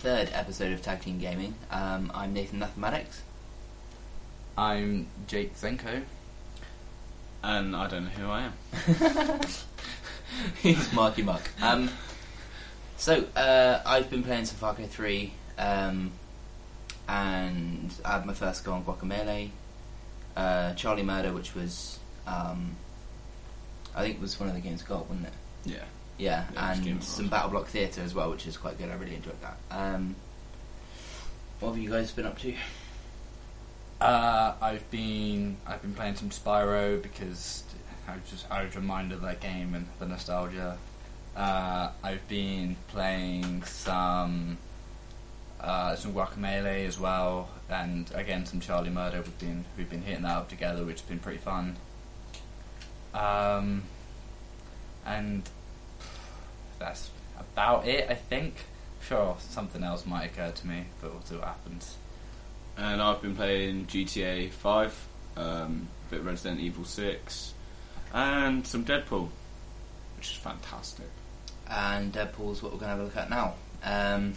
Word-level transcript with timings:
to 0.00 0.06
the 0.06 0.16
third 0.16 0.30
episode 0.32 0.72
of 0.72 0.82
Tag 0.82 1.00
Team 1.02 1.18
Gaming. 1.18 1.54
Um, 1.70 2.10
I'm 2.14 2.32
Nathan 2.32 2.58
Mathematics. 2.58 3.22
I'm 4.56 5.06
Jake 5.26 5.54
Zenko. 5.56 6.02
And 7.42 7.76
I 7.76 7.86
don't 7.86 8.04
know 8.04 8.10
who 8.10 8.30
I 8.30 8.42
am. 8.42 9.40
He's 10.62 10.92
Marky 10.92 11.22
Mark. 11.22 11.42
Um, 11.60 11.90
so, 12.96 13.24
uh, 13.36 13.82
I've 13.84 14.10
been 14.10 14.22
playing 14.22 14.46
some 14.46 14.56
Far 14.56 14.74
Cry 14.74 14.86
3, 14.86 15.32
um, 15.58 16.12
and 17.08 17.92
I 18.04 18.12
had 18.12 18.26
my 18.26 18.34
first 18.34 18.64
go 18.64 18.72
on 18.72 18.84
Guacamelee, 18.84 19.50
uh, 20.36 20.74
Charlie 20.74 21.02
Murder, 21.02 21.32
which 21.32 21.54
was, 21.54 21.98
um, 22.26 22.76
I 23.94 24.02
think 24.02 24.16
it 24.16 24.20
was 24.20 24.38
one 24.38 24.48
of 24.48 24.54
the 24.54 24.60
games 24.62 24.82
got, 24.82 25.08
wasn't 25.08 25.26
it? 25.26 25.32
Yeah. 25.64 25.84
Yeah, 26.20 26.44
Yeah, 26.52 26.72
and 26.72 27.02
some. 27.02 27.28
Battle 27.28 27.50
Block 27.50 27.66
Theatre 27.68 28.02
as 28.02 28.14
well, 28.14 28.30
which 28.30 28.46
is 28.46 28.56
quite 28.56 28.76
good. 28.78 28.90
I 28.90 28.94
really 28.94 29.14
enjoyed 29.14 29.40
that. 29.40 29.56
Um, 29.70 30.14
what 31.60 31.70
have 31.70 31.78
you 31.78 31.90
guys 31.90 32.12
been 32.12 32.26
up 32.26 32.38
to? 32.40 32.54
Uh, 34.00 34.54
I've 34.60 34.88
been 34.90 35.56
I've 35.66 35.82
been 35.82 35.94
playing 35.94 36.16
some 36.16 36.30
Spyro 36.30 37.02
because 37.02 37.64
I 38.06 38.14
was 38.14 38.30
just 38.30 38.50
I 38.50 38.64
was 38.64 38.76
reminded 38.76 39.16
of 39.16 39.22
that 39.22 39.40
game 39.40 39.74
and 39.74 39.86
the 39.98 40.06
nostalgia. 40.06 40.76
Uh, 41.36 41.90
I've 42.02 42.26
been 42.28 42.76
playing 42.88 43.62
some 43.64 44.58
uh, 45.60 45.96
some 45.96 46.12
Guacamelee 46.12 46.86
as 46.86 46.98
well, 46.98 47.48
and 47.68 48.10
again 48.14 48.44
some 48.46 48.60
Charlie 48.60 48.90
Murder. 48.90 49.22
We've 49.22 49.38
been 49.38 49.64
we've 49.76 49.90
been 49.90 50.02
hitting 50.02 50.22
that 50.22 50.36
up 50.36 50.48
together, 50.48 50.84
which 50.84 51.00
has 51.00 51.08
been 51.08 51.18
pretty 51.18 51.38
fun. 51.38 51.76
Um, 53.14 53.82
and 55.04 55.42
that's 56.80 57.10
about 57.38 57.86
it, 57.86 58.10
I 58.10 58.14
think. 58.14 58.54
Sure, 59.06 59.36
something 59.38 59.84
else 59.84 60.04
might 60.04 60.24
occur 60.24 60.50
to 60.50 60.66
me, 60.66 60.84
but 61.00 61.12
we'll 61.12 61.22
see 61.22 61.36
what 61.36 61.44
happens. 61.44 61.96
And 62.76 63.00
I've 63.00 63.22
been 63.22 63.36
playing 63.36 63.86
GTA 63.86 64.50
5, 64.50 65.08
um, 65.36 65.88
a 66.08 66.10
bit 66.10 66.22
Resident 66.22 66.60
Evil 66.60 66.84
6, 66.84 67.54
and 68.12 68.66
some 68.66 68.84
Deadpool, 68.84 69.28
which 70.16 70.32
is 70.32 70.36
fantastic. 70.36 71.06
And 71.68 72.12
Deadpool's 72.12 72.62
what 72.62 72.72
we're 72.72 72.78
going 72.78 72.90
to 72.90 72.96
have 72.96 73.00
a 73.00 73.04
look 73.04 73.16
at 73.16 73.30
now. 73.30 73.54
Um, 73.84 74.34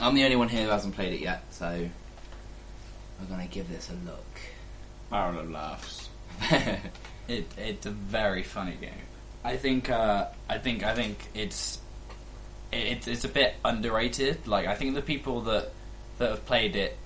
I'm 0.00 0.14
the 0.14 0.24
only 0.24 0.36
one 0.36 0.48
here 0.48 0.64
who 0.64 0.70
hasn't 0.70 0.94
played 0.94 1.12
it 1.12 1.20
yet, 1.20 1.42
so 1.50 1.88
we're 3.20 3.26
going 3.26 3.46
to 3.46 3.52
give 3.52 3.68
this 3.68 3.90
a 3.90 4.10
look. 4.10 4.40
Barrel 5.10 5.40
of 5.40 5.50
laughs. 5.50 6.08
It 7.30 7.46
it's 7.56 7.86
a 7.86 7.90
very 7.90 8.42
funny 8.42 8.76
game. 8.80 8.90
I 9.44 9.56
think 9.56 9.90
uh, 9.90 10.26
I 10.48 10.58
think 10.58 10.84
I 10.84 10.94
think 10.94 11.18
it's 11.34 11.78
it, 12.72 13.08
it's 13.08 13.24
a 13.24 13.28
bit 13.28 13.54
underrated. 13.64 14.46
Like 14.46 14.66
I 14.66 14.74
think 14.74 14.94
the 14.94 15.02
people 15.02 15.42
that 15.42 15.70
that 16.18 16.30
have 16.30 16.46
played 16.46 16.76
it 16.76 16.96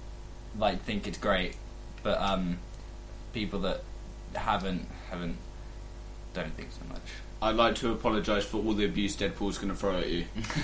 like 0.59 0.83
think 0.83 1.07
it's 1.07 1.19
great, 1.19 1.57
but 2.03 2.21
um, 2.21 2.59
people 3.33 3.61
that 3.61 3.83
haven't 4.35 4.89
haven't 5.11 5.37
don't 6.33 6.53
think 6.55 6.71
so 6.73 6.81
much. 6.89 7.03
I'd 7.41 7.57
like 7.57 7.77
to 7.77 7.93
apologise 7.93 8.45
for 8.45 8.59
all 8.59 8.73
the 8.73 8.87
abuse 8.87 9.17
Deadpool's 9.17 9.59
going 9.59 9.71
to 9.71 9.77
throw 9.77 9.99
at 9.99 10.09
you. 10.09 10.25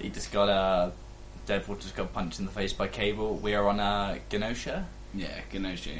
he 0.00 0.08
just 0.08 0.32
got 0.32 0.48
uh, 0.48 0.90
Deadpool 1.46 1.80
just 1.80 1.94
got 1.94 2.12
punched 2.12 2.38
in 2.38 2.46
the 2.46 2.50
face 2.52 2.72
by 2.72 2.88
Cable. 2.88 3.36
We 3.36 3.54
are 3.54 3.68
on 3.68 3.78
uh, 3.78 4.18
Genosha. 4.30 4.84
Yeah, 5.12 5.40
Genosha, 5.52 5.92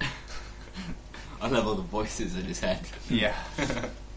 yeah. 0.00 0.08
I 1.40 1.48
love 1.48 1.66
all 1.66 1.74
the 1.74 1.82
voices 1.82 2.36
in 2.36 2.44
his 2.44 2.60
head. 2.60 2.80
Yeah. 3.08 3.34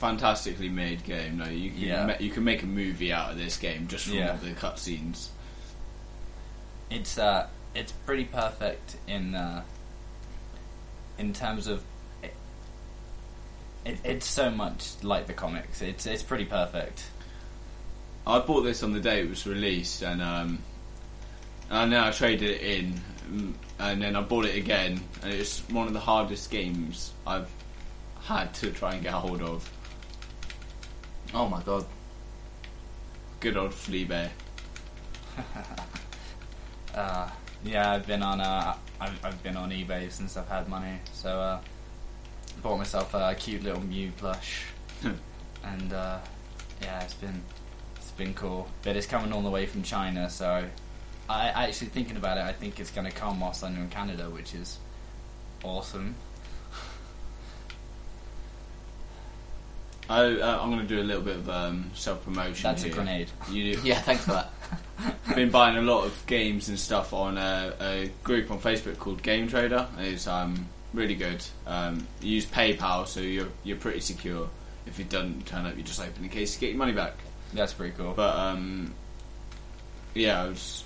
Fantastically 0.00 0.70
made 0.70 1.04
game. 1.04 1.36
No, 1.38 1.44
you 1.44 1.70
can 1.70 1.78
Yeah. 1.78 2.06
ma- 2.06 2.14
you 2.18 2.30
can 2.30 2.42
make 2.42 2.62
a 2.62 2.66
movie 2.66 3.12
out 3.12 3.30
of 3.32 3.36
this 3.38 3.56
game 3.58 3.86
just 3.86 4.06
from 4.06 4.14
Yeah. 4.14 4.36
the 4.42 4.50
cutscenes. 4.52 5.28
it's 6.90 7.18
uh, 7.18 7.46
it's 7.74 7.92
pretty 7.92 8.24
perfect 8.24 8.96
in 9.06 9.34
uh, 9.34 9.62
in 11.18 11.32
terms 11.34 11.66
of 11.68 11.82
it, 12.22 12.34
it, 13.84 13.98
it's 14.02 14.26
so 14.26 14.50
much 14.50 14.94
like 15.02 15.26
the 15.26 15.32
comics. 15.34 15.82
It's 15.82 16.06
it's 16.06 16.22
pretty 16.22 16.46
perfect. 16.46 17.04
I 18.26 18.38
bought 18.40 18.62
this 18.62 18.82
on 18.82 18.92
the 18.92 19.00
day 19.00 19.20
it 19.20 19.28
was 19.28 19.46
released, 19.46 20.02
and 20.02 20.20
um, 20.22 20.58
and 21.70 21.92
then 21.92 22.02
I 22.02 22.10
traded 22.10 22.50
it 22.50 22.62
in, 22.62 23.00
mm, 23.30 23.52
and 23.78 24.00
then 24.02 24.16
I 24.16 24.22
bought 24.22 24.46
it 24.46 24.56
again, 24.56 25.00
and 25.22 25.32
it's 25.32 25.60
one 25.68 25.86
of 25.86 25.92
the 25.92 26.00
hardest 26.00 26.50
games 26.50 27.12
I've 27.26 27.50
had 28.22 28.52
to 28.54 28.70
try 28.72 28.94
and 28.94 29.02
get 29.02 29.12
a 29.14 29.18
hold 29.18 29.42
of. 29.42 29.70
Oh 31.32 31.48
my 31.48 31.62
god. 31.62 31.84
Good 33.38 33.56
old 33.56 33.74
Flea 33.74 34.04
Bay. 34.04 34.30
Uh, 36.92 37.30
yeah, 37.64 37.92
I've 37.92 38.04
been 38.04 38.20
on 38.20 38.40
uh, 38.40 38.74
I've, 39.00 39.24
I've 39.24 39.40
been 39.44 39.56
on 39.56 39.70
eBay 39.70 40.10
since 40.10 40.36
I've 40.36 40.48
had 40.48 40.68
money, 40.68 40.98
so 41.12 41.40
uh, 41.40 41.60
bought 42.64 42.78
myself 42.78 43.14
a 43.14 43.32
cute 43.38 43.62
little 43.62 43.80
Mew 43.80 44.10
plush, 44.16 44.64
and 45.64 45.92
uh, 45.92 46.18
yeah, 46.82 47.00
it's 47.04 47.14
been 47.14 47.42
it's 47.94 48.10
been 48.10 48.34
cool. 48.34 48.66
But 48.82 48.96
it's 48.96 49.06
coming 49.06 49.32
all 49.32 49.42
the 49.42 49.50
way 49.50 49.66
from 49.66 49.84
China, 49.84 50.28
so 50.28 50.64
I 51.28 51.46
actually 51.46 51.90
thinking 51.90 52.16
about 52.16 52.38
it, 52.38 52.44
I 52.44 52.52
think 52.52 52.80
it's 52.80 52.90
going 52.90 53.06
to 53.06 53.16
come 53.16 53.38
whilst 53.38 53.62
I'm 53.62 53.76
in 53.76 53.88
Canada, 53.88 54.28
which 54.28 54.52
is 54.52 54.78
awesome. 55.62 56.16
I, 60.10 60.40
uh, 60.40 60.58
I'm 60.60 60.70
going 60.70 60.82
to 60.82 60.88
do 60.88 61.00
a 61.00 61.04
little 61.04 61.22
bit 61.22 61.36
of 61.36 61.48
um, 61.48 61.88
self 61.94 62.24
promotion. 62.24 62.64
That's 62.64 62.82
a 62.82 62.90
grenade. 62.90 63.30
You 63.48 63.76
do. 63.76 63.82
Yeah, 63.84 64.00
thanks 64.00 64.24
for 64.24 64.32
that. 64.32 64.52
I've 65.28 65.34
been 65.36 65.50
buying 65.50 65.76
a 65.76 65.82
lot 65.82 66.04
of 66.04 66.26
games 66.26 66.68
and 66.68 66.76
stuff 66.76 67.12
on 67.12 67.38
a, 67.38 67.74
a 67.80 68.10
group 68.24 68.50
on 68.50 68.58
Facebook 68.58 68.98
called 68.98 69.22
Game 69.22 69.46
Trader. 69.46 69.86
It's 69.98 70.26
um, 70.26 70.66
really 70.92 71.14
good. 71.14 71.44
Um, 71.64 72.08
you 72.20 72.32
use 72.32 72.46
PayPal, 72.46 73.06
so 73.06 73.20
you're 73.20 73.46
you're 73.62 73.76
pretty 73.76 74.00
secure. 74.00 74.50
If 74.84 74.98
it 74.98 75.08
doesn't 75.08 75.46
turn 75.46 75.64
up, 75.64 75.76
you 75.76 75.84
just 75.84 76.00
open 76.00 76.22
the 76.22 76.28
case 76.28 76.54
to 76.54 76.60
get 76.60 76.70
your 76.70 76.78
money 76.78 76.92
back. 76.92 77.14
That's 77.54 77.72
pretty 77.72 77.94
cool. 77.96 78.12
But 78.12 78.34
um, 78.34 78.92
yeah, 80.14 80.44
it 80.44 80.48
was, 80.48 80.84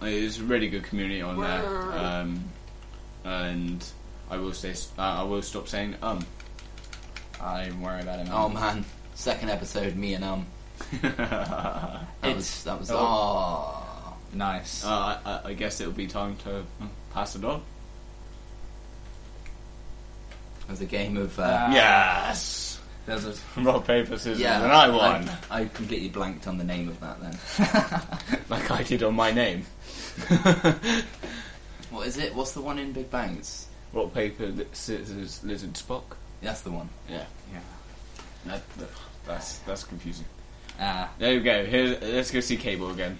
it's 0.00 0.38
a 0.38 0.44
really 0.44 0.70
good 0.70 0.84
community 0.84 1.20
on 1.20 1.38
there. 1.38 1.92
Um, 1.92 2.44
and 3.24 3.84
I 4.30 4.38
will 4.38 4.54
say 4.54 4.72
uh, 4.98 5.02
I 5.02 5.22
will 5.24 5.42
stop 5.42 5.68
saying 5.68 5.96
um. 6.02 6.24
I 7.40 7.58
don't 7.58 7.66
even 7.68 7.80
worry 7.82 8.00
about 8.02 8.18
it. 8.20 8.24
Man. 8.26 8.32
Oh 8.34 8.48
man, 8.48 8.84
second 9.14 9.50
episode, 9.50 9.96
me 9.96 10.14
and 10.14 10.24
um. 10.24 10.46
That 11.02 12.06
It's- 12.22 12.34
was 12.36 12.64
that 12.64 12.78
was 12.80 12.90
oh. 12.90 12.96
oh. 12.98 14.16
nice. 14.32 14.84
Uh, 14.84 15.18
I, 15.24 15.40
I 15.50 15.52
guess 15.54 15.80
it'll 15.80 15.92
be 15.92 16.06
time 16.06 16.36
to 16.44 16.58
uh, 16.58 16.62
pass 17.12 17.34
it 17.36 17.44
on. 17.44 17.62
It 20.62 20.70
was 20.70 20.80
a 20.80 20.86
game 20.86 21.16
of 21.16 21.38
uh, 21.38 21.42
Ah. 21.42 21.72
Yes. 21.72 22.80
There's 23.06 23.24
a 23.24 23.34
Rock 23.62 23.86
paper 23.86 24.18
scissors, 24.18 24.38
yeah. 24.38 24.62
and 24.62 24.70
I 24.70 24.88
won. 24.90 25.30
I, 25.50 25.62
I 25.62 25.64
completely 25.66 26.10
blanked 26.10 26.46
on 26.46 26.58
the 26.58 26.64
name 26.64 26.88
of 26.90 27.00
that 27.00 27.18
then. 27.22 28.40
like 28.50 28.70
I 28.70 28.82
did 28.82 29.02
on 29.02 29.14
my 29.14 29.30
name. 29.32 29.64
What 31.90 32.06
is 32.06 32.18
it? 32.18 32.34
What's 32.34 32.52
the 32.52 32.60
one 32.60 32.78
in 32.78 32.92
Big 32.92 33.10
Bang? 33.10 33.36
It's, 33.38 33.66
Rock, 33.94 34.12
paper, 34.12 34.46
li- 34.46 34.66
scissors, 34.72 35.42
lizard, 35.42 35.72
Spock. 35.72 36.02
That's 36.42 36.60
the 36.62 36.70
one. 36.70 36.88
Yeah, 37.08 37.24
yeah. 37.52 37.60
that, 38.46 38.62
that- 38.78 38.88
that's 39.26 39.58
that's 39.58 39.84
confusing. 39.84 40.24
Ah, 40.80 41.10
There 41.18 41.34
we 41.34 41.40
go. 41.40 41.66
Here, 41.66 41.98
let's 42.00 42.30
go 42.30 42.40
see 42.40 42.56
Cable 42.56 42.90
again. 42.90 43.18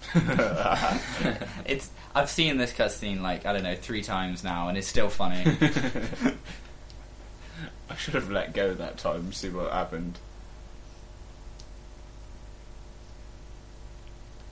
it's. 1.66 1.90
I've 2.14 2.30
seen 2.30 2.56
this 2.56 2.72
cutscene 2.72 3.20
like 3.20 3.44
I 3.46 3.52
don't 3.52 3.62
know 3.62 3.74
three 3.74 4.02
times 4.02 4.42
now, 4.42 4.68
and 4.68 4.78
it's 4.78 4.86
still 4.88 5.08
funny. 5.10 5.44
I 7.90 7.96
should 7.96 8.14
have 8.14 8.30
let 8.30 8.54
go 8.54 8.74
that 8.74 8.96
time 8.98 9.32
see 9.32 9.48
what 9.50 9.72
happened. 9.72 10.18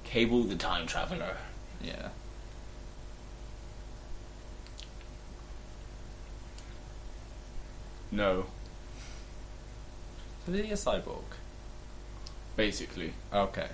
Cable 0.07 0.45
the 0.45 0.55
time 0.57 0.87
traveler. 0.87 1.37
yeah. 1.83 2.09
No. 8.13 8.47
Was 10.47 10.57
he 10.59 10.71
a 10.71 10.75
cyborg? 10.75 11.25
Basically. 12.57 13.13
Okay. 13.33 13.67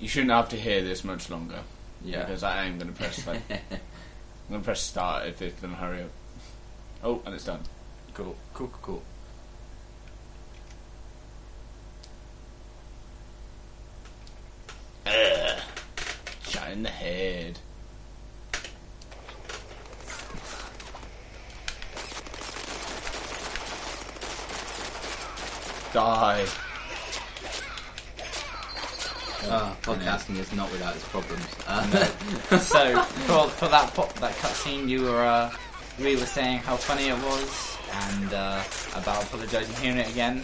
You 0.00 0.08
shouldn't 0.08 0.30
have 0.30 0.48
to 0.50 0.56
hear 0.56 0.82
this 0.82 1.04
much 1.04 1.28
longer. 1.28 1.60
Yeah. 2.04 2.20
Because 2.20 2.42
I 2.42 2.64
am 2.64 2.78
going 2.78 2.92
to 2.92 2.98
press 2.98 3.26
like, 3.26 3.42
I'm 3.50 3.58
going 4.48 4.60
to 4.60 4.64
press 4.64 4.80
start 4.80 5.26
if 5.26 5.42
it's 5.42 5.60
going 5.60 5.74
to 5.74 5.78
hurry 5.80 6.02
up. 6.02 6.10
Oh, 7.02 7.22
and 7.26 7.34
it's 7.34 7.44
done. 7.44 7.60
Cool. 8.14 8.36
Cool. 8.54 8.68
Cool. 8.68 8.78
Cool. 8.82 9.02
In 16.74 16.82
the 16.82 16.88
head. 16.88 17.56
Die. 25.92 26.46
Oh, 29.46 29.76
podcasting 29.82 30.36
is 30.38 30.52
not 30.52 30.72
without 30.72 30.96
its 30.96 31.06
problems. 31.08 31.46
Uh, 31.68 31.86
so 32.58 33.00
for, 33.26 33.48
for 33.50 33.68
that 33.68 33.94
po- 33.94 34.08
that 34.20 34.32
cutscene, 34.38 34.88
you 34.88 35.02
were 35.02 35.24
uh, 35.24 35.52
we 36.00 36.16
were 36.16 36.26
saying 36.26 36.58
how 36.58 36.76
funny 36.76 37.08
it 37.08 37.18
was 37.22 37.78
and 37.92 38.34
uh, 38.34 38.60
about 38.96 39.22
apologising 39.22 39.76
hearing 39.76 39.98
it 39.98 40.10
again. 40.10 40.42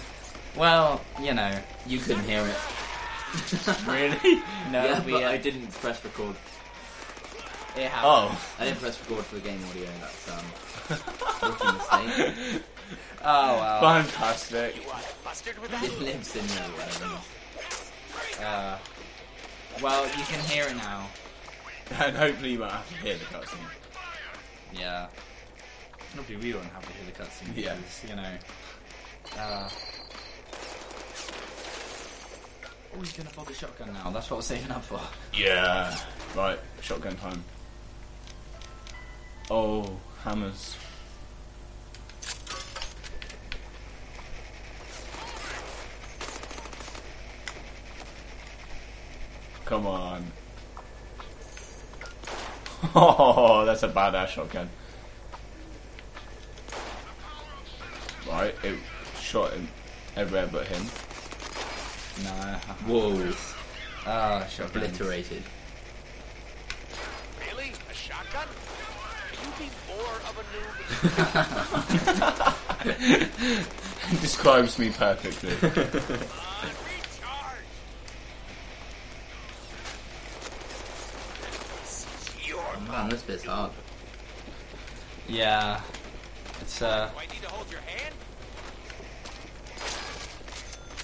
Well, 0.56 1.00
you 1.20 1.34
know, 1.34 1.58
you 1.88 1.98
couldn't 1.98 2.24
hear 2.24 2.46
it. 2.46 2.56
Really? 3.86 4.42
no, 4.70 4.84
yeah, 4.84 5.04
we 5.04 5.12
but 5.12 5.24
uh, 5.24 5.28
I 5.28 5.36
didn't 5.36 5.70
press 5.72 6.02
record. 6.04 6.34
it 7.76 7.88
happened. 7.88 8.36
Oh. 8.36 8.48
I 8.58 8.64
didn't 8.64 8.80
press 8.80 8.98
record 9.00 9.24
for 9.26 9.36
the 9.36 9.40
game 9.42 9.60
audio. 9.70 9.88
That's 10.00 10.28
um, 10.30 10.44
rookie 11.50 11.72
mistake. 11.76 12.62
Oh 13.22 13.56
wow. 13.56 13.80
Fantastic. 14.02 14.76
It 14.76 16.00
lives 16.00 16.34
in 16.36 16.46
there. 16.48 16.68
whatever. 16.74 17.20
Uh, 18.44 18.78
well, 19.82 20.04
you 20.06 20.24
can 20.24 20.40
hear 20.46 20.64
it 20.64 20.76
now. 20.76 21.06
And 21.98 22.16
hopefully 22.16 22.52
you 22.52 22.60
won't 22.60 22.70
have 22.72 22.88
to 22.88 22.94
hear 22.98 23.14
the 23.14 23.24
cutscene. 23.24 23.58
Yeah. 24.72 25.08
Hopefully 26.14 26.38
we 26.38 26.54
won't 26.54 26.70
have 26.72 26.86
to 26.86 26.92
hear 26.92 27.04
the 27.06 27.12
cutscene. 27.12 27.56
Yeah. 27.56 27.74
because, 27.74 28.04
You 28.08 28.14
know. 28.16 28.32
Uh, 29.36 29.68
oh, 32.94 33.00
he's 33.00 33.12
gonna 33.12 33.30
pull 33.30 33.44
the 33.44 33.54
shotgun 33.54 33.92
now. 33.92 34.10
That's 34.10 34.30
what 34.30 34.38
we're 34.38 34.42
saving 34.42 34.70
up 34.70 34.82
for. 34.84 35.00
Yeah. 35.34 35.96
Right, 36.36 36.58
shotgun 36.80 37.16
time. 37.16 37.44
Oh, 39.50 39.98
hammers. 40.22 40.76
Come 49.64 49.86
on. 49.86 50.24
Oh, 52.94 53.64
that's 53.66 53.82
a 53.82 53.88
badass 53.88 54.28
shotgun. 54.28 54.68
Right, 58.26 58.54
it 58.64 58.78
shot 59.20 59.52
him 59.52 59.68
everywhere 60.16 60.48
but 60.50 60.66
him. 60.66 60.86
No. 62.24 62.30
Whoa! 62.86 63.32
Ah, 64.06 64.46
shotgun. 64.48 64.84
Obliterated. 64.84 65.42
Really? 67.46 67.72
A 67.90 67.94
shotgun? 67.94 68.48
Can 69.32 69.46
you 69.46 69.52
be 69.58 69.70
more 69.88 70.16
of 70.28 70.34
a 70.38 70.44
noob? 70.52 70.80
Describes 74.20 74.78
me 74.78 74.90
perfectly. 74.90 75.50
Recharge! 75.70 75.90
Man, 82.88 83.08
this 83.08 83.22
bit's 83.22 83.44
hard. 83.44 83.72
Yeah. 85.28 85.80
It's 86.60 86.82
uh. 86.82 87.08
Do 87.12 87.18
I 87.18 87.26
need 87.32 87.42
to 87.42 87.48
hold 87.48 87.70
your 87.70 87.80
hand? 87.80 88.14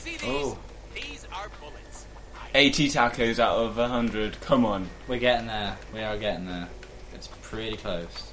See 0.01 0.17
these? 0.17 0.23
Oh. 0.25 0.59
These 1.49 1.59
bullets. 1.61 2.07
80 2.55 2.89
tacos 2.89 3.39
out 3.39 3.59
of 3.59 3.77
100. 3.77 4.41
Come 4.41 4.65
on. 4.65 4.89
We're 5.09 5.19
getting 5.19 5.47
there. 5.47 5.77
We 5.93 6.01
are 6.01 6.17
getting 6.17 6.47
there. 6.47 6.69
It's 7.15 7.29
pretty 7.43 7.77
close. 7.77 8.33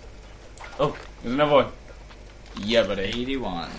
Oh, 0.79 0.97
there's 1.21 1.33
another 1.33 1.53
one. 1.53 1.67
Yeah, 2.57 2.83
buddy. 2.83 3.03
81. 3.03 3.69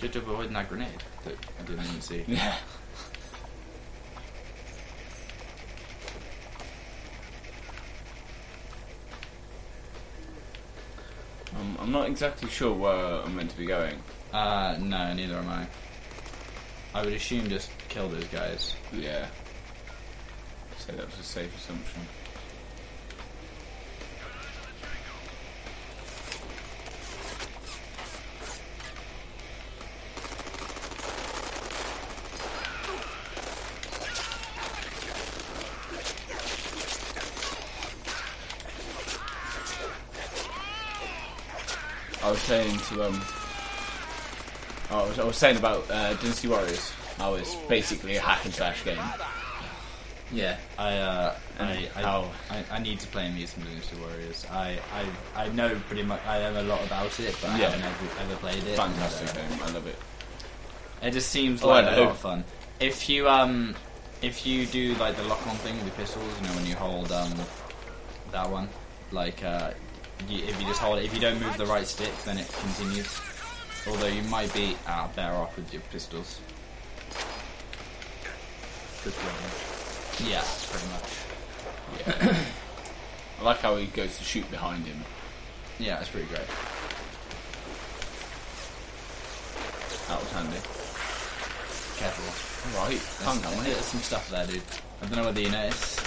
Good 0.00 0.12
job 0.12 0.28
avoiding 0.28 0.52
that 0.52 0.68
grenade 0.68 1.02
that 1.24 1.34
I 1.58 1.62
didn't 1.62 1.84
even 1.84 2.00
see. 2.00 2.24
Yeah. 2.28 2.56
Um, 11.58 11.76
I'm 11.88 11.94
not 11.94 12.06
exactly 12.06 12.50
sure 12.50 12.74
where 12.74 12.92
I'm 12.92 13.34
meant 13.34 13.48
to 13.48 13.56
be 13.56 13.64
going. 13.64 13.94
Uh, 14.30 14.76
no, 14.78 15.10
neither 15.14 15.36
am 15.36 15.48
I. 15.48 15.66
I 16.92 17.02
would 17.02 17.14
assume 17.14 17.48
just 17.48 17.70
kill 17.88 18.10
those 18.10 18.26
guys. 18.26 18.74
Yeah. 18.92 19.26
Say 20.76 20.92
that 20.96 21.06
was 21.06 21.18
a 21.18 21.22
safe 21.22 21.56
assumption. 21.56 22.02
Saying 42.48 42.78
to 42.78 43.04
um. 43.06 43.20
oh, 44.90 45.04
I 45.04 45.08
was, 45.08 45.18
I 45.18 45.24
was 45.24 45.36
saying 45.36 45.56
about 45.58 45.88
uh, 45.90 46.14
Dynasty 46.14 46.48
Warriors. 46.48 46.92
How 47.18 47.34
it's 47.34 47.54
basically 47.68 48.16
a 48.16 48.20
hack 48.20 48.44
and 48.44 48.54
slash 48.54 48.84
game. 48.84 48.98
Yeah. 50.32 50.56
I, 50.78 50.96
uh, 50.98 51.34
I, 51.58 51.88
I, 51.96 52.02
I, 52.50 52.64
I 52.72 52.78
need 52.78 53.00
to 53.00 53.06
play 53.08 53.26
Amusement 53.26 53.68
Dynasty 53.68 53.96
Warriors. 53.96 54.46
I, 54.50 54.78
I, 55.34 55.44
I 55.44 55.48
know 55.48 55.74
pretty 55.88 56.04
much, 56.04 56.24
I 56.26 56.38
know 56.52 56.60
a 56.60 56.62
lot 56.62 56.84
about 56.86 57.18
it, 57.18 57.36
but 57.40 57.50
I 57.50 57.56
haven't 57.56 57.82
ever, 57.82 58.22
ever 58.22 58.36
played 58.36 58.62
it. 58.64 58.76
Fantastic 58.76 59.28
And, 59.30 59.38
uh, 59.52 59.56
game. 59.56 59.64
I 59.64 59.70
love 59.72 59.86
it. 59.86 59.96
It 61.02 61.10
just 61.12 61.30
seems 61.30 61.62
Oh, 61.62 61.68
like 61.68 61.86
a 61.86 62.00
lot 62.00 62.10
of 62.10 62.18
fun. 62.18 62.44
If 62.80 63.08
you 63.08 63.28
um, 63.28 63.74
if 64.22 64.46
you 64.46 64.64
do 64.66 64.94
like 64.94 65.16
the 65.16 65.24
lock-on 65.24 65.56
thing 65.56 65.74
with 65.76 65.84
the 65.86 65.90
pistols, 66.02 66.24
you 66.40 66.46
know 66.48 66.54
when 66.54 66.66
you 66.66 66.74
hold 66.76 67.10
um, 67.12 67.32
that 68.32 68.48
one, 68.48 68.68
like 69.12 69.42
uh, 69.44 69.72
you, 70.28 70.44
if 70.44 70.60
you 70.60 70.66
just 70.66 70.80
hold 70.80 70.98
it, 70.98 71.04
if 71.04 71.14
you 71.14 71.20
don't 71.20 71.40
move 71.40 71.56
the 71.56 71.66
right 71.66 71.86
stick, 71.86 72.12
then 72.24 72.38
it 72.38 72.48
continues. 72.60 73.20
Although 73.86 74.08
you 74.08 74.22
might 74.24 74.52
be 74.52 74.76
uh, 74.86 75.08
better 75.14 75.34
off 75.34 75.56
with 75.56 75.72
your 75.72 75.82
pistols. 75.92 76.40
Good 79.04 79.12
one. 79.14 80.28
Yeah, 80.28 80.44
pretty 80.70 80.88
much. 80.92 81.08
Yeah. 82.00 82.44
I 83.40 83.44
like 83.44 83.58
how 83.58 83.76
he 83.76 83.86
goes 83.86 84.18
to 84.18 84.24
shoot 84.24 84.50
behind 84.50 84.84
him. 84.84 85.04
Yeah, 85.78 86.00
it's 86.00 86.08
pretty 86.08 86.26
great. 86.26 86.46
That 90.08 90.20
was 90.20 90.32
handy. 90.32 90.58
Careful. 91.98 92.80
Right, 92.80 93.00
calm 93.22 93.38
There's, 93.38 93.54
down, 93.54 93.64
there's 93.64 93.84
some 93.84 94.00
stuff 94.00 94.28
there, 94.30 94.46
dude. 94.46 94.62
I 95.00 95.06
don't 95.06 95.16
know 95.16 95.24
whether 95.24 95.40
you 95.40 95.50
noticed. 95.50 95.98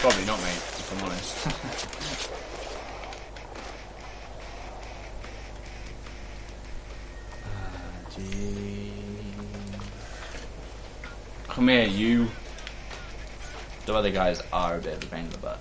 Probably 0.00 0.24
not, 0.24 0.40
mate, 0.40 0.56
if 0.56 0.92
I'm 0.92 1.04
honest. 1.04 2.48
Come 11.48 11.68
here, 11.68 11.86
you. 11.86 12.28
The 13.86 13.94
other 13.94 14.10
guys 14.10 14.42
are 14.52 14.76
a 14.76 14.80
bit 14.80 14.96
of 14.96 15.04
a 15.04 15.06
pain 15.06 15.24
in 15.24 15.30
the 15.30 15.38
butt. 15.38 15.58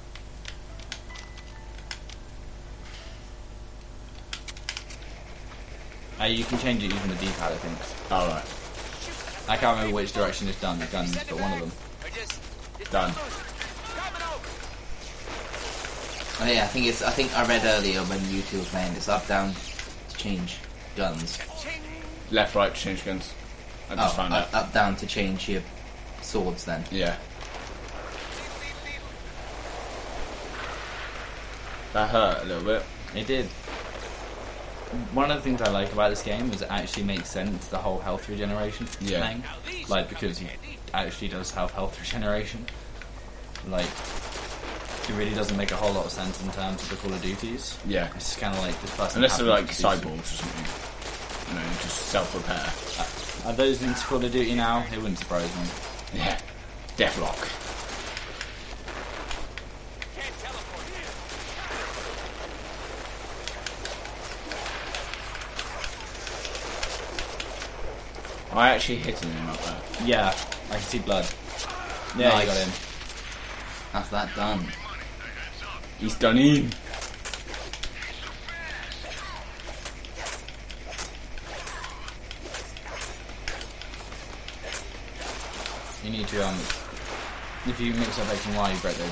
Uh, 6.20 6.26
you 6.26 6.44
can 6.44 6.60
change 6.60 6.84
it 6.84 6.94
using 6.94 7.10
the 7.10 7.16
D-pad, 7.16 7.52
I 7.52 7.56
think. 7.56 8.12
Alright, 8.12 8.46
I 9.50 9.58
can't 9.58 9.78
remember 9.78 9.96
which 9.96 10.14
direction 10.14 10.48
it's 10.48 10.60
done, 10.62 10.78
the 10.78 10.86
guns, 10.88 11.16
but 11.16 11.40
one 11.40 11.54
of 11.54 11.60
them. 11.62 11.72
Or 12.04 12.10
just, 12.10 12.42
just 12.78 12.92
Done. 12.92 13.12
Coming. 13.14 13.34
Oh 16.42 16.46
yeah, 16.46 16.64
I 16.64 16.68
think 16.68 16.88
it's. 16.88 17.04
I 17.04 17.12
think 17.12 17.38
I 17.38 17.46
read 17.46 17.62
earlier 17.66 18.02
when 18.02 18.20
you 18.34 18.42
two 18.42 18.58
were 18.58 18.66
playing. 18.66 18.94
It's 18.94 19.08
up 19.08 19.28
down 19.28 19.54
to 19.54 20.18
change 20.18 20.58
guns. 20.96 21.38
Ching. 22.32 22.36
left, 22.36 22.56
right, 22.56 22.74
to 22.74 22.80
change 22.82 23.06
guns. 23.06 23.34
I 23.90 23.96
just 23.96 24.14
oh, 24.14 24.18
found 24.18 24.34
up, 24.34 24.54
out. 24.54 24.64
up 24.68 24.74
down 24.74 24.96
to 24.98 25.06
change 25.08 25.50
your 25.50 25.62
swords. 26.22 26.66
Then. 26.66 26.84
Yeah. 26.92 27.16
That 31.94 32.10
hurt 32.10 32.44
a 32.44 32.46
little 32.46 32.64
bit. 32.64 32.84
It 33.16 33.28
did. 33.28 33.46
One 35.14 35.30
of 35.32 35.38
the 35.38 35.44
things 35.44 35.62
I 35.62 35.70
like 35.70 35.92
about 35.94 36.10
this 36.10 36.22
game 36.22 36.52
is 36.52 36.62
it 36.62 36.72
actually 36.72 37.04
makes 37.04 37.30
sense 37.30 37.68
the 37.68 37.78
whole 37.78 38.00
health 38.00 38.28
regeneration 38.30 38.88
Yeah. 39.02 39.28
thing. 39.28 39.44
Like 39.90 40.10
because 40.10 40.38
he 40.38 40.48
actually 40.94 41.30
does 41.30 41.52
have 41.52 41.72
health 41.72 42.00
regeneration. 42.00 42.66
Like 43.68 43.86
it 43.86 45.16
really 45.18 45.34
doesn't 45.34 45.58
make 45.58 45.72
a 45.72 45.76
whole 45.76 45.92
lot 45.94 46.06
of 46.06 46.12
sense 46.12 46.42
in 46.44 46.52
terms 46.52 46.82
of 46.84 46.90
the 46.90 46.96
Call 46.96 47.14
of 47.14 47.22
Duties. 47.22 47.78
Yeah. 47.86 48.10
It's 48.16 48.38
kind 48.38 48.56
of 48.56 48.62
like 48.64 48.80
this 48.82 48.96
person. 48.96 49.18
Unless 49.18 49.38
they're 49.38 49.48
like 49.48 49.70
happens 49.70 49.78
to 49.78 49.84
do 49.84 49.88
cyborgs 50.10 50.22
or 50.22 50.26
something. 50.44 50.91
You 51.52 51.58
know, 51.60 51.66
just 51.82 51.98
self 52.08 52.34
repair. 52.34 52.66
some- 52.88 53.46
uh, 53.46 53.50
Are 53.50 53.54
those 53.56 53.82
into 53.82 54.00
Call 54.06 54.24
of 54.24 54.32
Duty 54.32 54.56
now? 54.56 54.86
It 54.92 54.98
wouldn't 54.98 55.18
surprise 55.20 55.54
me. 55.58 56.20
Yeah. 56.20 56.38
Deathlok. 56.98 57.36
Can't 60.16 60.40
teleport. 60.40 60.86
I 68.54 68.70
actually 68.70 68.98
hit 68.98 69.20
him 69.20 69.50
up 69.50 69.58
there. 69.64 69.78
Yeah, 70.06 70.28
I 70.70 70.74
can 70.74 70.82
see 70.82 71.00
blood. 71.00 71.26
Yeah, 72.18 72.30
Nice. 72.30 72.42
you 72.42 72.48
got 72.48 72.58
him. 72.58 72.72
That's 73.94 74.10
that 74.10 74.36
done. 74.36 74.66
He's 76.00 76.16
done 76.16 76.38
in. 76.38 76.72
You 86.12 86.18
need 86.18 86.28
to 86.28 86.46
um, 86.46 86.56
if 87.68 87.78
you 87.80 87.94
mix 87.94 88.20
up 88.20 88.28
X 88.28 88.46
and 88.48 88.58
Y, 88.58 88.72
you 88.74 88.80
break 88.80 88.96
their 88.98 89.10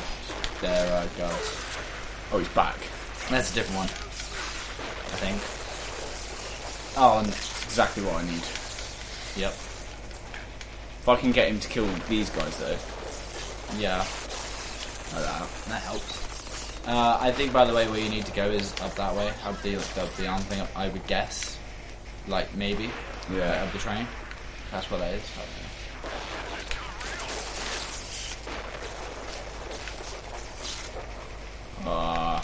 their 0.59 0.97
uh, 0.97 1.07
guards. 1.17 1.65
Oh, 2.33 2.39
he's 2.39 2.49
back. 2.49 2.75
That's 3.29 3.51
a 3.51 3.55
different 3.55 3.77
one. 3.77 3.85
I 3.87 5.17
think. 5.23 5.39
Oh, 6.97 7.19
and, 7.19 7.27
Exactly 7.29 8.03
what 8.03 8.15
I 8.15 8.23
need. 8.25 8.41
yep. 9.37 9.53
If 9.53 11.07
I 11.07 11.15
can 11.15 11.31
get 11.31 11.47
him 11.47 11.59
to 11.61 11.67
kill 11.69 11.87
these 12.09 12.29
guys 12.31 12.57
though, 12.57 12.77
Yeah. 13.77 13.99
like 13.99 15.23
that. 15.23 15.47
That 15.69 15.81
helps. 15.83 16.85
Uh, 16.85 17.17
I 17.21 17.31
think, 17.31 17.53
by 17.53 17.63
the 17.63 17.73
way, 17.73 17.87
where 17.87 17.99
you 17.99 18.09
need 18.09 18.25
to 18.25 18.33
go 18.33 18.49
is 18.49 18.73
up 18.81 18.93
that 18.95 19.15
way, 19.15 19.31
up 19.45 19.61
the 19.61 19.77
up 19.77 20.13
the 20.17 20.27
arm 20.27 20.41
thing. 20.41 20.67
I 20.75 20.89
would 20.89 21.07
guess, 21.07 21.57
like 22.27 22.53
maybe, 22.55 22.89
Yeah. 23.31 23.61
uh, 23.61 23.65
up 23.67 23.71
the 23.71 23.79
train. 23.79 24.05
That's 24.71 24.91
what 24.91 24.99
that 24.99 25.13
is. 25.13 25.23
Ah. 31.85 32.43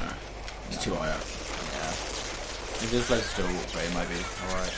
Ah, 0.00 0.14
It's 0.70 0.82
too 0.84 0.94
high 0.94 1.08
up. 1.10 1.20
Yeah. 1.74 1.92
Still 2.98 3.46
away, 3.46 3.84
it 3.84 3.94
might 3.94 4.08
be 4.08 4.14
alright. 4.48 4.74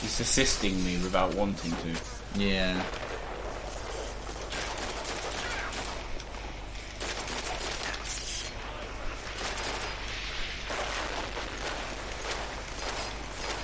He's 0.00 0.20
assisting 0.20 0.84
me 0.84 0.98
without 0.98 1.34
wanting 1.34 1.70
to. 1.70 1.76
Yeah. 2.34 2.82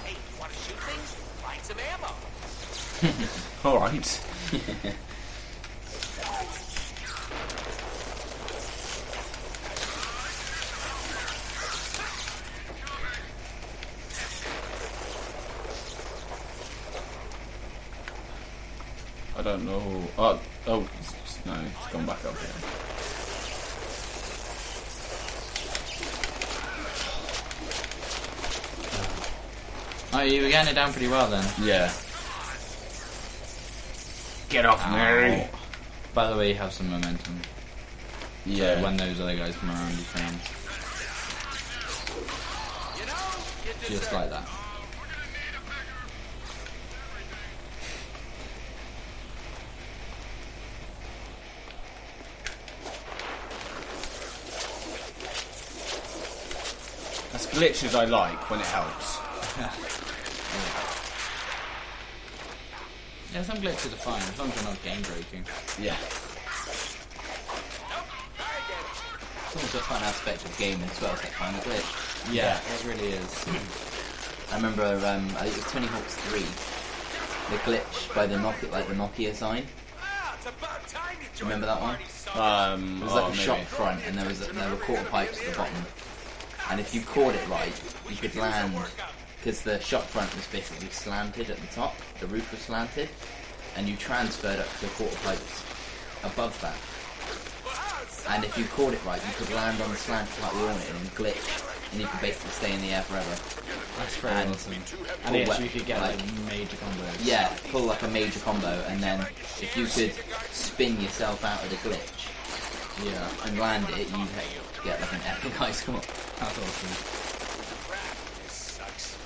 Hey, 0.05 0.13
you 0.13 0.41
want 0.41 0.53
to 0.53 0.59
shoot 0.59 0.79
things? 0.79 1.15
Find 1.43 1.63
some 1.63 1.79
ammo. 1.81 2.13
Alright. 3.65 4.21
I 4.49 4.95
don't 19.47 19.65
know. 19.65 20.03
Oh, 20.19 20.41
oh, 20.67 20.81
it's- 20.81 21.39
no, 21.47 21.55
it's 21.55 21.93
gone 21.93 22.05
back 22.05 22.25
up 22.25 22.37
here. 22.37 22.51
Oh, 30.13 30.23
you 30.23 30.43
were 30.43 30.49
getting 30.49 30.73
it 30.73 30.75
down 30.75 30.93
pretty 30.93 31.07
well 31.07 31.29
then. 31.31 31.45
Yeah. 31.63 31.93
Get 34.49 34.65
off 34.67 34.81
Ow. 34.85 35.49
By 36.15 36.31
the 36.31 36.37
way, 36.37 36.49
you 36.49 36.55
have 36.57 36.73
some 36.73 36.91
momentum. 36.91 37.41
Yeah. 38.45 38.83
When 38.83 38.97
those 38.97 39.21
other 39.21 39.37
guys 39.37 39.55
come 39.57 39.71
around, 39.71 39.97
you 39.97 40.05
can 40.13 40.33
You 42.99 43.07
know, 43.07 43.15
you 43.83 43.99
just 43.99 44.13
like 44.13 44.31
that. 44.31 44.56
That's 57.57 57.83
glitches 57.83 57.99
I 57.99 58.05
like 58.05 58.51
when 58.51 58.61
it 58.61 58.67
helps. 58.67 59.19
Yeah, 63.35 63.43
some 63.43 63.57
glitches 63.59 63.93
are 63.93 63.97
fine 63.97 64.23
as 64.23 64.39
long 64.39 64.49
as 64.49 64.55
they're 64.55 64.65
not 64.65 64.83
game 64.83 65.03
breaking. 65.03 65.45
Yeah. 65.79 65.97
It's 69.45 69.57
almost 69.57 69.75
a 69.75 69.79
fun 69.79 70.03
aspect 70.05 70.45
of 70.47 70.57
gaming 70.57 70.89
as 70.89 71.01
well, 71.03 71.13
it's 71.13 71.25
like 71.25 71.33
finding 71.33 71.61
a 71.61 71.65
glitch. 71.65 72.33
Yeah, 72.33 72.57
it 72.57 72.85
really 72.87 73.09
is. 73.13 73.45
I 74.53 74.57
remember, 74.57 74.85
um, 74.85 75.27
I 75.37 75.45
think 75.45 75.59
it 75.59 75.65
was 75.65 75.73
Tony 75.73 75.87
Hawk's 75.87 76.15
3, 76.15 76.41
the 77.51 77.63
glitch 77.65 78.15
by 78.15 78.27
the 78.27 78.37
Nokia, 78.37 78.71
like 78.73 78.89
the 78.89 78.95
Nokia 78.95 79.35
sign. 79.35 79.67
Ah, 80.01 80.35
it's 80.37 80.47
about 80.47 80.87
time 80.89 81.17
you 81.21 81.29
Do 81.35 81.39
you 81.41 81.45
remember 81.45 81.67
that 81.67 81.81
one? 81.83 81.97
Um, 82.41 83.03
It 83.03 83.05
was 83.05 83.13
oh, 83.13 83.17
like 83.17 83.25
a 83.25 83.29
maybe. 83.31 83.43
shop 83.43 83.61
front, 83.67 84.01
and 84.07 84.17
there 84.17 84.27
was 84.27 84.49
a, 84.49 84.53
there 84.53 84.71
were 84.71 84.77
quarter 84.77 85.05
pipes 85.05 85.41
at 85.41 85.47
the 85.53 85.59
bottom. 85.59 85.85
And 86.71 86.81
if 86.81 86.95
you 86.95 87.01
caught 87.03 87.35
it 87.35 87.49
right, 87.49 87.73
you 88.11 88.17
could 88.17 88.35
land 88.35 88.75
because 89.39 89.63
the 89.63 89.79
shop 89.81 90.03
front 90.05 90.35
was 90.35 90.47
basically 90.49 90.89
slanted 90.91 91.51
at 91.51 91.57
the 91.59 91.67
top. 91.69 91.95
The 92.21 92.27
roof 92.27 92.51
was 92.51 92.61
slanted, 92.61 93.09
and 93.77 93.89
you 93.89 93.97
transferred 93.97 94.59
up 94.59 94.69
to 94.79 94.81
the 94.81 94.91
quarter 94.93 95.17
pipes 95.25 95.63
above 96.25 96.61
that. 96.63 96.77
And 98.35 98.45
if 98.45 98.59
you 98.59 98.65
caught 98.65 98.93
it 98.93 99.05
right, 99.05 99.23
you 99.25 99.33
could 99.37 99.55
land 99.55 99.81
on 99.81 99.91
the 99.91 99.97
slanted 99.97 100.35
part 100.43 100.53
the 100.55 100.67
and 100.67 101.15
glitch, 101.15 101.93
and 101.93 102.01
you 102.01 102.09
could 102.09 102.21
basically 102.21 102.51
stay 102.51 102.73
in 102.75 102.81
the 102.81 102.89
air 102.93 103.03
forever. 103.03 103.37
That's 103.99 104.17
pretty 104.17 104.35
And- 104.35 104.51
awesome. 104.51 104.75
And 105.27 105.49
wet- 105.49 105.61
you 105.61 105.69
could 105.69 105.87
get 105.87 106.01
like 106.01 106.17
like- 106.17 106.33
major 106.49 106.77
combos. 106.77 107.15
Yeah, 107.23 107.57
pull 107.71 107.83
like 107.83 108.03
a 108.03 108.09
major 108.09 108.41
combo, 108.41 108.83
and 108.89 109.01
then 109.01 109.21
if 109.61 109.77
you 109.77 109.87
could 109.87 110.13
spin 110.51 111.01
yourself 111.01 111.45
out 111.45 111.63
of 111.63 111.71
the 111.71 111.77
glitch 111.89 112.27
Yeah, 113.05 113.29
and 113.45 113.59
land 113.59 113.87
it, 113.91 114.09
you 114.09 114.27
get 114.85 115.01
like 115.01 115.13
an 115.13 115.21
epic 115.27 115.53
high 115.61 115.73
score. 115.73 116.01
that's 116.41 116.59
awesome. 116.59 116.95
This 118.43 118.53
sucks. 118.53 119.17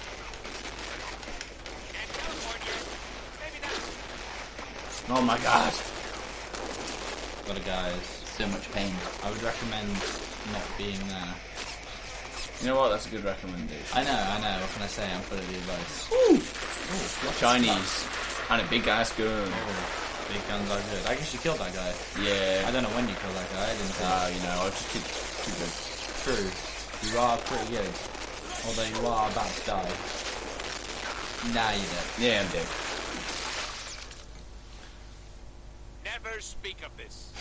Can't 1.92 2.10
teleport 2.18 2.60
here. 2.66 2.82
Maybe 3.38 3.58
not. 3.62 5.18
Oh 5.18 5.22
my 5.22 5.38
god. 5.38 5.72
Got 7.46 7.58
a 7.58 7.60
guys. 7.60 8.06
So 8.36 8.46
much 8.48 8.70
pain. 8.72 8.92
I 9.22 9.30
would 9.30 9.42
recommend 9.42 9.92
not 10.52 10.66
being 10.76 10.98
there. 11.08 11.34
You 12.60 12.66
know 12.68 12.76
what? 12.76 12.88
That's 12.90 13.06
a 13.06 13.10
good 13.10 13.24
recommendation. 13.24 13.86
I 13.94 14.02
know, 14.04 14.10
I 14.10 14.40
know. 14.40 14.60
What 14.60 14.70
can 14.72 14.82
I 14.82 14.86
say? 14.86 15.10
I'm 15.12 15.20
full 15.22 15.38
of 15.38 15.46
the 15.48 15.56
advice. 15.56 16.10
Ooh! 16.12 16.36
Ooh 16.36 17.32
Chinese 17.38 18.04
and 18.50 18.60
a 18.60 18.64
big 18.66 18.86
ass 18.88 19.12
gun. 19.12 19.28
Oh, 19.28 19.99
big 20.30 20.46
guns 20.46 20.70
are 20.70 20.80
good. 20.94 21.06
I 21.06 21.14
guess 21.16 21.34
you 21.34 21.40
killed 21.40 21.58
that 21.58 21.74
guy. 21.74 21.92
Yeah. 22.22 22.64
I 22.66 22.70
don't 22.70 22.84
know 22.84 22.94
when 22.94 23.08
you 23.08 23.14
killed 23.16 23.34
that 23.34 23.50
guy. 23.50 23.66
I 23.66 23.74
didn't. 23.74 23.98
Ah, 24.02 24.28
you 24.30 24.40
know, 24.46 24.56
I 24.62 24.70
just 24.70 24.86
keep 24.94 25.02
too 25.42 25.54
good. 25.58 25.74
True. 26.22 26.46
You 27.10 27.18
are 27.18 27.36
pretty 27.38 27.74
good. 27.74 27.90
Although 28.66 28.86
you 28.86 29.06
are 29.06 29.30
about 29.30 29.50
to 29.50 29.66
die. 29.66 29.92
Now 31.52 31.70
you're 31.74 31.90
dead. 31.90 32.06
Yeah, 32.18 32.42
I'm 32.42 32.50
dead. 32.52 32.68
Never 36.04 36.40
speak 36.40 36.84
of 36.86 36.96
this. 36.96 37.32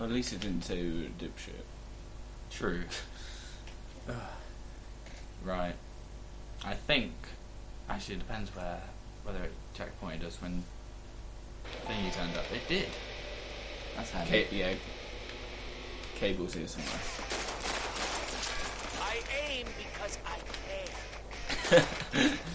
At 0.00 0.10
least 0.10 0.32
it 0.34 0.40
didn't 0.40 0.64
say 0.64 0.82
we 0.82 0.90
were 0.90 1.06
a 1.06 1.16
dipshit. 1.16 1.64
True. 2.50 2.84
right. 5.44 5.74
I 6.64 6.74
think. 6.74 7.12
Actually, 7.88 8.16
it 8.16 8.26
depends 8.26 8.54
where 8.54 8.80
whether 9.24 9.44
it 9.44 9.52
checkpointed 9.74 10.24
us 10.24 10.40
when 10.42 10.64
thingy 11.86 12.12
turned 12.12 12.36
up. 12.36 12.44
It 12.52 12.66
did. 12.68 12.88
That's 13.96 14.10
handy. 14.10 14.44
Okay, 14.44 14.56
yeah. 14.56 14.74
cables 16.16 16.54
here 16.54 16.66
somewhere. 16.66 17.00
I 19.00 19.20
aim 19.48 19.66
because 19.78 20.18
I 20.26 20.38
care. 21.76 21.84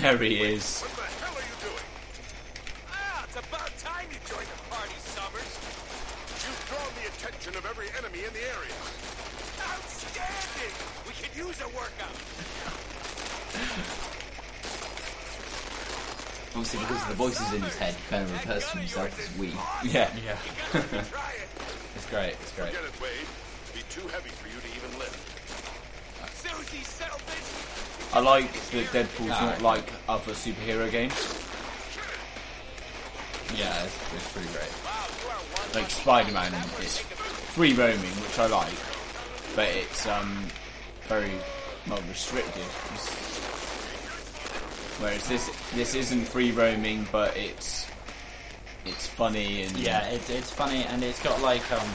There 0.00 0.16
he 0.18 0.38
is. 0.54 0.82
What 0.82 0.94
the 0.94 1.10
hell 1.18 1.34
are 1.34 1.42
you 1.42 1.58
doing? 1.58 1.88
Ah, 2.86 3.24
it's 3.26 3.34
about 3.34 3.66
time 3.82 4.06
you 4.14 4.20
joined 4.30 4.46
the 4.46 4.60
party, 4.70 4.94
Summers. 5.02 5.52
You've 6.38 6.62
drawn 6.70 6.92
the 7.02 7.10
attention 7.10 7.58
of 7.58 7.66
every 7.66 7.90
enemy 7.98 8.22
in 8.22 8.30
the 8.30 8.46
area. 8.46 8.78
Outstanding! 9.58 10.74
We 11.02 11.18
could 11.18 11.34
use 11.34 11.58
a 11.66 11.68
workout. 11.74 12.14
Obviously, 16.54 16.80
because 16.80 17.02
of 17.02 17.08
the 17.08 17.14
voices 17.14 17.52
in 17.52 17.62
his 17.62 17.76
head, 17.76 17.94
he 17.94 18.02
kind 18.10 18.22
of 18.24 18.32
refers 18.32 18.68
to 18.72 18.78
himself 18.78 19.18
as 19.18 19.38
we. 19.38 19.48
Yeah. 19.88 20.10
Yeah. 20.24 20.36
You 20.74 20.80
gotta 20.80 20.88
try 21.10 21.32
it. 21.38 21.48
It's 21.94 22.06
great. 22.10 22.32
It's 22.40 22.52
great. 22.56 22.72
Forget 22.74 22.84
it, 22.84 23.00
Wade. 23.00 23.28
Be 23.74 23.82
too 23.90 24.08
heavy 24.08 24.30
for 24.30 24.48
you 24.48 24.58
to 24.60 24.68
even 24.76 24.98
lift. 24.98 25.34
Susie 26.34 26.84
Selfish! 26.84 28.14
I 28.14 28.20
like 28.20 28.52
that 28.70 28.86
Deadpool's 28.92 29.30
Ah. 29.32 29.46
not 29.50 29.62
like 29.62 29.92
other 30.08 30.32
superhero 30.32 30.90
games. 30.90 31.14
Yeah, 33.56 33.82
it's, 33.84 33.96
it's 34.14 34.32
pretty 34.32 34.48
great. 34.48 34.70
Wow, 34.84 35.06
you 35.22 35.28
are 35.28 35.42
one 35.66 35.82
Like 35.82 35.90
Spider-Man 35.90 36.52
guy. 36.52 36.82
Is 36.84 36.98
free 36.98 37.72
roaming, 37.74 37.98
which 38.22 38.38
I 38.38 38.46
like, 38.46 38.74
but 39.56 39.68
it's 39.68 40.06
um 40.06 40.46
very 41.08 41.30
well 41.88 42.00
restricted. 42.08 42.62
It's- 42.62 43.67
whereas 45.00 45.26
this 45.28 45.50
this 45.74 45.94
isn't 45.94 46.22
free 46.26 46.50
roaming, 46.52 47.06
but 47.12 47.36
it's 47.36 47.86
it's 48.84 49.06
funny 49.06 49.62
and 49.62 49.76
Yeah, 49.76 50.06
it's 50.08 50.30
it's 50.30 50.50
funny 50.50 50.84
and 50.84 51.02
it's 51.02 51.22
got 51.22 51.40
like 51.42 51.70
um, 51.72 51.88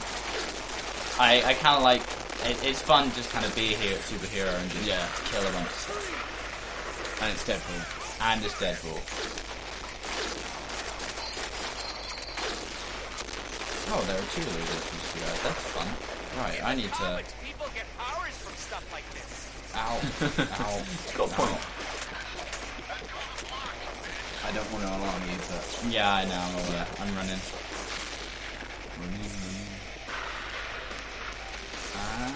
I 1.18 1.42
I 1.44 1.54
kind 1.54 1.76
of 1.76 1.82
like 1.82 2.02
it, 2.48 2.58
it's 2.64 2.82
fun 2.82 3.10
just 3.14 3.30
kind 3.30 3.44
of 3.46 3.54
be 3.54 3.74
a 3.74 3.76
hero, 3.76 3.96
superhero 3.98 4.52
and 4.60 4.70
just 4.70 4.86
Yeah. 4.86 5.06
kill 5.30 5.40
a 5.46 5.52
bunch 5.52 5.66
of 5.66 5.74
stuff. 5.74 7.20
and 7.22 7.32
it's 7.32 7.44
Deadpool. 7.44 7.82
And 8.20 8.44
it's 8.44 8.54
Deadpool. 8.54 9.00
Oh, 13.86 14.00
there 14.08 14.16
are 14.18 14.28
two 14.34 14.40
leaders 14.40 14.82
from 14.88 14.98
this. 14.98 15.42
That's 15.42 15.64
fun. 15.76 15.86
Right, 16.42 16.64
I 16.64 16.74
need 16.74 16.84
to. 16.84 16.90
Comics, 16.90 17.34
people 17.44 17.66
get 17.74 17.84
powers 17.98 18.34
from 18.42 18.54
stuff 18.56 18.84
like 18.92 19.06
this. 19.14 19.50
Ow! 19.76 20.00
Ow! 20.58 20.82
Got 21.16 21.30
a 21.30 21.34
point. 21.34 21.60
Don't 24.54 24.72
want 24.72 24.84
to 24.84 24.88
alarm 24.90 25.22
you, 25.28 25.36
but 25.50 25.84
Yeah, 25.90 26.14
I 26.14 26.24
know. 26.26 26.38
I'm 26.38 26.54
aware. 26.68 26.86
I'm 27.00 27.16
running. 27.16 27.40
Um, 31.96 32.34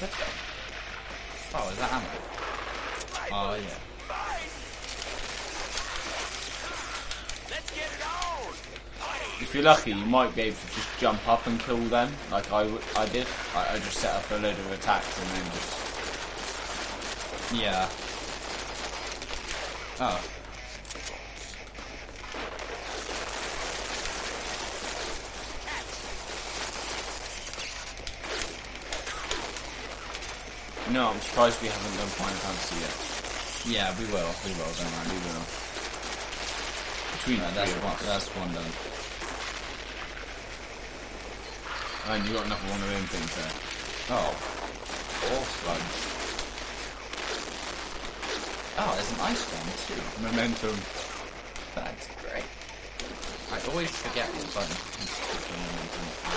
let's 0.00 0.16
go. 0.16 0.24
Oh, 1.54 1.68
is 1.70 1.78
that 1.78 1.92
ammo? 1.92 2.06
Oh 3.32 3.54
yeah. 3.54 3.78
Fine. 4.06 4.50
Let's 7.50 7.70
get 7.72 7.90
it 7.90 8.02
on. 8.06 8.54
Aye. 9.02 9.42
If 9.42 9.54
you're 9.54 9.64
lucky, 9.64 9.90
you 9.90 10.06
might 10.06 10.34
be 10.36 10.42
able 10.42 10.56
to 10.56 10.66
just 10.76 10.88
jump 11.00 11.26
up 11.28 11.46
and 11.46 11.58
kill 11.60 11.78
them, 11.88 12.12
like 12.30 12.50
I, 12.52 12.62
w- 12.62 12.80
I 12.96 13.06
did. 13.06 13.26
I, 13.56 13.74
I 13.74 13.78
just 13.80 13.98
set 13.98 14.14
up 14.14 14.30
a 14.30 14.34
load 14.34 14.58
of 14.58 14.70
attacks 14.72 15.18
and 15.20 15.28
then 15.30 15.44
just 15.52 15.78
Yeah. 17.52 17.88
Oh. 20.00 20.20
No. 30.92 31.08
I'm 31.10 31.20
surprised 31.20 31.60
we 31.62 31.68
haven't 31.68 31.96
done 31.96 32.08
Final 32.20 32.36
Fantasy 32.44 32.76
yet. 32.84 32.94
Yeah, 33.64 33.88
we 33.98 34.04
will. 34.12 34.28
We 34.44 34.52
will. 34.60 34.68
Don't 34.76 34.92
worry. 34.92 35.16
We 35.16 35.20
will. 35.24 35.44
Between 37.16 37.40
uh, 37.40 37.48
Right, 37.48 37.54
that's 37.54 37.72
one. 37.80 37.92
us. 37.96 38.02
That's 38.04 38.28
one 38.36 38.50
done. 38.52 38.72
And 42.12 42.18
you 42.26 42.34
got 42.34 42.44
another 42.46 42.66
one 42.68 42.82
of 42.82 42.90
them 42.90 43.06
things 43.08 43.30
there. 43.38 43.54
Oh. 44.12 44.34
Four 45.22 45.40
slugs. 45.62 45.94
Oh, 48.82 48.90
there's 48.98 49.12
an 49.12 49.20
ice 49.22 49.44
one 49.48 49.68
too. 49.86 50.02
Momentum. 50.26 50.76
That's 51.78 52.06
great. 52.20 52.44
I 53.52 53.56
always 53.70 53.90
forget 53.90 54.26
this 54.34 54.48
button. 54.52 54.76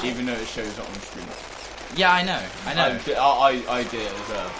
Even 0.06 0.26
though 0.28 0.34
it 0.38 0.48
shows 0.48 0.68
it 0.70 0.86
on 0.86 0.94
the 0.94 1.00
screen. 1.02 1.26
Yeah, 1.96 2.12
I 2.14 2.24
know. 2.24 2.42
I 2.66 2.74
know. 2.74 2.86
I, 2.86 2.98
di- 2.98 3.16
I, 3.16 3.78
I 3.80 3.84
did 3.84 4.02
it 4.02 4.14
as 4.14 4.30
well. 4.30 4.52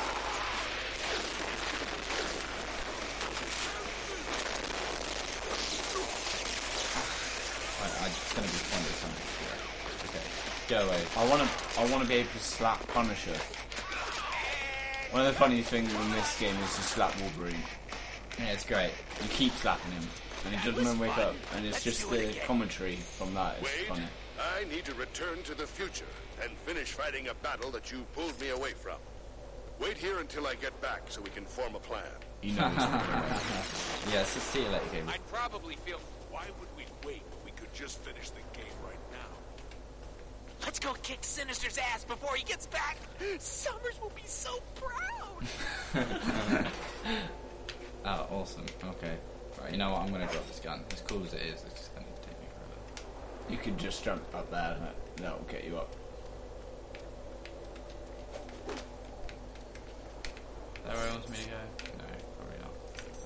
I, 7.82 7.88
I, 8.04 8.08
it's 8.08 8.34
gonna 8.34 8.48
be 8.48 8.54
fun 8.72 8.82
to 8.84 8.94
something. 9.04 9.28
Okay. 10.10 10.26
Go 10.70 10.88
away. 10.88 11.02
I 11.18 11.30
want 11.30 11.42
to. 11.44 11.80
I 11.80 11.86
want 11.92 12.04
to 12.04 12.08
be 12.10 12.16
able 12.16 12.32
to 12.32 12.40
slap 12.40 12.86
Punisher. 12.88 13.36
One 15.12 15.26
of 15.26 15.28
the 15.28 15.40
funny 15.40 15.62
things 15.62 15.94
in 15.94 16.12
this 16.12 16.40
game 16.40 16.56
is 16.64 16.76
to 16.76 16.82
slap 16.82 17.20
Wolverine. 17.22 17.56
Yeah, 18.40 18.52
it's 18.54 18.66
great. 18.66 18.92
You 19.22 19.30
keep 19.30 19.54
slapping 19.54 19.92
him, 19.92 20.08
and 20.46 20.56
he 20.56 20.72
doesn't 20.72 21.00
wake 21.00 21.18
up, 21.18 21.36
and 21.56 21.66
it's 21.66 21.84
just 21.84 22.10
the 22.10 22.36
commentary 22.46 22.96
from 22.96 23.34
that 23.34 23.58
is 23.58 23.64
Wade, 23.64 23.88
funny. 23.88 24.04
I 24.56 24.64
need 24.64 24.86
to 24.86 24.94
return 24.94 25.44
to 25.44 25.54
the 25.54 25.68
future 25.68 26.06
and 26.42 26.52
finish 26.60 26.92
fighting 26.94 27.28
a 27.28 27.34
battle 27.36 27.72
that 27.72 27.92
you 27.92 28.06
pulled 28.14 28.40
me 28.40 28.50
away 28.52 28.72
from. 28.72 28.96
Wait 29.80 29.98
here 29.98 30.20
until 30.20 30.48
I 30.48 30.56
get 30.56 30.80
back 30.82 31.02
so 31.10 31.20
we 31.22 31.30
can 31.30 31.44
form 31.44 31.76
a 31.76 31.80
plan. 31.80 32.04
He 32.40 32.52
knows. 32.54 32.74
Yes, 34.12 34.30
so 34.30 34.40
see 34.40 34.64
you 34.64 34.70
later, 34.70 34.86
game. 34.94 35.10
I'd 35.10 35.26
probably 35.28 35.76
feel. 35.86 36.00
Why 36.32 36.46
would 36.60 36.70
we 36.78 36.86
wait 37.06 37.24
when 37.32 37.44
we 37.44 37.52
could 37.52 37.74
just 37.74 38.00
finish 38.00 38.30
the 38.30 38.42
game 38.58 38.72
right 38.86 39.00
now? 39.12 39.36
Let's 40.64 40.80
go 40.80 40.94
kick 41.04 41.20
Sinister's 41.22 41.78
ass 41.78 42.06
before 42.06 42.36
he 42.36 42.44
gets 42.44 42.68
back. 42.68 42.98
Summers 43.40 44.00
will 44.02 44.14
be 44.16 44.24
so 44.26 44.62
proud. 44.76 46.68
Oh, 48.08 48.28
awesome. 48.32 48.66
Okay. 48.84 49.18
Right, 49.60 49.72
you 49.72 49.78
know 49.78 49.90
what? 49.92 50.02
I'm 50.02 50.12
gonna 50.12 50.28
drop 50.28 50.48
this 50.48 50.60
gun. 50.60 50.84
As 50.94 51.02
cool 51.02 51.24
as 51.24 51.34
it 51.34 51.42
is, 51.42 51.64
it's 51.66 51.88
gonna 51.90 52.06
take 52.22 52.40
me 52.40 52.46
forever. 52.54 52.78
You 53.50 53.58
could 53.58 53.78
just 53.78 54.04
jump 54.04 54.24
up 54.34 54.50
there. 54.52 54.78
That, 54.80 54.96
that'll 55.18 55.40
get 55.50 55.64
you 55.66 55.78
up. 55.78 55.94
Is 58.70 58.76
that 60.86 60.96
where 60.96 61.06
he 61.08 61.12
wants 61.12 61.30
me 61.30 61.38
to 61.38 61.50
go? 61.50 61.56
No, 61.98 62.06
probably 62.38 62.60
not. 62.62 62.74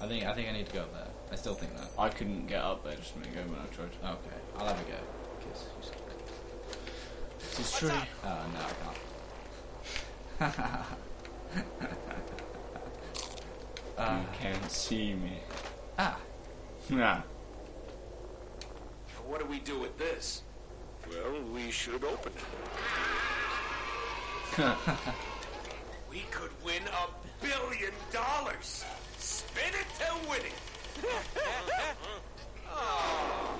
I 0.02 0.08
think 0.08 0.26
I 0.26 0.34
think 0.34 0.50
I 0.50 0.52
need 0.54 0.68
to 0.68 0.74
go 0.74 0.82
up 0.82 0.94
there. 0.94 1.08
I 1.32 1.36
still 1.36 1.54
think 1.56 1.76
that. 1.78 1.90
I 1.98 2.10
couldn't 2.10 2.48
get 2.48 2.62
up 2.62 2.84
there 2.84 2.96
just 2.96 3.16
a 3.16 3.20
minute 3.20 3.34
ago 3.34 3.44
when 3.52 3.60
I 3.60 3.66
tried. 3.68 3.90
Okay, 4.04 4.38
I'll 4.58 4.68
have 4.68 4.80
a 4.80 4.84
go. 4.84 4.98
'cause 5.42 5.66
you- 5.84 5.92
This 7.40 7.60
is 7.60 7.72
true. 7.80 7.92
Oh 8.24 8.46
no, 8.54 8.60
I 8.60 8.74
can't. 10.40 10.60
uh, 13.98 14.20
you 14.22 14.28
can't 14.40 14.72
see 14.72 15.14
me. 15.14 15.40
ah, 15.98 16.18
Nah. 16.90 17.22
What 19.30 19.40
do 19.42 19.46
we 19.46 19.60
do 19.60 19.80
with 19.80 19.96
this? 20.00 20.42
Well, 21.08 21.44
we 21.54 21.70
should 21.70 22.04
open 22.04 22.32
it. 24.58 24.58
we 26.10 26.22
could 26.32 26.50
win 26.66 26.82
a 26.88 27.08
billion 27.46 27.92
dollars. 28.12 28.84
Spin 29.20 29.70
it 29.70 29.86
till 30.00 30.18
winning. 30.28 30.58
Oh. 32.72 33.58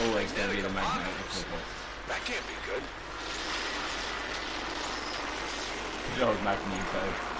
Always 0.00 0.32
going 0.32 0.48
to 0.48 0.56
be 0.56 0.62
the 0.62 0.70
magnet 0.70 1.06
of 1.06 1.18
the 1.18 1.24
football. 1.24 1.60
That 2.08 2.24
can't 2.24 2.46
be 2.48 2.54
good. 2.66 2.82
Good 6.16 6.24
old 6.26 6.42
Magneto. 6.42 7.02
That 7.04 7.31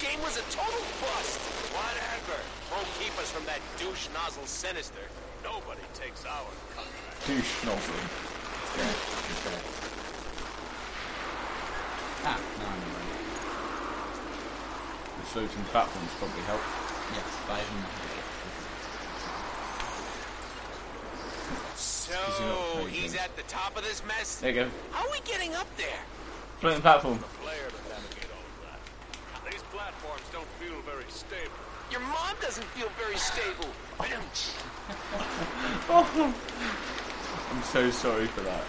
game 0.00 0.20
was 0.22 0.36
a 0.36 0.44
total 0.50 0.80
bust. 1.00 1.38
Whatever. 1.76 2.38
Won't 2.72 2.88
keep 2.98 3.12
us 3.20 3.30
from 3.30 3.44
that 3.46 3.60
douche 3.78 4.08
nozzle 4.14 4.46
sinister. 4.46 5.04
Nobody 5.44 5.82
takes 5.94 6.24
our 6.24 6.48
color. 6.74 6.88
Douche 7.26 7.54
nozzle. 7.64 7.94
great, 8.74 8.98
it's 9.30 9.42
great. 9.44 9.64
Ah, 12.22 12.36
no, 12.36 12.64
I'm 12.66 12.80
ready. 12.80 13.16
The 15.20 15.24
floating 15.32 15.64
platforms 15.72 16.10
probably 16.18 16.42
help. 16.48 16.60
Yes, 17.12 17.28
five 17.48 17.66
minutes. 17.74 17.96
So, 21.76 22.12
He's 22.12 22.40
not 22.40 22.56
playing 22.72 22.88
he's 22.88 23.12
games. 23.12 23.24
at 23.24 23.36
the 23.36 23.42
top 23.44 23.76
of 23.76 23.84
this 23.84 24.02
mess? 24.06 24.36
There 24.36 24.50
you 24.50 24.64
go. 24.64 24.70
How 24.92 25.06
are 25.06 25.10
we 25.12 25.20
getting 25.24 25.54
up 25.54 25.66
there? 25.76 26.00
Floating 26.60 26.82
platform. 26.82 27.18
Player 27.42 27.68
to 27.68 27.88
navigate 27.88 28.30
all 28.34 28.44
of 28.44 28.60
that. 28.68 29.50
These 29.50 29.62
platforms 30.00 30.22
don't 30.32 30.48
feel 30.58 30.80
very 30.82 31.04
stable. 31.08 31.52
Your 31.90 32.00
mom 32.00 32.36
doesn't 32.40 32.66
feel 32.76 32.88
very 32.98 33.16
stable. 33.16 33.68
I'm 37.50 37.62
so 37.62 37.90
sorry 37.90 38.26
for 38.26 38.40
that. 38.42 38.62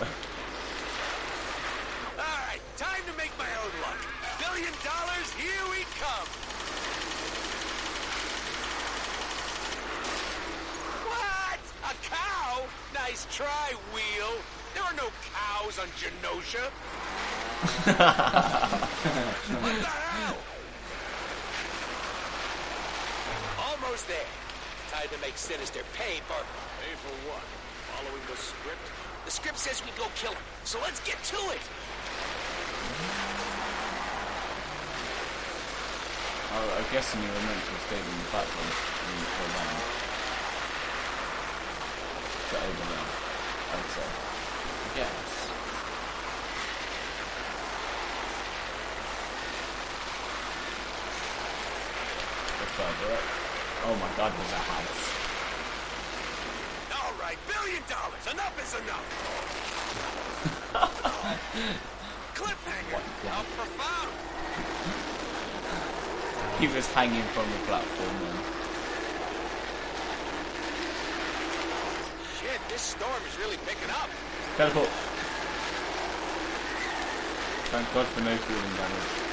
All 2.18 2.38
right, 2.48 2.60
time 2.78 3.02
to 3.10 3.18
make 3.18 3.32
my 3.38 3.48
own 3.64 3.72
luck. 3.82 3.98
Billion 4.40 4.74
dollars, 4.84 5.32
here 5.38 5.64
we 5.70 5.86
come. 6.00 6.28
What? 11.08 11.60
A 11.86 11.94
cow? 12.10 12.66
Nice 12.94 13.28
try, 13.32 13.74
Wheel. 13.94 14.42
There 14.74 14.84
are 14.84 14.94
no 14.96 15.10
cows 15.34 15.80
on 15.80 15.88
Genosha. 16.00 16.72
what 19.62 19.76
the 19.80 19.86
hell? 19.86 20.38
Almost 23.92 24.08
there. 24.08 24.32
Time 24.90 25.10
to 25.12 25.20
make 25.20 25.36
Sinister 25.36 25.84
pay 25.92 26.24
for... 26.24 26.40
Pay 26.80 26.96
for 27.04 27.12
what? 27.28 27.44
Following 27.92 28.24
the 28.24 28.40
script? 28.40 28.88
The 29.26 29.32
script 29.32 29.60
says 29.60 29.84
we 29.84 29.92
go 30.00 30.08
kill 30.16 30.32
him, 30.32 30.40
so 30.64 30.80
let's 30.80 31.04
get 31.04 31.20
to 31.28 31.36
it. 31.52 31.60
Oh, 36.56 36.72
I'm 36.80 36.88
guessing 36.96 37.20
you 37.20 37.28
were 37.28 37.44
meant 37.44 37.60
to 37.68 37.72
have 37.76 37.84
stayed 37.92 38.00
on 38.00 38.16
the 38.16 38.32
platform 38.32 38.64
and 38.64 39.12
you 39.12 39.28
fell 39.28 39.52
down. 39.60 39.76
To 42.48 42.56
over 42.64 42.88
there, 42.96 43.12
I'd 43.76 43.92
say. 43.92 44.08
I 44.08 44.96
guess. 45.04 45.52
Go 52.56 52.66
further 52.72 53.20
up. 53.20 53.41
Oh 53.84 53.96
my 53.96 54.08
god, 54.16 54.32
there's 54.38 54.52
a 54.52 54.56
house. 54.62 55.10
All 56.94 57.14
right, 57.20 57.40
billion 57.50 57.82
dollars. 57.90 58.28
Enough 58.30 58.54
is 58.62 58.76
enough. 58.78 59.02
Cliffhanger. 62.36 63.02
How 63.28 63.42
profound. 63.58 64.12
He 66.62 66.68
was 66.68 66.86
hanging 66.94 67.24
from 67.34 67.50
the 67.50 67.58
platform 67.66 68.16
then. 68.22 68.38
Shit, 72.40 72.62
this 72.70 72.82
storm 72.82 73.24
is 73.28 73.36
really 73.40 73.58
picking 73.66 73.90
up. 73.90 74.10
Teleport. 74.58 74.90
Thank 77.72 77.94
god 77.96 78.06
for 78.06 78.22
no 78.22 78.38
cooling 78.38 78.76
damage. 78.78 79.31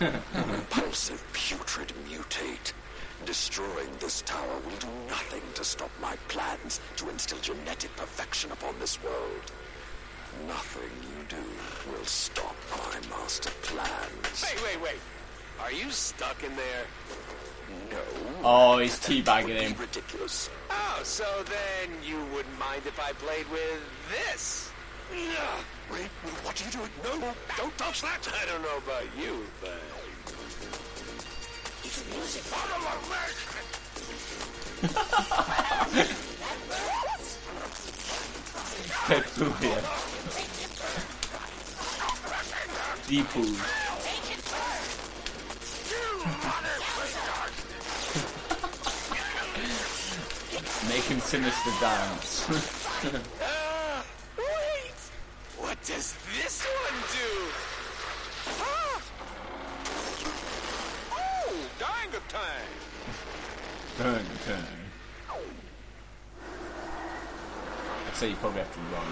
repulsive, 0.00 1.24
putrid 1.32 1.92
mutate. 2.08 2.72
Destroying 3.24 3.88
this 3.98 4.22
tower 4.22 4.60
will 4.64 4.76
do 4.78 4.88
nothing 5.08 5.40
to 5.54 5.64
stop 5.64 5.90
my 6.02 6.16
plans 6.28 6.80
to 6.96 7.08
instill 7.08 7.38
genetic 7.38 7.94
perfection 7.96 8.52
upon 8.52 8.78
this 8.78 9.02
world. 9.02 9.52
Nothing 10.46 10.90
you 11.02 11.24
do 11.28 11.90
will 11.90 12.04
stop 12.04 12.54
my 12.72 13.08
master 13.08 13.50
plans. 13.62 14.44
Wait, 14.44 14.62
wait, 14.62 14.82
wait. 14.82 15.00
Are 15.60 15.72
you 15.72 15.90
stuck 15.90 16.42
in 16.44 16.54
there? 16.56 16.84
No. 17.90 17.98
Oh, 18.44 18.78
he's 18.78 18.98
teabagging 18.98 19.60
him. 19.60 19.74
Ridiculous. 19.78 20.50
Oh, 20.70 21.00
so 21.02 21.24
then 21.44 21.90
you 22.06 22.18
wouldn't 22.34 22.58
mind 22.58 22.82
if 22.84 23.00
I 23.00 23.12
played 23.12 23.48
with 23.50 23.80
this? 24.10 24.70
Yeah. 25.12 25.62
Wait, 25.92 26.10
what 26.42 26.60
are 26.60 26.64
you 26.64 26.70
doing? 26.72 26.90
No, 27.04 27.32
don't 27.56 27.78
touch 27.78 28.02
that. 28.02 28.28
I 28.28 28.46
don't 28.46 28.62
know 28.62 28.78
about 28.78 29.04
you, 29.18 29.46
but... 29.60 29.78
Follow 32.46 32.78
my 32.82 32.94
leg. 33.10 33.34
Deadpool 39.06 39.52
here. 39.62 39.82
Deadpool. 43.06 43.54
Make 50.88 51.04
him 51.04 51.20
sinister 51.20 51.70
dance. 51.80 52.46
Does 55.86 56.14
this 56.34 56.66
one 56.66 57.00
do? 57.12 57.30
Huh? 58.58 59.00
Oh, 61.12 61.52
dang 61.78 62.10
time! 62.28 62.42
turn, 63.96 64.24
turn. 64.44 64.64
I'd 68.08 68.16
say 68.16 68.30
you 68.30 68.36
probably 68.36 68.58
have 68.58 68.72
to 68.72 68.80
run. 68.80 69.06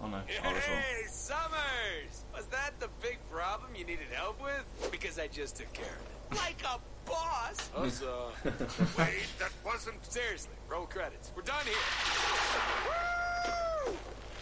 Oh 0.00 0.08
no, 0.08 0.16
oh. 0.16 0.50
Hey, 0.50 1.04
Summers! 1.10 2.24
Was 2.34 2.46
that 2.46 2.72
the 2.80 2.88
big 3.02 3.18
problem 3.30 3.74
you 3.74 3.84
needed 3.84 4.06
help 4.12 4.42
with? 4.42 4.90
Because 4.90 5.18
I 5.18 5.26
just 5.26 5.56
took 5.56 5.70
care 5.74 5.84
of 5.84 6.32
it. 6.32 6.38
Like 6.38 6.62
a 6.64 6.78
boss! 7.08 7.70
Huzzah. 7.74 8.30
Wait, 8.98 9.26
that 9.38 9.52
wasn't... 9.64 10.04
Seriously, 10.04 10.52
roll 10.68 10.86
credits. 10.86 11.32
We're 11.34 11.42
done 11.42 11.64
here. 11.64 11.74
Woo! 13.86 13.92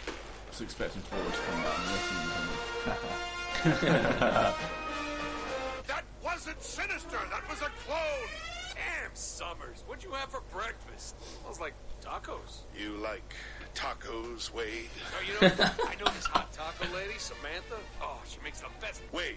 I 0.07 0.51
was 0.51 0.61
expecting 0.61 1.03
forward 1.03 1.33
to 1.33 1.41
come 1.41 1.63
back 1.63 1.79
and 1.79 1.91
listen 1.93 2.17
to 3.63 4.55
That 5.87 6.05
wasn't 6.23 6.63
Sinister! 6.63 7.19
That 7.31 7.49
was 7.49 7.63
a 7.63 7.71
clone! 7.87 8.31
Damn, 8.75 9.15
Summers, 9.15 9.85
what'd 9.87 10.05
you 10.05 10.11
have 10.13 10.31
for 10.31 10.43
breakfast? 10.53 11.17
Smells 11.41 11.61
like 11.61 11.75
tacos. 12.03 12.65
You 12.79 12.97
like 12.99 13.35
tacos, 13.75 14.53
Wade? 14.53 14.91
Oh, 15.17 15.23
you 15.27 15.33
know, 15.49 15.55
I 15.87 15.95
know 15.97 16.11
this 16.15 16.27
hot 16.27 16.53
taco 16.53 16.85
lady, 16.95 17.19
Samantha. 17.19 17.79
Oh, 18.03 18.21
she 18.29 18.39
makes 18.45 18.61
the 18.61 18.69
best. 18.81 19.01
Wade, 19.13 19.37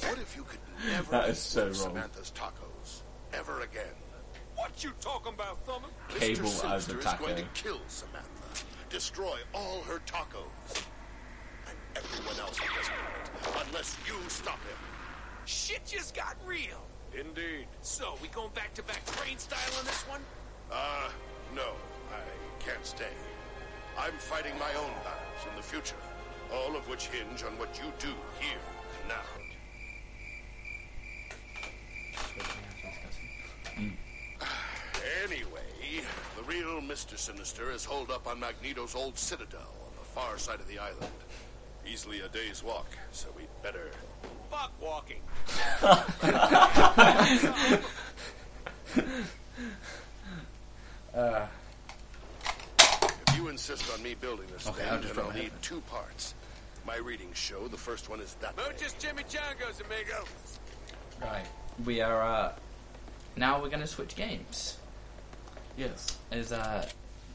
what 0.00 0.18
if 0.18 0.34
you 0.36 0.44
could 0.44 0.60
never 0.88 1.10
That 1.10 1.28
is 1.28 1.38
so 1.38 1.64
wrong. 1.64 1.74
Samantha's 1.74 2.32
tacos 2.34 3.02
ever 3.32 3.60
again? 3.62 3.94
What 4.56 4.84
you 4.84 4.92
talking 5.00 5.32
about, 5.34 5.58
Thumber? 5.64 5.88
Cable 6.18 6.42
Mr. 6.42 6.70
as 6.70 6.84
Sinister 6.84 6.96
a 6.96 7.12
is 7.12 7.18
going 7.18 7.36
to 7.36 7.44
kill 7.54 7.80
Samantha, 7.88 8.64
destroy 8.90 9.38
all 9.54 9.82
her 9.82 10.00
tacos, 10.06 10.84
and 11.66 11.76
everyone 11.96 12.38
else 12.40 12.60
on 12.60 12.68
this 12.76 12.88
planet, 12.88 13.66
unless 13.68 13.96
you 14.06 14.14
stop 14.28 14.58
him. 14.64 14.76
Shit 15.46 15.86
just 15.86 16.14
got 16.14 16.36
real. 16.46 16.82
Indeed. 17.18 17.66
So, 17.80 18.14
we 18.22 18.28
going 18.28 18.52
back 18.54 18.74
to 18.74 18.82
back 18.82 19.04
train 19.06 19.38
style 19.38 19.78
on 19.78 19.84
this 19.86 20.02
one? 20.08 20.20
Uh, 20.70 21.08
no, 21.56 21.72
I 22.12 22.64
can't 22.64 22.84
stay. 22.84 23.14
I'm 23.98 24.12
fighting 24.12 24.56
my 24.58 24.72
own 24.78 24.92
battles 25.02 25.46
in 25.50 25.56
the 25.56 25.62
future, 25.62 25.96
all 26.52 26.76
of 26.76 26.88
which 26.88 27.06
hinge 27.06 27.42
on 27.42 27.58
what 27.58 27.80
you 27.82 27.90
do 27.98 28.14
here 28.38 28.60
and 29.00 29.08
now. 29.08 29.49
Anyway, 35.24 36.02
the 36.36 36.42
real 36.44 36.80
Mr. 36.80 37.16
Sinister 37.16 37.70
is 37.70 37.84
holed 37.84 38.10
up 38.10 38.26
on 38.26 38.40
Magneto's 38.40 38.94
old 38.94 39.18
citadel 39.18 39.60
on 39.60 39.92
the 39.98 40.04
far 40.14 40.38
side 40.38 40.60
of 40.60 40.66
the 40.68 40.78
island. 40.78 41.12
Easily 41.86 42.20
a 42.20 42.28
day's 42.28 42.62
walk, 42.62 42.86
so 43.12 43.28
we'd 43.36 43.48
better. 43.62 43.90
Fuck 44.50 44.72
walking. 44.80 45.20
If 53.26 53.36
you 53.36 53.48
insist 53.48 53.90
on 53.92 54.02
me 54.02 54.14
building 54.14 54.46
this 54.52 54.66
Okay, 54.66 54.80
thing, 54.80 54.88
I'll 54.90 55.00
just 55.00 55.14
then 55.14 55.24
drop 55.24 55.34
I'll 55.34 55.42
need 55.42 55.52
two 55.62 55.80
parts. 55.82 56.34
My 56.86 56.96
readings 56.96 57.36
show 57.36 57.68
the 57.68 57.76
first 57.76 58.08
one 58.08 58.20
is 58.20 58.34
that 58.40 58.56
way. 58.56 58.64
Muchas 58.68 58.94
chimichangas, 58.94 59.80
amigo. 59.84 60.24
Right. 61.20 61.46
We 61.84 62.00
are 62.00 62.22
uh, 62.22 62.52
now 63.36 63.60
we're 63.60 63.68
going 63.68 63.80
to 63.80 63.86
switch 63.86 64.16
games. 64.16 64.76
Yes. 65.76 66.18
As 66.30 66.52
uh, 66.52 66.86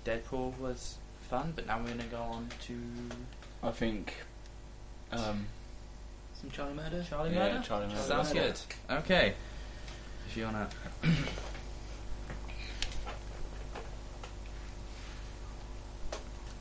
Deadpool 0.06 0.58
was 0.60 0.98
fun, 1.30 1.54
but 1.56 1.66
now 1.68 1.80
we're 1.80 1.86
going 1.88 2.00
to 2.00 2.06
go 2.06 2.22
on 2.22 2.50
to 2.68 2.76
I 3.64 3.72
think. 3.72 4.14
Um, 5.12 5.48
Some 6.40 6.52
Charlie 6.52 6.74
Murder? 6.76 7.04
Charlie 7.10 7.34
Yeah, 7.34 7.54
Murder. 7.54 7.64
Charlie 7.66 7.88
Murder. 7.88 8.00
Sounds 8.00 8.32
good. 8.34 8.60
Okay. 8.90 9.34
If 10.28 10.38
you 10.38 10.44
wanna. 10.46 10.68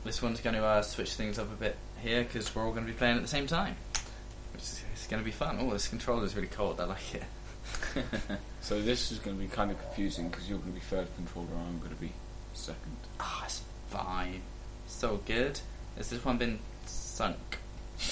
this 0.03 0.21
one's 0.21 0.39
going 0.39 0.55
to 0.55 0.63
uh, 0.63 0.81
switch 0.81 1.13
things 1.13 1.37
up 1.39 1.51
a 1.51 1.55
bit 1.55 1.75
here 2.01 2.23
because 2.23 2.53
we're 2.55 2.63
all 2.63 2.71
going 2.71 2.85
to 2.85 2.91
be 2.91 2.97
playing 2.97 3.17
at 3.17 3.21
the 3.21 3.27
same 3.27 3.47
time, 3.47 3.75
which 4.53 4.61
is 4.63 4.83
it's 4.93 5.07
going 5.07 5.21
to 5.21 5.25
be 5.25 5.31
fun. 5.31 5.57
Oh, 5.59 5.71
this 5.71 5.87
controller's 5.87 6.35
really 6.35 6.47
cold. 6.47 6.79
I 6.79 6.85
like 6.85 7.15
it. 7.15 7.23
so 8.61 8.81
this 8.81 9.11
is 9.11 9.19
going 9.19 9.37
to 9.37 9.41
be 9.43 9.49
kind 9.49 9.71
of 9.71 9.79
confusing 9.79 10.29
because 10.29 10.49
you're 10.49 10.59
going 10.59 10.73
to 10.73 10.79
be 10.79 10.85
third 10.85 11.07
controller, 11.15 11.47
I'm 11.67 11.79
going 11.79 11.93
to 11.93 12.01
be 12.01 12.11
second. 12.53 12.97
Ah, 13.19 13.43
it's 13.45 13.61
fine. 13.89 14.41
So 14.87 15.21
good. 15.25 15.59
Has 15.97 16.09
this 16.09 16.23
one 16.23 16.37
been 16.37 16.59
sunk? 16.85 17.59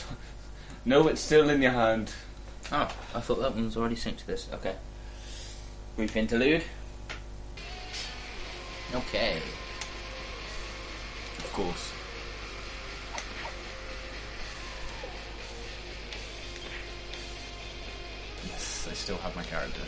No, 0.86 1.08
it's 1.08 1.22
still 1.22 1.50
in 1.50 1.62
your 1.62 1.72
hand. 1.72 2.12
Oh, 2.70 2.94
I 3.16 3.22
thought 3.22 3.40
that 3.40 3.56
one 3.56 3.66
was 3.66 3.78
already 3.78 3.96
synced 3.96 4.18
to 4.18 4.28
this. 4.28 4.50
Okay. 4.54 4.76
Brief 5.96 6.18
interlude. 6.18 6.64
Okay. 8.94 9.38
Of 11.38 11.54
course. 11.54 11.94
I 18.94 18.96
still 18.96 19.18
have 19.18 19.36
my 19.36 19.42
character. 19.42 19.82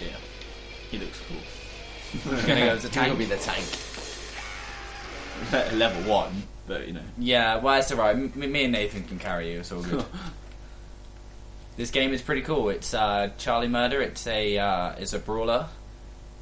Yeah. 0.00 0.06
He 0.92 0.98
looks 0.98 1.20
cool. 1.26 2.32
I'm 2.38 2.46
gonna 2.46 2.60
go 2.60 2.66
as 2.68 2.84
a 2.84 2.88
Tank 2.96 3.08
He'll 3.08 3.16
be 3.16 3.24
the 3.24 3.36
tank. 3.36 3.66
Level 5.74 6.02
one, 6.08 6.44
but 6.68 6.86
you 6.86 6.92
know. 6.92 7.00
Yeah, 7.18 7.56
well, 7.56 7.80
it's 7.80 7.90
alright. 7.90 8.14
M- 8.14 8.32
me 8.36 8.62
and 8.62 8.72
Nathan 8.72 9.02
can 9.02 9.18
carry 9.18 9.52
you. 9.54 9.58
It's 9.58 9.72
all 9.72 9.82
good. 9.82 10.04
this 11.76 11.90
game 11.90 12.12
is 12.12 12.22
pretty 12.22 12.42
cool. 12.42 12.68
It's 12.68 12.94
uh, 12.94 13.30
Charlie 13.38 13.66
Murder. 13.66 14.00
It's 14.00 14.24
a 14.28 14.56
uh, 14.56 14.92
it's 15.00 15.12
a 15.12 15.18
brawler. 15.18 15.66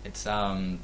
It's 0.04 0.26
um. 0.26 0.80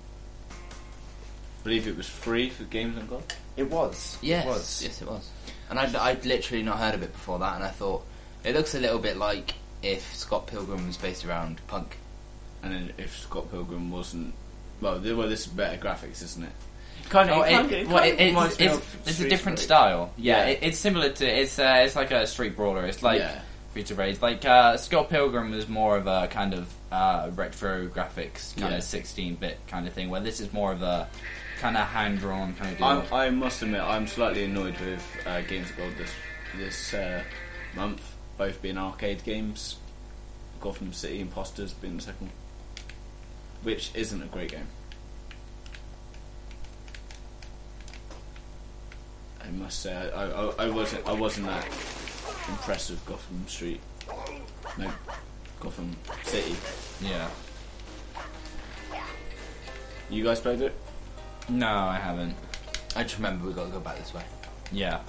I 0.50 1.62
believe 1.62 1.86
it 1.88 1.96
was 1.98 2.08
free 2.08 2.48
for 2.48 2.64
Games 2.64 2.96
on 2.96 3.06
Gold. 3.06 3.34
It 3.58 3.70
was. 3.70 4.16
Yes, 4.22 4.46
It 4.46 4.48
was. 4.48 4.82
yes, 4.82 5.02
it 5.02 5.08
was. 5.08 5.28
And 5.68 5.78
I'd, 5.78 5.94
I'd 5.94 6.24
literally 6.24 6.62
not 6.62 6.78
heard 6.78 6.94
of 6.94 7.02
it 7.02 7.12
before 7.12 7.38
that, 7.40 7.56
and 7.56 7.64
I 7.64 7.68
thought 7.68 8.02
it 8.44 8.54
looks 8.54 8.74
a 8.74 8.80
little 8.80 8.98
bit 8.98 9.18
like 9.18 9.52
if 9.82 10.14
Scott 10.14 10.46
Pilgrim 10.46 10.86
was 10.86 10.96
based 10.96 11.24
around 11.24 11.60
punk. 11.66 11.96
And 12.62 12.72
then 12.74 12.92
if 12.98 13.18
Scott 13.18 13.50
Pilgrim 13.50 13.90
wasn't. 13.90 14.34
Well, 14.80 15.00
th- 15.00 15.14
well, 15.16 15.28
this 15.28 15.40
is 15.40 15.46
better 15.48 15.76
graphics, 15.78 16.22
isn't 16.22 16.42
it? 16.44 16.52
Kind 17.08 17.28
it, 17.30 17.88
well, 17.88 18.04
it, 18.04 18.20
it's, 18.20 18.60
it's, 18.60 18.96
it's 19.06 19.20
a 19.20 19.28
different 19.28 19.58
style. 19.58 20.12
Yeah, 20.16 20.44
Yeah. 20.44 20.50
It, 20.50 20.58
it's 20.62 20.78
similar 20.78 21.10
to 21.10 21.26
it's 21.26 21.58
uh, 21.58 21.82
it's 21.84 21.96
like 21.96 22.10
a 22.12 22.26
street 22.26 22.54
brawler. 22.56 22.84
It's 22.86 23.02
like 23.02 23.18
Yeah. 23.20 23.40
Future 23.72 23.94
Raid. 23.94 24.20
Like 24.22 24.44
uh, 24.44 24.76
Scott 24.76 25.08
Pilgrim 25.10 25.50
was 25.52 25.68
more 25.68 25.96
of 25.96 26.06
a 26.06 26.28
kind 26.28 26.54
of 26.54 26.72
uh, 26.92 27.30
retro 27.34 27.86
graphics, 27.88 28.56
kind 28.56 28.72
Yeah. 28.72 28.78
of 28.78 28.84
16-bit 28.84 29.58
kind 29.68 29.86
of 29.88 29.92
thing. 29.92 30.10
Where 30.10 30.20
this 30.20 30.40
is 30.40 30.52
more 30.52 30.72
of 30.72 30.82
a 30.82 31.08
kind 31.60 31.76
of 31.76 31.86
hand 31.86 32.18
drawn 32.20 32.54
kind 32.54 32.72
of 32.72 32.78
deal. 32.78 32.86
I'm, 32.86 33.02
I 33.12 33.30
must 33.30 33.62
admit, 33.62 33.80
I'm 33.80 34.06
slightly 34.06 34.44
annoyed 34.44 34.78
with 34.80 35.04
uh, 35.26 35.40
Games 35.42 35.70
of 35.70 35.76
Gold 35.78 35.92
this 35.98 36.12
this 36.56 36.94
uh, 36.94 37.22
month, 37.76 38.02
both 38.40 38.62
being 38.62 38.78
arcade 38.78 39.22
games. 39.22 39.76
Gotham 40.62 40.94
City 40.94 41.20
Imposters 41.20 41.74
being 41.74 41.96
the 41.96 42.02
second, 42.02 42.30
which 43.64 43.90
isn't 43.94 44.22
a 44.22 44.24
great 44.28 44.50
game. 44.52 44.66
I 49.44 49.50
must 49.50 49.80
say, 49.80 49.92
I, 49.92 50.24
I, 50.24 50.52
I 50.58 50.70
wasn't 50.70 51.06
I 51.06 51.12
wasn't 51.12 51.48
that 51.48 51.66
impressed 52.48 52.88
with 52.88 53.04
Gotham 53.04 53.46
Street. 53.46 53.80
No, 54.78 54.90
Gotham 55.60 55.94
City. 56.22 56.56
yeah. 57.02 57.28
You 60.08 60.24
guys 60.24 60.40
played 60.40 60.62
it? 60.62 60.74
No, 61.50 61.68
I 61.68 61.98
haven't. 61.98 62.34
I 62.96 63.02
just 63.02 63.16
remember 63.16 63.48
we 63.48 63.52
got 63.52 63.66
to 63.66 63.70
go 63.70 63.80
back 63.80 63.98
this 63.98 64.14
way. 64.14 64.22
Yeah, 64.72 65.00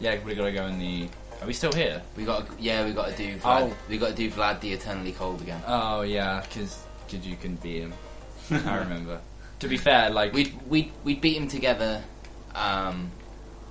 yeah. 0.00 0.22
We 0.22 0.34
gotta 0.34 0.52
go 0.52 0.66
in 0.66 0.78
the. 0.78 1.08
Are 1.44 1.46
we 1.46 1.52
still 1.52 1.72
here? 1.72 2.00
We 2.16 2.24
got, 2.24 2.46
to, 2.46 2.52
yeah, 2.62 2.86
we 2.86 2.92
got 2.92 3.10
to 3.10 3.16
do. 3.18 3.36
Vlad, 3.36 3.70
Oh. 3.70 3.76
We 3.90 3.98
got 3.98 4.08
to 4.08 4.14
do 4.14 4.30
Vlad 4.30 4.60
the 4.60 4.72
Eternally 4.72 5.12
Cold 5.12 5.42
again. 5.42 5.60
Oh 5.66 6.00
yeah, 6.00 6.40
because 6.40 6.82
you 7.10 7.36
can 7.36 7.56
beat 7.56 7.82
him. 7.82 7.92
I 8.50 8.78
remember. 8.78 9.20
to 9.60 9.68
be 9.68 9.76
fair, 9.76 10.08
like 10.08 10.32
We 10.32 10.54
we 10.66 10.90
we 11.04 11.14
beat 11.16 11.36
him 11.36 11.46
together, 11.48 12.02
um, 12.54 13.10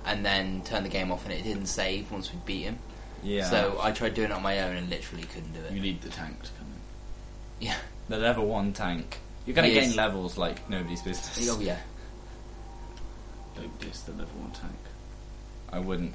and 0.06 0.24
then 0.24 0.62
turned 0.62 0.86
the 0.86 0.90
game 0.90 1.10
off, 1.10 1.24
and 1.24 1.32
it 1.34 1.42
didn't 1.42 1.66
save 1.66 2.12
once 2.12 2.32
we 2.32 2.38
beat 2.46 2.62
him. 2.62 2.78
yeah. 3.24 3.50
So 3.50 3.76
I 3.82 3.90
tried 3.90 4.14
doing 4.14 4.30
it 4.30 4.34
on 4.34 4.42
my 4.42 4.60
own 4.60 4.76
and 4.76 4.88
literally 4.88 5.24
couldn't 5.24 5.52
do 5.52 5.60
it. 5.60 5.72
You 5.72 5.80
need 5.80 6.00
the 6.00 6.10
tank 6.10 6.40
to 6.44 6.50
come 6.58 6.68
in. 6.68 7.66
Yeah. 7.66 7.76
the 8.08 8.18
level 8.18 8.46
one 8.46 8.72
tank. 8.72 9.18
You're 9.46 9.56
gonna 9.56 9.66
He 9.68 9.74
gain 9.74 9.90
is. 9.90 9.96
levels 9.96 10.38
like 10.38 10.70
nobody's 10.70 11.02
business. 11.02 11.48
Oh 11.50 11.58
yeah. 11.60 11.78
Don't 13.56 13.78
diss 13.80 14.02
the 14.02 14.12
level 14.12 14.38
one 14.40 14.52
tank. 14.52 14.78
I 15.72 15.80
wouldn't. 15.80 16.14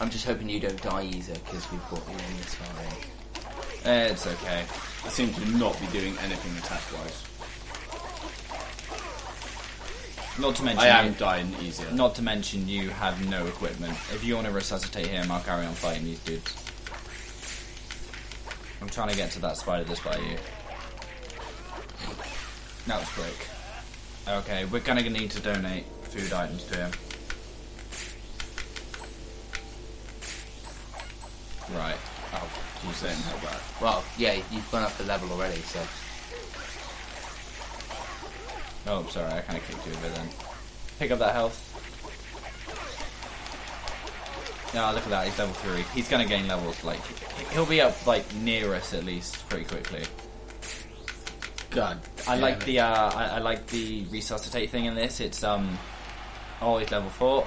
I'm 0.00 0.08
just 0.10 0.24
hoping 0.26 0.48
you 0.48 0.60
don't 0.60 0.80
die 0.82 1.04
either 1.04 1.34
because 1.34 1.70
we've 1.70 1.88
got 1.90 2.02
you 2.08 2.14
in 2.14 2.36
this 2.38 2.54
far 2.54 2.82
in. 2.84 3.90
Eh, 3.90 4.06
It's 4.12 4.26
okay. 4.26 4.64
I 5.04 5.08
seem 5.08 5.32
to 5.34 5.44
not 5.58 5.78
be 5.80 5.86
doing 5.88 6.16
anything 6.18 6.56
attack 6.58 6.82
wise. 6.98 7.26
Not 10.38 10.54
to 10.56 10.62
mention, 10.64 10.80
I 10.84 10.86
am 10.88 11.06
you, 11.08 11.12
dying 11.18 11.54
easier. 11.60 11.90
not 11.92 12.14
to 12.14 12.22
mention 12.22 12.66
you 12.66 12.88
have 12.90 13.28
no 13.28 13.46
equipment. 13.46 13.92
If 14.14 14.24
you 14.24 14.34
want 14.36 14.46
to 14.46 14.52
resuscitate 14.52 15.08
him, 15.08 15.30
I'll 15.30 15.42
carry 15.42 15.66
on 15.66 15.74
fighting 15.74 16.04
these 16.04 16.20
dudes. 16.20 16.54
I'm 18.80 18.88
trying 18.88 19.10
to 19.10 19.16
get 19.16 19.30
to 19.32 19.38
that 19.40 19.58
spider 19.58 19.84
that's 19.84 20.00
by 20.00 20.16
you. 20.16 20.38
That 22.86 23.00
was 23.00 23.08
quick. 23.10 23.46
Okay, 24.28 24.64
we're 24.66 24.80
gonna 24.80 25.02
need 25.02 25.30
to 25.32 25.40
donate 25.40 25.84
food 26.04 26.32
items 26.32 26.64
to 26.64 26.76
him. 26.76 26.90
Right. 31.74 31.96
Oh, 32.32 32.48
you 32.86 32.92
saying 32.92 33.16
how 33.22 33.36
bad? 33.44 33.60
Well, 33.80 34.04
yeah, 34.18 34.34
you've 34.50 34.70
gone 34.70 34.82
up 34.82 34.98
a 35.00 35.02
level 35.04 35.30
already, 35.32 35.60
so 35.62 35.80
Oh, 38.86 39.00
I'm 39.00 39.08
sorry, 39.10 39.32
I 39.32 39.40
kind 39.42 39.58
of 39.58 39.68
kicked 39.68 39.86
you 39.86 39.92
a 39.92 39.96
bit 39.98 40.14
then. 40.14 40.28
Pick 40.98 41.10
up 41.10 41.18
that 41.18 41.34
health. 41.34 41.66
No, 44.74 44.92
look 44.92 45.02
at 45.04 45.10
that, 45.10 45.26
he's 45.26 45.38
level 45.38 45.54
3. 45.54 45.82
He's 45.94 46.08
gonna 46.08 46.24
gain 46.26 46.48
levels, 46.48 46.82
like, 46.82 47.00
he'll 47.52 47.66
be 47.66 47.80
up, 47.80 48.06
like, 48.06 48.32
near 48.36 48.74
us 48.74 48.94
at 48.94 49.04
least, 49.04 49.48
pretty 49.48 49.64
quickly. 49.64 50.04
God, 51.70 52.00
I 52.26 52.34
damn 52.34 52.40
like 52.40 52.64
the, 52.64 52.80
uh, 52.80 53.10
I, 53.10 53.24
I 53.36 53.38
like 53.38 53.66
the 53.68 54.06
resuscitate 54.10 54.70
thing 54.70 54.86
in 54.86 54.94
this, 54.94 55.20
it's, 55.20 55.44
um, 55.44 55.78
always 56.60 56.90
level 56.90 57.10
4. 57.10 57.46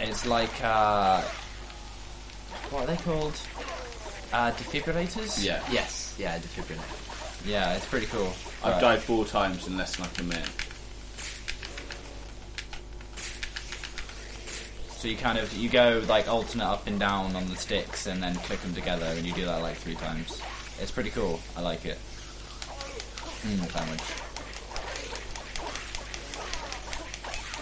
It's 0.00 0.26
like, 0.26 0.62
uh, 0.62 1.22
what 2.70 2.84
are 2.84 2.86
they 2.86 2.96
called? 3.02 3.38
Uh, 4.32 4.50
defibrillators? 4.52 5.44
Yeah, 5.44 5.62
yes, 5.70 6.14
yeah, 6.18 6.38
defibrillator. 6.38 7.46
Yeah, 7.46 7.74
it's 7.76 7.86
pretty 7.86 8.06
cool. 8.06 8.32
I've 8.62 8.72
Right. 8.74 8.80
died 8.80 9.02
four 9.02 9.24
times 9.26 9.66
in 9.66 9.76
less 9.76 9.96
than 9.96 10.06
like 10.06 10.18
a 10.18 10.22
minute. 10.22 10.48
So 14.98 15.08
you 15.08 15.16
kind 15.16 15.38
of 15.38 15.52
you 15.52 15.68
go 15.68 16.02
like 16.08 16.28
alternate 16.28 16.64
up 16.64 16.86
and 16.86 16.98
down 16.98 17.36
on 17.36 17.48
the 17.50 17.56
sticks 17.56 18.06
and 18.06 18.22
then 18.22 18.34
click 18.36 18.60
them 18.62 18.72
together 18.74 19.04
and 19.04 19.26
you 19.26 19.34
do 19.34 19.44
that 19.44 19.60
like 19.60 19.76
three 19.76 19.96
times. 19.96 20.40
It's 20.80 20.90
pretty 20.90 21.10
cool. 21.10 21.40
I 21.56 21.60
like 21.60 21.84
it. 21.84 21.98
Sandwich. 23.42 24.00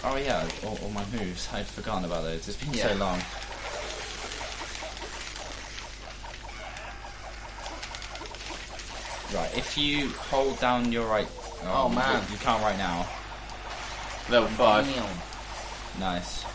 Oh 0.05 0.15
yeah, 0.17 0.47
all, 0.65 0.77
all 0.81 0.89
my 0.91 1.03
moves. 1.17 1.47
I'd 1.53 1.65
forgotten 1.65 2.05
about 2.05 2.23
those. 2.23 2.47
It's 2.47 2.57
been 2.57 2.73
so 2.73 2.93
long. 2.95 3.21
Right, 9.33 9.57
if 9.57 9.77
you 9.77 10.09
hold 10.09 10.59
down 10.59 10.91
your 10.91 11.07
right. 11.07 11.27
Oh, 11.63 11.85
oh 11.85 11.89
man. 11.89 12.23
you 12.31 12.37
can't 12.37 12.61
right 12.61 12.77
now. 12.77 13.07
Level 14.29 14.47
five. 14.49 14.85
Damn. 14.85 15.99
Nice. 15.99 16.45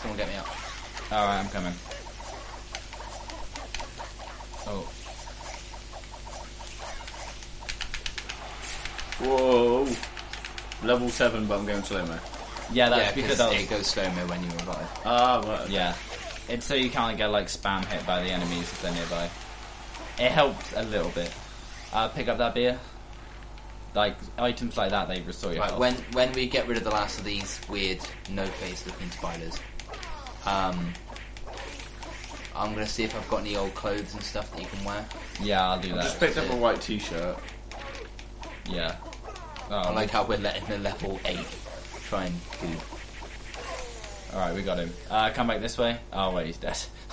Someone 0.00 0.18
get 0.18 0.28
me 0.28 0.36
up. 0.36 0.48
Alright, 1.10 1.44
I'm 1.44 1.48
coming. 1.48 1.74
Oh, 4.66 4.86
Whoa. 9.20 9.88
Level 10.86 11.08
seven, 11.08 11.46
but 11.46 11.58
I'm 11.58 11.66
going 11.66 11.82
slow 11.82 12.04
mo. 12.06 12.18
Yeah, 12.72 12.88
that's 12.88 13.02
yeah, 13.02 13.12
because 13.14 13.30
because 13.38 13.40
I 13.40 13.48
was, 13.52 13.62
it 13.62 13.70
goes 13.70 13.86
slow 13.86 14.10
mo 14.12 14.26
when 14.26 14.42
you 14.42 14.50
revive. 14.50 14.88
Ah, 15.04 15.42
well, 15.44 15.68
Yeah. 15.68 15.94
It's 16.48 16.66
so 16.66 16.74
you 16.74 16.90
can't 16.90 17.16
get 17.16 17.28
like 17.30 17.46
spam 17.46 17.84
hit 17.84 18.04
by 18.06 18.22
the 18.22 18.28
enemies 18.30 18.62
if 18.62 18.82
they're 18.82 18.92
nearby. 18.92 19.30
It 20.18 20.32
helps 20.32 20.72
a 20.74 20.82
little 20.82 21.10
bit. 21.10 21.32
Uh, 21.92 22.08
pick 22.08 22.26
up 22.28 22.38
that 22.38 22.54
beer. 22.54 22.78
Like 23.94 24.16
items 24.38 24.76
like 24.76 24.90
that, 24.90 25.08
they 25.08 25.20
restore 25.22 25.52
your 25.52 25.60
Right, 25.62 25.70
health. 25.70 25.80
when 25.80 25.94
when 26.12 26.32
we 26.32 26.46
get 26.48 26.66
rid 26.68 26.76
of 26.76 26.84
the 26.84 26.90
last 26.90 27.18
of 27.18 27.24
these 27.24 27.60
weird 27.68 27.98
no 28.30 28.46
face 28.46 28.84
looking 28.86 29.10
spiders, 29.10 29.58
um, 30.46 30.92
I'm 32.54 32.72
gonna 32.74 32.86
see 32.86 33.04
if 33.04 33.14
I've 33.16 33.28
got 33.28 33.40
any 33.40 33.56
old 33.56 33.74
clothes 33.74 34.12
and 34.14 34.22
stuff 34.22 34.50
that 34.52 34.60
you 34.60 34.66
can 34.68 34.84
wear. 34.84 35.04
yeah, 35.40 35.68
I'll 35.70 35.80
do 35.80 35.92
I 35.92 35.96
that. 35.96 36.02
just 36.04 36.20
picked 36.20 36.36
up 36.36 36.48
a 36.50 36.56
white 36.56 36.80
t-shirt. 36.80 37.36
Yeah. 38.68 38.96
Oh, 39.70 39.76
I 39.76 39.90
like 39.92 40.10
how 40.10 40.24
we're 40.24 40.38
letting 40.38 40.66
the 40.66 40.78
level 40.78 41.18
eight 41.24 41.38
try 42.10 42.24
and 42.24 42.34
do. 42.60 42.68
all 44.34 44.40
right, 44.40 44.52
we 44.52 44.62
got 44.62 44.78
him. 44.78 44.92
Uh, 45.08 45.30
come 45.30 45.46
back 45.46 45.60
this 45.60 45.78
way. 45.78 45.96
Oh 46.12 46.34
wait, 46.34 46.46
he's 46.46 46.56
dead. 46.56 46.76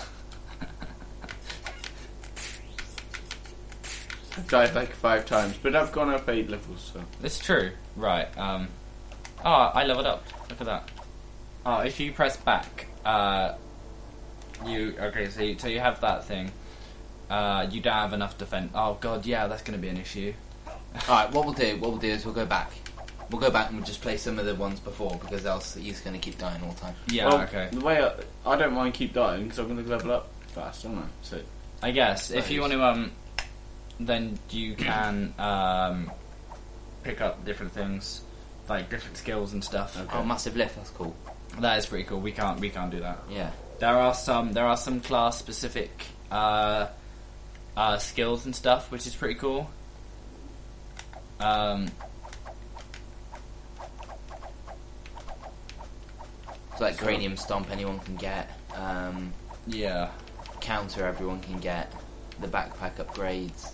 I've 4.35 4.47
died 4.47 4.73
like 4.73 4.91
five 4.93 5.27
times, 5.27 5.55
but 5.61 5.75
I've 5.75 5.91
gone 5.91 6.09
up 6.09 6.27
eight 6.27 6.49
levels, 6.49 6.93
so. 6.93 7.03
It's 7.21 7.37
true. 7.37 7.73
Right. 7.95 8.35
Um. 8.39 8.69
Oh, 9.45 9.71
I 9.71 9.83
leveled 9.83 10.07
up. 10.07 10.23
Look 10.49 10.61
at 10.61 10.65
that. 10.65 10.89
Oh, 11.63 11.81
if 11.81 11.99
you 11.99 12.11
press 12.11 12.35
back, 12.37 12.87
uh, 13.05 13.53
you 14.65 14.95
okay? 14.99 15.29
So 15.29 15.43
you, 15.43 15.59
so 15.59 15.67
you 15.67 15.79
have 15.79 16.01
that 16.01 16.25
thing. 16.25 16.51
Uh, 17.29 17.67
you 17.69 17.81
don't 17.81 17.93
have 17.93 18.13
enough 18.13 18.35
defense. 18.39 18.71
Oh 18.73 18.97
god, 18.99 19.27
yeah, 19.27 19.45
that's 19.45 19.61
going 19.61 19.77
to 19.77 19.81
be 19.81 19.89
an 19.89 19.97
issue. 19.97 20.33
All 20.67 20.73
right, 21.07 21.31
what 21.31 21.45
we'll 21.45 21.53
do, 21.53 21.77
what 21.77 21.91
we'll 21.91 21.99
do 21.99 22.09
is 22.09 22.25
we'll 22.25 22.33
go 22.33 22.47
back. 22.47 22.71
We'll 23.29 23.41
go 23.41 23.49
back 23.51 23.67
and 23.69 23.77
we'll 23.77 23.85
just 23.85 24.01
play 24.01 24.17
some 24.17 24.39
of 24.39 24.45
the 24.45 24.55
ones 24.55 24.79
before 24.79 25.17
because 25.21 25.45
else 25.45 25.75
he's 25.75 25.99
gonna 25.99 26.19
keep 26.19 26.37
dying 26.37 26.61
all 26.63 26.71
the 26.71 26.79
time. 26.79 26.95
Yeah. 27.09 27.25
well, 27.27 27.41
okay. 27.41 27.69
The 27.71 27.81
way 27.81 28.01
I, 28.01 28.13
I 28.45 28.55
don't 28.55 28.73
mind 28.73 28.93
keep 28.93 29.13
dying 29.13 29.43
because 29.43 29.59
I'm 29.59 29.67
going 29.67 29.83
to 29.83 29.89
level 29.89 30.11
up 30.11 30.29
fast, 30.47 30.83
don't 30.83 30.97
I? 30.97 31.05
So 31.21 31.41
I 31.81 31.91
guess 31.91 32.31
if 32.31 32.49
you 32.49 32.61
want 32.61 32.73
to, 32.73 32.83
um, 32.83 33.11
then 33.99 34.39
you 34.49 34.75
can 34.75 35.33
um, 35.37 36.11
pick 37.03 37.21
up 37.21 37.45
different 37.45 37.73
things, 37.73 38.21
like 38.69 38.89
different 38.89 39.17
skills 39.17 39.53
and 39.53 39.63
stuff. 39.63 39.99
Okay. 39.99 40.17
Oh, 40.17 40.23
massive 40.23 40.55
lift, 40.55 40.75
that's 40.75 40.89
cool. 40.91 41.15
That 41.59 41.77
is 41.79 41.85
pretty 41.85 42.05
cool. 42.05 42.19
We 42.19 42.31
can't 42.31 42.59
we 42.59 42.69
can't 42.69 42.91
do 42.91 42.99
that. 43.01 43.19
Yeah. 43.29 43.51
There 43.79 43.89
are 43.89 44.13
some 44.13 44.53
there 44.53 44.65
are 44.65 44.77
some 44.77 45.01
class 45.01 45.37
specific 45.37 45.91
uh, 46.31 46.87
uh, 47.75 47.97
skills 47.97 48.45
and 48.45 48.55
stuff, 48.55 48.91
which 48.91 49.05
is 49.07 49.15
pretty 49.15 49.35
cool. 49.35 49.69
Um, 51.39 51.87
It's 56.77 56.81
like 56.83 56.99
So- 56.99 57.05
cranium 57.05 57.35
stomp 57.37 57.71
anyone 57.71 57.97
can 57.97 58.17
get. 58.17 58.51
Um, 58.75 59.33
yeah, 59.65 60.11
counter 60.61 61.07
everyone 61.07 61.39
can 61.39 61.57
get. 61.59 61.91
The 62.39 62.47
backpack 62.47 62.97
upgrades. 62.97 63.71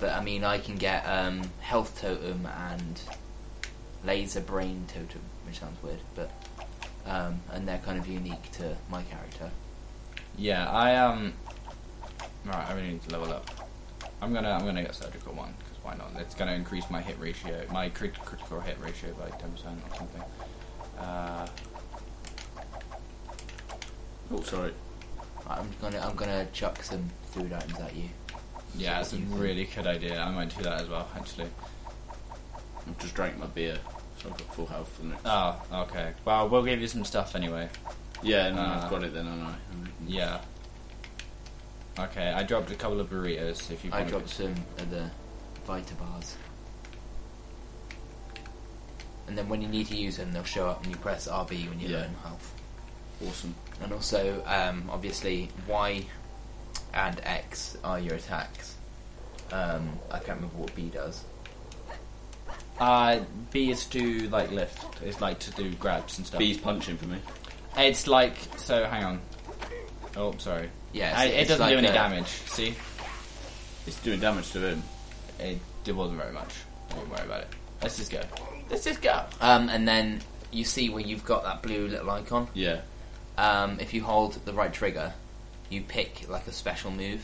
But 0.00 0.14
I 0.14 0.22
mean, 0.22 0.42
I 0.42 0.56
can 0.56 0.76
get 0.76 1.04
um, 1.04 1.42
health 1.60 2.00
totem 2.00 2.46
and 2.70 2.98
laser 4.02 4.40
brain 4.40 4.86
totem, 4.88 5.20
which 5.44 5.60
sounds 5.60 5.82
weird, 5.82 6.00
but 6.14 6.30
um, 7.04 7.40
and 7.52 7.68
they're 7.68 7.80
kind 7.84 7.98
of 7.98 8.06
unique 8.08 8.50
to 8.52 8.78
my 8.90 9.02
character. 9.02 9.50
yeah. 10.38 10.70
I 10.70 10.96
um, 10.96 11.34
right. 12.46 12.66
I 12.66 12.72
really 12.72 12.92
need 12.92 13.02
to 13.02 13.10
level 13.18 13.30
up. 13.34 13.50
I'm 14.22 14.32
gonna 14.32 14.52
I'm 14.52 14.64
gonna 14.64 14.82
get 14.82 14.94
surgical 14.94 15.34
one 15.34 15.52
because 15.58 15.76
why 15.84 15.94
not? 15.96 16.12
It's 16.18 16.34
gonna 16.34 16.52
increase 16.54 16.88
my 16.88 17.02
hit 17.02 17.20
ratio, 17.20 17.62
my 17.70 17.90
crit- 17.90 18.18
critical 18.24 18.58
hit 18.60 18.78
ratio 18.80 19.12
by 19.12 19.28
ten 19.36 19.50
percent 19.50 19.78
or 19.90 19.96
something. 19.98 20.22
Uh, 20.98 21.46
Oh, 24.32 24.40
sorry. 24.42 24.72
I'm 25.48 25.68
gonna 25.80 25.98
I'm 26.00 26.16
gonna 26.16 26.46
chuck 26.52 26.82
some 26.82 27.08
food 27.30 27.52
items 27.52 27.78
at 27.78 27.94
you. 27.94 28.08
yeah, 28.76 28.98
that's 28.98 29.12
a 29.12 29.16
what 29.16 29.20
do 29.20 29.22
you 29.22 29.28
think? 29.30 29.42
really 29.42 29.64
good 29.66 29.86
idea. 29.86 30.20
I 30.20 30.30
might 30.32 30.56
do 30.56 30.62
that 30.64 30.80
as 30.82 30.88
well, 30.88 31.08
actually. 31.16 31.48
I've 32.88 32.98
just 32.98 33.14
drank 33.14 33.38
my 33.38 33.46
beer, 33.46 33.78
so 34.20 34.28
I've 34.30 34.38
got 34.38 34.54
full 34.54 34.66
health 34.66 34.88
from 34.96 35.10
next. 35.10 35.22
Oh, 35.24 35.60
okay. 35.72 36.12
Well, 36.24 36.48
we'll 36.48 36.64
give 36.64 36.80
you 36.80 36.88
some 36.88 37.04
stuff 37.04 37.34
anyway. 37.36 37.68
yeah, 38.22 38.50
no, 38.50 38.60
uh, 38.60 38.80
I've 38.84 38.90
got 38.90 39.04
it 39.04 39.14
then, 39.14 39.26
haven't 39.26 39.44
I? 39.44 39.54
Yeah. 40.06 40.40
Okay, 41.98 42.28
I 42.32 42.42
dropped 42.42 42.70
a 42.70 42.74
couple 42.74 43.00
of 43.00 43.08
burritos. 43.08 43.70
If 43.70 43.84
you 43.84 43.90
I 43.92 43.98
want 44.00 44.08
dropped 44.10 44.28
some 44.30 44.54
of 44.78 44.90
the 44.90 45.10
Vita 45.66 45.94
bars. 45.94 46.36
And 49.28 49.36
then 49.36 49.48
when 49.48 49.60
you 49.62 49.68
need 49.68 49.86
to 49.88 49.96
use 49.96 50.16
them, 50.18 50.32
they'll 50.32 50.44
show 50.44 50.66
up 50.68 50.82
and 50.82 50.90
you 50.92 50.96
press 50.98 51.26
RB 51.26 51.68
when 51.68 51.80
you're 51.80 51.90
Yeah. 51.90 51.96
low 51.98 52.04
in 52.04 52.14
health. 52.14 52.54
Awesome. 53.26 53.54
And 53.82 53.92
also, 53.92 54.42
um, 54.46 54.88
obviously, 54.90 55.48
Y 55.68 56.04
and 56.94 57.20
X 57.24 57.76
are 57.84 57.98
your 58.00 58.14
attacks. 58.14 58.74
Um, 59.52 59.98
I 60.10 60.18
can't 60.18 60.38
remember 60.40 60.56
what 60.56 60.74
B 60.74 60.88
does. 60.88 61.22
Uh, 62.78 63.20
B 63.52 63.70
is 63.70 63.86
to 63.86 64.28
like 64.28 64.50
lift. 64.50 65.00
It's 65.02 65.20
like 65.20 65.38
to 65.40 65.50
do 65.52 65.72
grabs 65.74 66.18
and 66.18 66.26
stuff. 66.26 66.38
B's 66.38 66.58
punching 66.58 66.96
for 66.96 67.06
me. 67.06 67.18
It's 67.76 68.06
like 68.06 68.36
so. 68.56 68.84
Hang 68.84 69.04
on. 69.04 69.20
Oh, 70.16 70.34
sorry. 70.38 70.68
Yeah, 70.92 71.12
I, 71.16 71.24
it's- 71.26 71.34
it 71.36 71.40
it's 71.42 71.48
doesn't 71.50 71.68
do 71.68 71.76
any 71.78 71.88
a- 71.88 71.92
damage. 71.92 72.26
See, 72.26 72.74
It's 73.86 74.00
doing 74.02 74.20
damage 74.20 74.50
to 74.52 74.66
him. 74.66 74.82
it, 75.38 75.58
it 75.86 75.92
wasn't 75.92 76.18
very 76.18 76.32
much. 76.32 76.54
Don't 76.90 77.08
worry 77.10 77.22
about 77.24 77.42
it. 77.42 77.48
Let's 77.82 77.98
just 77.98 78.10
go. 78.10 78.22
Let's 78.70 78.84
just 78.84 79.02
go. 79.02 79.22
Um, 79.40 79.68
and 79.68 79.86
then 79.86 80.22
you 80.50 80.64
see 80.64 80.88
where 80.88 81.02
you've 81.02 81.24
got 81.24 81.44
that 81.44 81.62
blue 81.62 81.86
little 81.88 82.10
icon. 82.10 82.48
Yeah. 82.54 82.80
Um, 83.38 83.78
if 83.80 83.92
you 83.94 84.02
hold 84.02 84.34
the 84.44 84.52
right 84.52 84.72
trigger, 84.72 85.12
you 85.68 85.82
pick 85.82 86.28
like 86.28 86.46
a 86.46 86.52
special 86.52 86.90
move. 86.90 87.22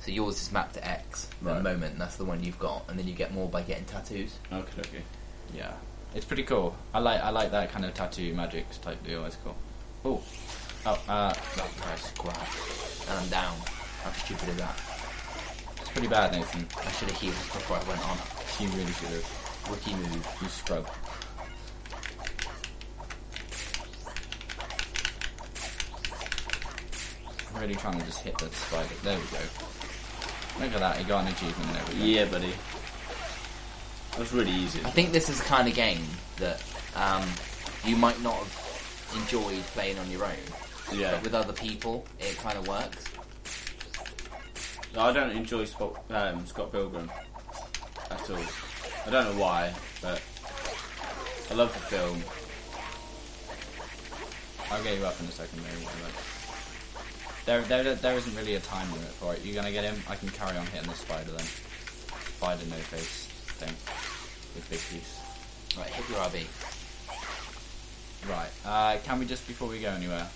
So 0.00 0.10
yours 0.10 0.40
is 0.40 0.50
mapped 0.50 0.74
to 0.74 0.86
X 0.88 1.28
at 1.30 1.44
the 1.44 1.50
Right. 1.52 1.62
moment, 1.62 1.92
and 1.92 2.00
that's 2.00 2.16
the 2.16 2.24
one 2.24 2.42
you've 2.42 2.58
got. 2.58 2.84
And 2.88 2.98
then 2.98 3.06
you 3.06 3.14
get 3.14 3.32
more 3.34 3.48
by 3.48 3.62
getting 3.62 3.84
tattoos. 3.84 4.34
Okay, 4.50 4.80
okay. 4.80 5.02
Yeah, 5.54 5.72
it's 6.14 6.24
pretty 6.24 6.42
cool. 6.44 6.74
I 6.94 7.00
like 7.00 7.20
I 7.22 7.30
like 7.30 7.50
that 7.50 7.70
kind 7.70 7.84
of 7.84 7.92
tattoo 7.94 8.32
magic 8.34 8.64
type 8.80 9.02
deal. 9.04 9.24
It's 9.26 9.36
cool. 9.44 9.56
Oh, 10.04 10.22
oh, 10.86 10.98
uh, 11.08 11.32
That 11.56 11.70
nice 11.86 12.10
grab. 12.12 12.36
And 13.10 13.18
I'm 13.18 13.28
down. 13.28 13.56
How 14.02 14.10
stupid 14.12 14.48
is 14.48 14.56
that? 14.56 14.74
it's 15.80 15.90
pretty 15.90 16.08
bad, 16.08 16.32
Nathan. 16.32 16.66
I 16.78 16.90
should 16.92 17.10
have 17.10 17.20
healed 17.20 17.34
before 17.34 17.76
I 17.76 17.84
went 17.84 18.00
on. 18.08 18.16
You 18.58 18.68
really 18.76 18.92
should 18.92 19.08
have. 19.10 19.68
Rookie 19.70 19.92
move. 19.94 20.26
You 20.40 20.48
scrub. 20.48 20.88
Really 27.58 27.74
trying 27.74 27.98
to 27.98 28.04
just 28.04 28.20
hit 28.20 28.36
that 28.38 28.52
spider. 28.52 28.94
There 29.02 29.18
we 29.18 29.24
go. 29.24 29.38
Look 30.60 30.72
at 30.74 30.80
that, 30.80 30.96
he 30.98 31.04
got 31.04 31.24
an 31.24 31.32
achievement 31.32 31.68
and 31.70 31.78
everything. 31.78 32.06
Yeah, 32.06 32.24
buddy. 32.26 32.52
That 34.10 34.18
was 34.18 34.32
really 34.32 34.50
easy. 34.50 34.80
I 34.84 34.90
think 34.90 35.12
this 35.12 35.28
is 35.28 35.38
the 35.38 35.44
kind 35.44 35.68
of 35.68 35.74
game 35.74 36.02
that 36.36 36.62
um, 36.96 37.26
you 37.84 37.96
might 37.96 38.20
not 38.22 38.34
have 38.34 39.20
enjoyed 39.22 39.62
playing 39.72 39.98
on 39.98 40.10
your 40.10 40.24
own. 40.24 40.32
Yeah. 40.92 41.12
But 41.12 41.22
with 41.22 41.34
other 41.34 41.52
people, 41.52 42.04
it 42.18 42.36
kind 42.38 42.58
of 42.58 42.66
works. 42.66 43.04
I 44.96 45.12
don't 45.12 45.30
enjoy 45.30 45.64
Scott, 45.64 46.02
um, 46.10 46.44
Scott 46.46 46.72
Pilgrim 46.72 47.10
at 48.10 48.30
all. 48.30 48.38
I 49.06 49.10
don't 49.10 49.24
know 49.36 49.40
why, 49.40 49.72
but 50.02 50.20
I 51.50 51.54
love 51.54 51.72
the 51.72 51.80
film. 51.80 52.22
I'll 54.70 54.82
get 54.82 54.98
you 54.98 55.06
up 55.06 55.18
in 55.20 55.26
a 55.26 55.32
second, 55.32 55.62
maybe. 55.62 55.86
Like, 57.46 57.66
there, 57.68 57.82
there, 57.82 57.94
there 57.94 58.16
isn't 58.16 58.36
really 58.36 58.54
a 58.54 58.60
time 58.60 58.90
limit 58.92 59.08
for 59.08 59.34
it. 59.34 59.44
You're 59.44 59.54
gonna 59.54 59.72
get 59.72 59.84
him? 59.84 59.96
I 60.08 60.16
can 60.16 60.28
carry 60.28 60.56
on 60.56 60.66
hitting 60.66 60.88
the 60.88 60.94
spider 60.96 61.30
then. 61.30 61.46
Spider 62.36 62.64
no 62.68 62.76
face 62.76 63.26
thing 63.58 63.74
with 64.54 64.68
big 64.68 64.80
piece. 64.90 65.20
Right, 65.76 65.90
hit 65.90 66.08
your 66.08 66.18
RB. 66.18 66.46
Right. 68.28 68.50
Uh, 68.64 68.98
can 69.04 69.18
we 69.18 69.26
just 69.26 69.46
before 69.46 69.68
we 69.68 69.80
go 69.80 69.90
anywhere? 69.90 70.26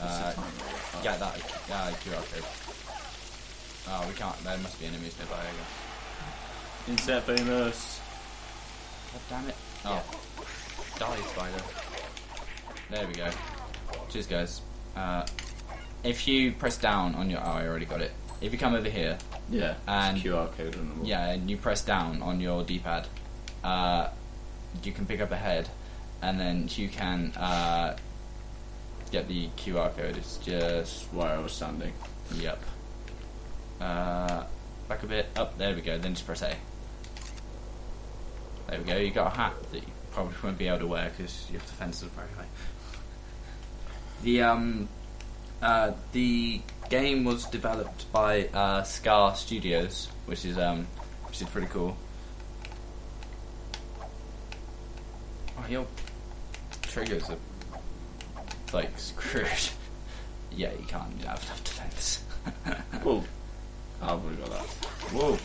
Uh, 0.00 0.32
time? 0.32 0.44
get 1.02 1.18
that 1.18 1.34
uh, 1.70 1.90
QR 2.02 2.22
code. 2.32 2.44
Oh, 3.90 4.06
we 4.06 4.14
can't. 4.14 4.36
There 4.44 4.58
must 4.58 4.78
be 4.80 4.86
enemies 4.86 5.16
nearby. 5.18 5.36
I 5.36 5.44
guess. 5.44 5.88
Insert 6.88 7.26
bonus. 7.26 8.00
God 9.12 9.22
damn 9.30 9.48
it! 9.48 9.56
Oh, 9.84 10.04
die, 10.98 11.16
spider. 11.16 11.62
There 12.90 13.06
we 13.06 13.14
go. 13.14 13.30
Cheers, 14.10 14.26
guys. 14.26 14.60
Uh, 14.96 15.26
if 16.04 16.26
you 16.28 16.52
press 16.52 16.76
down 16.76 17.14
on 17.14 17.30
your, 17.30 17.40
oh, 17.40 17.50
I 17.52 17.66
already 17.66 17.86
got 17.86 18.00
it. 18.00 18.12
If 18.40 18.52
you 18.52 18.58
come 18.58 18.74
over 18.74 18.88
here, 18.88 19.18
Yeah. 19.50 19.74
And- 19.86 20.16
it's 20.18 20.26
QR 20.26 20.48
code 20.56 20.76
on 20.76 20.88
the 20.90 20.94
wall. 20.96 21.06
yeah, 21.06 21.30
and 21.30 21.50
you 21.50 21.56
press 21.56 21.82
down 21.82 22.22
on 22.22 22.40
your 22.40 22.62
D-pad, 22.64 23.06
uh, 23.64 24.08
you 24.82 24.92
can 24.92 25.06
pick 25.06 25.20
up 25.20 25.32
a 25.32 25.36
head, 25.36 25.68
and 26.22 26.38
then 26.38 26.68
you 26.72 26.88
can 26.88 27.32
uh, 27.36 27.96
get 29.10 29.26
the 29.28 29.48
QR 29.56 29.94
code. 29.96 30.16
It's 30.16 30.36
just 30.38 31.12
Where 31.12 31.28
I 31.28 31.38
was 31.38 31.52
standing. 31.52 31.92
Yep. 32.34 32.62
Uh, 33.80 34.44
back 34.88 35.02
a 35.02 35.06
bit. 35.06 35.26
Up. 35.36 35.56
there 35.58 35.74
we 35.74 35.80
go. 35.80 35.98
Then 35.98 36.14
just 36.14 36.26
press 36.26 36.42
A. 36.42 36.54
There 38.68 38.78
we 38.78 38.84
go. 38.84 38.96
You 38.96 39.10
got 39.10 39.32
a 39.32 39.36
hat 39.36 39.54
that 39.72 39.78
you 39.82 39.88
probably 40.12 40.34
won't 40.42 40.58
be 40.58 40.68
able 40.68 40.80
to 40.80 40.86
wear 40.86 41.10
because 41.16 41.46
your 41.50 41.60
defenses 41.60 42.04
are 42.04 42.06
very 42.08 42.28
high. 42.36 42.44
The 44.22 44.42
um, 44.42 44.88
uh, 45.62 45.92
the 46.12 46.60
game 46.88 47.24
was 47.24 47.44
developed 47.46 48.10
by 48.12 48.46
uh, 48.48 48.82
Ska 48.82 49.32
Studios, 49.36 50.08
which 50.26 50.44
is 50.44 50.58
um, 50.58 50.86
which 51.26 51.42
is 51.42 51.48
pretty 51.48 51.68
cool. 51.68 51.96
Oh, 55.58 55.64
your 55.68 55.86
triggers 56.82 57.28
are 57.30 57.36
like 58.72 58.96
screwed. 58.98 59.46
yeah, 60.52 60.70
you 60.72 60.84
can't 60.86 61.12
You 61.20 61.26
have 61.26 61.42
enough 61.42 61.64
defense. 61.64 62.24
Well, 63.04 63.24
I've 64.02 64.24
already 64.24 64.36
got 64.36 64.50
that. 64.50 64.66
Whoa. 65.12 65.38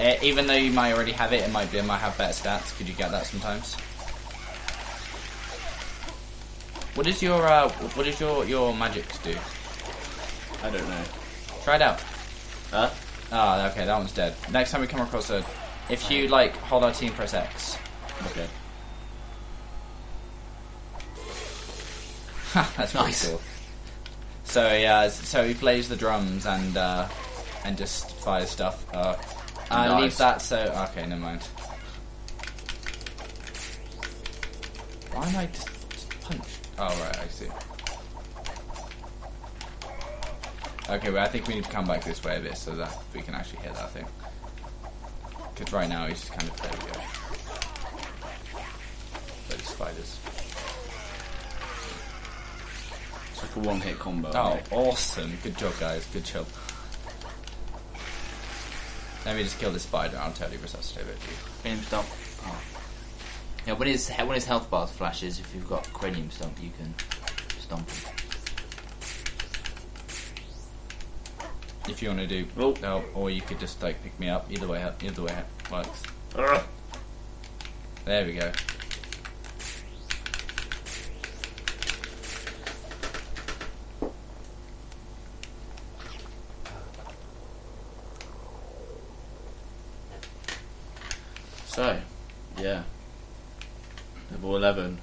Uh, 0.00 0.16
even 0.22 0.46
though 0.46 0.54
you 0.54 0.72
might 0.72 0.92
already 0.92 1.12
have 1.12 1.32
it, 1.32 1.42
it 1.42 1.50
might 1.50 1.70
be 1.70 1.78
it 1.78 1.84
might 1.84 1.98
have 1.98 2.16
better 2.16 2.32
stats. 2.32 2.76
Could 2.76 2.88
you 2.88 2.94
get 2.94 3.10
that 3.10 3.26
sometimes? 3.26 3.76
What 6.94 7.06
is 7.06 7.22
your 7.22 7.46
uh, 7.46 7.68
what 7.94 8.04
does 8.04 8.20
your 8.20 8.44
your 8.44 8.74
magic 8.74 9.04
do? 9.22 9.34
I 10.62 10.70
don't 10.70 10.88
know. 10.88 11.02
Try 11.64 11.76
it 11.76 11.82
out. 11.82 12.00
Huh? 12.70 12.90
Ah, 13.32 13.70
okay, 13.70 13.84
that 13.86 13.96
one's 13.96 14.12
dead. 14.12 14.34
Next 14.50 14.72
time 14.72 14.80
we 14.80 14.86
come 14.86 15.00
across 15.00 15.30
a, 15.30 15.44
if 15.88 16.10
you 16.10 16.28
like 16.28 16.56
hold 16.56 16.82
our 16.84 16.92
team, 16.92 17.12
press 17.12 17.32
X. 17.34 17.76
Okay. 18.26 18.46
That's 22.76 22.94
Nice. 22.94 23.28
cool. 23.28 23.40
So 24.44 24.72
yeah, 24.74 25.08
so 25.08 25.46
he 25.46 25.54
plays 25.54 25.88
the 25.88 25.96
drums 25.96 26.44
and 26.46 26.76
uh, 26.76 27.06
and 27.64 27.78
just 27.78 28.10
fires 28.16 28.50
stuff. 28.50 28.84
Uh, 28.92 29.14
uh, 29.70 29.86
Nice. 29.86 30.02
leave 30.02 30.16
that. 30.18 30.42
So 30.42 30.56
okay, 30.90 31.06
never 31.06 31.20
mind. 31.20 31.42
Why 35.12 35.28
am 35.28 35.36
I 35.36 35.46
just 35.46 35.68
punched? 36.20 36.59
Oh 36.82 36.86
right, 36.86 37.18
I 37.18 37.28
see. 37.28 37.46
Okay, 40.88 41.10
well 41.10 41.22
I 41.22 41.28
think 41.28 41.46
we 41.46 41.54
need 41.54 41.64
to 41.64 41.70
come 41.70 41.84
back 41.84 42.02
this 42.04 42.24
way 42.24 42.38
a 42.38 42.40
bit 42.40 42.56
so 42.56 42.74
that 42.74 42.96
we 43.14 43.20
can 43.20 43.34
actually 43.34 43.60
hit 43.60 43.74
that 43.74 43.90
thing. 43.90 44.06
Because 45.54 45.74
right 45.74 45.90
now 45.90 46.06
he's 46.06 46.20
just 46.20 46.32
kind 46.32 46.44
of 46.44 46.56
there 46.62 46.70
we 46.72 46.78
go. 46.90 47.00
Those 49.50 49.62
spiders. 49.62 50.18
It's 53.32 53.42
like 53.42 53.56
a 53.56 53.68
one 53.68 53.80
hit 53.82 53.98
combo. 53.98 54.30
Oh, 54.34 54.54
mate. 54.54 54.72
awesome. 54.72 55.32
Good 55.42 55.58
job, 55.58 55.74
guys. 55.78 56.06
Good 56.06 56.24
job. 56.24 56.46
Let 59.26 59.36
me 59.36 59.42
just 59.42 59.58
kill 59.58 59.70
this 59.70 59.82
spider. 59.82 60.16
I'll 60.16 60.32
totally 60.32 60.56
resuscitate 60.56 61.08
it. 61.08 61.18
Cranium 61.60 61.84
stomp. 61.84 62.06
Oh. 62.46 62.79
Yeah, 63.66 63.74
when 63.74 63.88
his 63.88 64.08
when 64.10 64.34
his 64.34 64.44
health 64.44 64.70
bar 64.70 64.86
flashes, 64.86 65.38
if 65.38 65.54
you've 65.54 65.68
got 65.68 65.90
cranium 65.92 66.30
stomp, 66.30 66.56
you 66.62 66.70
can 66.78 66.94
stomp 67.58 67.88
him. 67.90 68.12
If 71.88 72.02
you 72.02 72.08
want 72.08 72.20
to 72.20 72.26
do, 72.26 72.46
Oh. 72.58 72.74
no, 72.80 73.04
or 73.14 73.30
you 73.30 73.40
could 73.42 73.58
just 73.60 73.82
like 73.82 74.02
pick 74.02 74.18
me 74.20 74.28
up. 74.28 74.50
Either 74.50 74.66
way, 74.68 74.90
either 75.02 75.22
way 75.22 75.42
works. 75.70 76.02
Ugh. 76.36 76.62
There 78.04 78.24
we 78.26 78.34
go. 78.34 78.52
So, 91.66 91.98
yeah. 92.58 92.82
Level 94.30 94.56
11. 94.56 94.98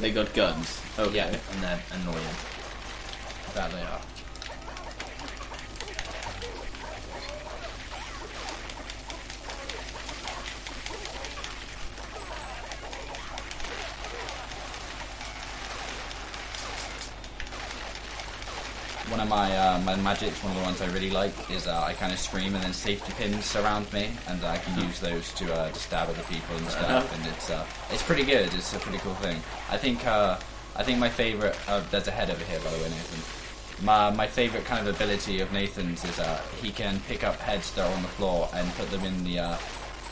They 0.00 0.12
got 0.12 0.32
guns. 0.32 0.80
Okay. 0.98 1.16
Yeah, 1.16 1.26
and 1.26 1.62
they're 1.62 1.82
annoying. 1.92 2.16
That 3.54 3.70
they 3.72 3.82
are. 3.82 4.17
My 19.28 19.56
uh, 19.56 19.80
my 19.80 19.94
magics, 19.96 20.42
one 20.42 20.52
of 20.52 20.58
the 20.58 20.64
ones 20.64 20.80
I 20.80 20.86
really 20.86 21.10
like, 21.10 21.32
is 21.50 21.66
uh, 21.66 21.82
I 21.82 21.92
kind 21.94 22.12
of 22.12 22.18
scream 22.18 22.54
and 22.54 22.64
then 22.64 22.72
safety 22.72 23.12
pins 23.16 23.44
surround 23.44 23.92
me, 23.92 24.10
and 24.28 24.42
I 24.44 24.58
can 24.58 24.82
use 24.82 25.00
those 25.00 25.32
to 25.34 25.52
uh, 25.54 25.70
to 25.70 25.78
stab 25.78 26.08
other 26.08 26.22
people 26.24 26.56
and 26.56 26.66
stuff. 26.68 27.14
And 27.14 27.26
it's 27.26 27.50
uh, 27.50 27.66
it's 27.90 28.02
pretty 28.02 28.24
good. 28.24 28.52
It's 28.54 28.74
a 28.74 28.78
pretty 28.78 28.98
cool 28.98 29.14
thing. 29.14 29.40
I 29.70 29.76
think 29.76 30.06
uh, 30.06 30.38
I 30.76 30.82
think 30.82 30.98
my 30.98 31.08
favorite. 31.08 31.56
Uh, 31.68 31.82
there's 31.90 32.08
a 32.08 32.10
head 32.10 32.30
over 32.30 32.44
here, 32.44 32.58
by 32.60 32.70
the 32.70 32.78
way, 32.78 32.88
Nathan. 32.88 33.84
My 33.84 34.10
my 34.10 34.26
favorite 34.26 34.64
kind 34.64 34.86
of 34.86 34.94
ability 34.94 35.40
of 35.40 35.52
Nathan's 35.52 36.04
is 36.04 36.18
uh, 36.18 36.40
he 36.60 36.70
can 36.70 37.00
pick 37.06 37.22
up 37.22 37.36
heads 37.36 37.72
that 37.74 37.88
are 37.88 37.94
on 37.94 38.02
the 38.02 38.08
floor 38.08 38.48
and 38.54 38.72
put 38.74 38.90
them 38.90 39.04
in 39.04 39.24
the 39.24 39.38
uh, 39.40 39.58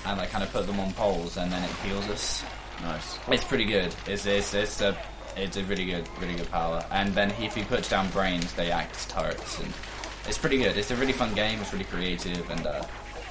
and 0.07 0.19
like 0.19 0.31
kind 0.31 0.45
of 0.45 0.53
put 0.53 0.67
them 0.67 0.79
on 0.79 0.93
poles, 0.93 1.37
and 1.37 1.51
then 1.51 1.63
it 1.63 1.71
heals 1.85 2.07
us. 2.09 2.45
Nice. 2.83 3.19
It's 3.29 3.45
pretty 3.45 3.65
good. 3.65 3.95
It's 4.07 4.27
it's 4.27 4.55
it's 4.55 4.81
a 4.81 4.97
it's 5.37 5.57
a 5.57 5.65
really 5.65 5.85
good 5.85 6.09
really 6.21 6.35
good 6.35 6.51
power. 6.51 6.85
And 6.91 7.15
then 7.15 7.31
if 7.43 7.55
he 7.55 7.63
puts 7.65 7.89
down 7.89 8.09
brains, 8.11 8.53
they 8.55 8.71
act 8.71 8.97
as 8.97 9.05
turrets, 9.07 9.59
and 9.61 9.73
it's 10.27 10.39
pretty 10.39 10.59
good. 10.59 10.77
It's 10.77 10.91
a 10.91 10.97
really 10.97 11.13
fun 11.13 11.35
game. 11.35 11.61
It's 11.61 11.73
really 11.73 11.85
creative, 11.85 12.49
and 12.51 12.67
uh, 12.67 12.85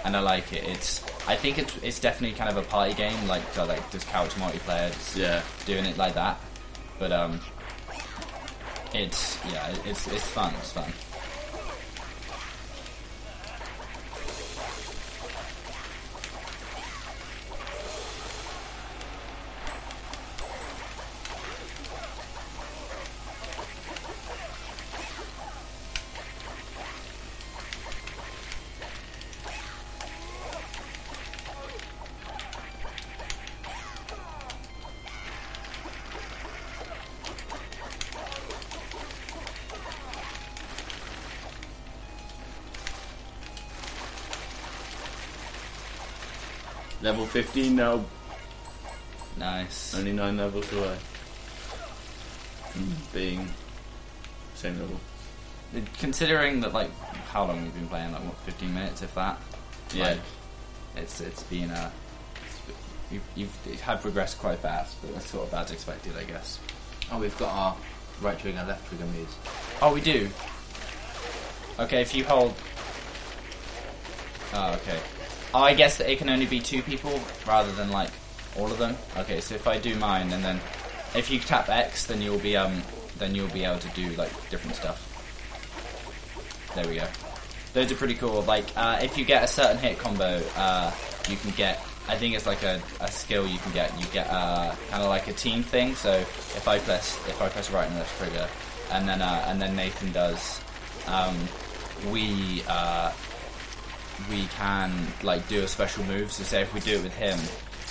and 0.06 0.16
I 0.16 0.20
like 0.20 0.53
it. 0.53 0.64
It's 0.64 1.03
I 1.28 1.36
think 1.36 1.58
it's 1.58 1.76
it's 1.84 1.99
definitely 1.99 2.38
kind 2.38 2.49
of 2.49 2.58
a 2.58 2.68
party 2.68 2.93
game, 2.93 3.28
like 3.28 3.43
uh, 3.58 3.66
like 3.66 3.89
just 3.91 4.08
couch 4.08 4.32
multiplayer, 4.36 4.91
just 4.93 5.16
Yeah. 5.18 5.41
doing 5.66 5.86
it 5.86 5.97
like 5.97 6.14
that. 6.16 6.39
But 6.99 7.12
um, 7.12 7.39
it's 8.93 9.38
yeah, 9.51 9.74
it's 9.86 10.08
it's 10.08 10.28
fun. 10.28 10.53
It's 10.60 10.72
fun. 10.72 10.91
15 47.36 47.75
now. 47.75 48.05
Nice. 49.38 49.93
Only 49.93 50.13
nine 50.13 50.38
levels 50.38 50.71
away. 50.71 50.95
From 52.69 52.95
being 53.13 53.49
same 54.53 54.79
level. 54.79 54.97
Considering 55.99 56.61
that, 56.61 56.71
like, 56.71 56.97
how 57.33 57.43
long 57.43 57.61
we've 57.61 57.73
been 57.75 57.89
playing, 57.89 58.13
like 58.13 58.23
what, 58.23 58.38
15 58.45 58.73
minutes, 58.73 59.01
if 59.01 59.13
that. 59.15 59.38
Yeah. 59.93 60.03
Like, 60.11 60.19
it's 60.95 61.19
it's 61.19 61.43
been 61.43 61.71
a. 61.71 61.91
it's- 62.38 62.75
you've, 63.11 63.23
you've 63.36 63.57
it 63.67 63.81
had 63.81 63.99
progressed 64.01 64.39
quite 64.39 64.59
fast, 64.59 64.95
but 65.01 65.13
that's 65.13 65.29
sort 65.29 65.45
of 65.49 65.53
as 65.55 65.71
expected, 65.71 66.13
I 66.17 66.23
guess. 66.23 66.57
Oh, 67.11 67.19
we've 67.19 67.38
got 67.38 67.49
our 67.49 67.75
right 68.21 68.39
trigger 68.39 68.59
and 68.59 68.67
left 68.69 68.88
trigger 68.88 69.07
moves. 69.07 69.36
Oh, 69.81 69.93
we 69.93 69.99
do. 69.99 70.29
Okay, 71.79 72.01
if 72.01 72.15
you 72.15 72.23
hold. 72.23 72.53
Oh, 74.53 74.73
okay. 74.75 74.99
Oh, 75.56 75.64
I 75.64 75.74
guess 75.74 75.99
that 75.99 76.12
it 76.12 76.18
can 76.18 76.28
only 76.28 76.45
be 76.45 76.60
two 76.60 76.82
people 76.82 77.18
rather 77.47 77.72
than 77.72 77.89
like 77.89 78.10
all 78.58 78.70
of 78.70 78.78
them. 78.78 78.97
Okay, 79.16 79.39
so 79.39 79.56
if 79.56 79.70
I 79.70 79.80
do 79.80 79.95
mine 79.95 80.34
and 80.34 80.43
then 80.43 80.60
if 81.16 81.32
you 81.32 81.39
tap 81.39 81.70
X, 81.70 82.08
then 82.08 82.22
you'll 82.22 82.39
be 82.39 82.58
um 82.58 82.82
then 83.20 83.34
you'll 83.34 83.47
be 83.47 83.64
able 83.64 83.80
to 83.80 83.88
do 83.91 84.10
like 84.18 84.32
different 84.49 84.76
stuff. 84.76 84.99
There 86.76 86.86
we 86.86 86.95
go. 86.95 87.08
Those 87.72 87.89
are 87.89 87.95
pretty 87.95 88.16
cool. 88.16 88.41
Like 88.41 88.66
uh, 88.76 88.99
if 89.01 89.18
you 89.18 89.24
get 89.24 89.45
a 89.45 89.47
certain 89.47 89.78
hit 89.78 89.97
combo, 89.97 90.43
uh, 90.58 90.91
you 91.30 91.38
can 91.38 91.51
get. 91.51 91.78
I 92.10 92.18
think 92.18 92.36
it's 92.36 92.45
like 92.45 92.64
a, 92.64 92.82
a 92.99 93.10
skill 93.10 93.47
you 93.47 93.58
can 93.60 93.72
get. 93.72 93.97
You 93.97 94.08
get 94.08 94.30
uh, 94.30 94.76
kind 94.89 95.03
of 95.03 95.08
like 95.08 95.30
a 95.30 95.34
team 95.34 95.64
thing. 95.64 95.95
So 95.95 96.12
if 96.12 96.68
I 96.68 96.80
press 96.80 97.18
if 97.30 97.41
I 97.41 97.47
press 97.47 97.72
right 97.72 97.88
and 97.88 97.95
left 97.95 98.20
trigger, 98.20 98.49
and 98.91 99.08
then 99.08 99.22
uh, 99.22 99.45
and 99.47 99.62
then 99.62 99.74
Nathan 99.74 100.12
does 100.12 100.60
um, 101.08 101.38
we 102.12 102.62
uh, 102.68 103.14
we 104.30 104.45
can 104.47 104.91
like 105.24 105.47
do 105.47 105.63
a 105.63 105.68
special 105.68 106.03
move. 106.05 106.32
So 106.32 106.43
say 106.43 106.61
if 106.61 106.74
we 106.74 106.80
do 106.80 106.97
it 106.97 107.03
with 107.03 107.16
him, 107.16 107.38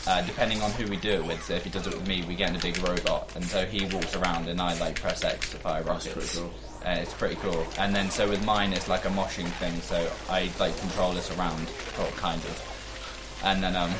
uh, 0.06 0.22
depending 0.22 0.60
on 0.60 0.70
who 0.72 0.86
we 0.88 0.96
do 0.96 1.10
it 1.10 1.24
with. 1.24 1.42
So 1.44 1.54
if 1.54 1.64
he 1.64 1.70
does 1.70 1.86
it 1.86 1.94
with 1.94 2.06
me, 2.06 2.24
we 2.26 2.34
get 2.34 2.50
in 2.50 2.56
a 2.56 2.58
big 2.58 2.78
robot, 2.78 3.30
and 3.34 3.44
so 3.44 3.64
he 3.64 3.86
walks 3.86 4.14
around, 4.14 4.48
and 4.48 4.60
I 4.60 4.78
like 4.78 5.00
press 5.00 5.24
X 5.24 5.50
to 5.50 5.56
fire 5.56 5.82
rockets. 5.82 6.12
pretty 6.12 6.28
cool. 6.38 6.50
And 6.84 7.00
it's 7.00 7.14
pretty 7.14 7.36
cool. 7.36 7.66
And 7.78 7.94
then 7.94 8.10
so 8.10 8.28
with 8.28 8.44
mine, 8.44 8.72
it's 8.72 8.88
like 8.88 9.06
a 9.06 9.08
moshing 9.08 9.48
thing. 9.52 9.80
So 9.80 10.10
I 10.28 10.50
like 10.60 10.76
control 10.78 11.12
this 11.12 11.30
around, 11.36 11.68
or 11.98 12.06
kind 12.16 12.40
of. 12.44 13.40
And 13.44 13.62
then 13.62 13.76
um, 13.76 13.92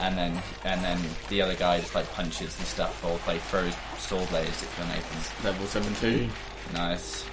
and 0.00 0.16
then 0.16 0.42
and 0.64 0.82
then 0.84 0.98
the 1.28 1.40
other 1.42 1.54
guy 1.54 1.80
just 1.80 1.94
like 1.94 2.10
punches 2.12 2.58
and 2.58 2.66
stuff, 2.66 3.02
or 3.04 3.18
like 3.26 3.40
throws 3.42 3.74
sword 3.98 4.28
blades 4.28 4.62
at 4.62 4.88
Nathan's. 4.88 5.44
Level 5.44 5.66
17. 5.66 6.30
Nice. 6.74 7.24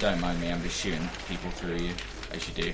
Don't 0.00 0.18
mind 0.18 0.40
me, 0.40 0.50
I'm 0.50 0.62
just 0.62 0.80
shooting 0.80 1.06
people 1.28 1.50
through 1.50 1.76
you, 1.76 1.92
as 2.32 2.48
you 2.48 2.54
do. 2.54 2.72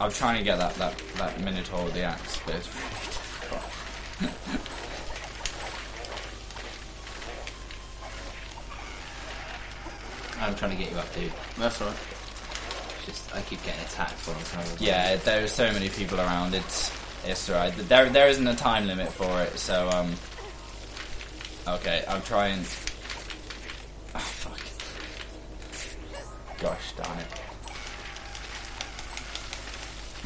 I'm 0.00 0.12
trying 0.12 0.38
to 0.38 0.44
get 0.44 0.58
that, 0.58 0.76
that, 0.76 0.96
that 1.16 1.40
Minotaur 1.40 1.84
with 1.86 1.94
the 1.94 2.02
axe, 2.02 2.40
but 2.46 2.54
it's 2.54 2.68
really. 3.48 4.38
I'm 10.40 10.54
trying 10.54 10.70
to 10.70 10.76
get 10.76 10.92
you 10.92 10.98
up, 10.98 11.12
dude. 11.12 11.32
That's 11.58 11.80
right. 11.80 11.96
Just 13.04 13.34
I 13.34 13.40
keep 13.40 13.60
getting 13.64 13.80
attacked 13.80 14.20
while 14.24 14.36
I'm. 14.36 14.76
Yeah, 14.78 15.16
there 15.16 15.42
are 15.42 15.48
so 15.48 15.72
many 15.72 15.88
people 15.88 16.20
around, 16.20 16.54
it's, 16.54 16.92
it's 17.26 17.50
alright. 17.50 17.74
There, 17.88 18.08
there 18.08 18.28
isn't 18.28 18.46
a 18.46 18.54
time 18.54 18.86
limit 18.86 19.08
for 19.12 19.42
it, 19.42 19.58
so, 19.58 19.90
um... 19.90 20.14
Okay, 21.66 22.04
I'm 22.06 22.22
trying... 22.22 22.60
Oh, 24.14 24.20
fuck. 24.20 24.57
Gosh 26.60 26.92
darn 26.96 27.18
it. 27.18 27.26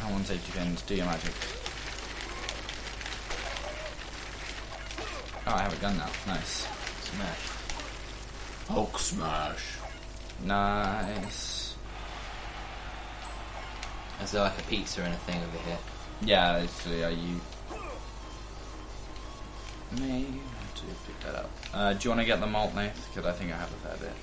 I 0.03 0.11
want 0.11 0.25
to 0.25 0.33
take 0.33 0.41
seconds, 0.41 0.81
do 0.81 0.95
your 0.95 1.05
magic. 1.05 1.31
Oh, 5.45 5.51
I 5.51 5.61
have 5.61 5.77
a 5.77 5.81
gun 5.81 5.97
now. 5.97 6.09
Nice. 6.25 6.67
Smash. 7.01 7.49
Hulk 8.67 8.97
smash. 8.97 9.77
Nice. 10.45 11.75
Is 14.21 14.31
there 14.31 14.41
like 14.41 14.57
a 14.57 14.63
pizza 14.63 15.01
and 15.01 15.13
a 15.13 15.17
thing 15.17 15.41
over 15.41 15.57
here? 15.69 15.77
Yeah, 16.21 16.63
actually, 16.63 17.03
are 17.03 17.11
you... 17.11 17.41
May 19.99 20.21
have 20.21 20.73
to 20.75 20.83
pick 21.05 21.19
that 21.21 21.35
up. 21.35 21.49
Uh, 21.73 21.93
do 21.93 21.99
you 22.03 22.09
want 22.09 22.21
to 22.21 22.25
get 22.25 22.39
the 22.39 22.47
malt, 22.47 22.73
Nate? 22.73 22.93
Because 23.13 23.29
I 23.29 23.33
think 23.37 23.51
I 23.51 23.57
have 23.57 23.71
a 23.71 23.87
fair 23.87 23.97
bit. 23.97 24.15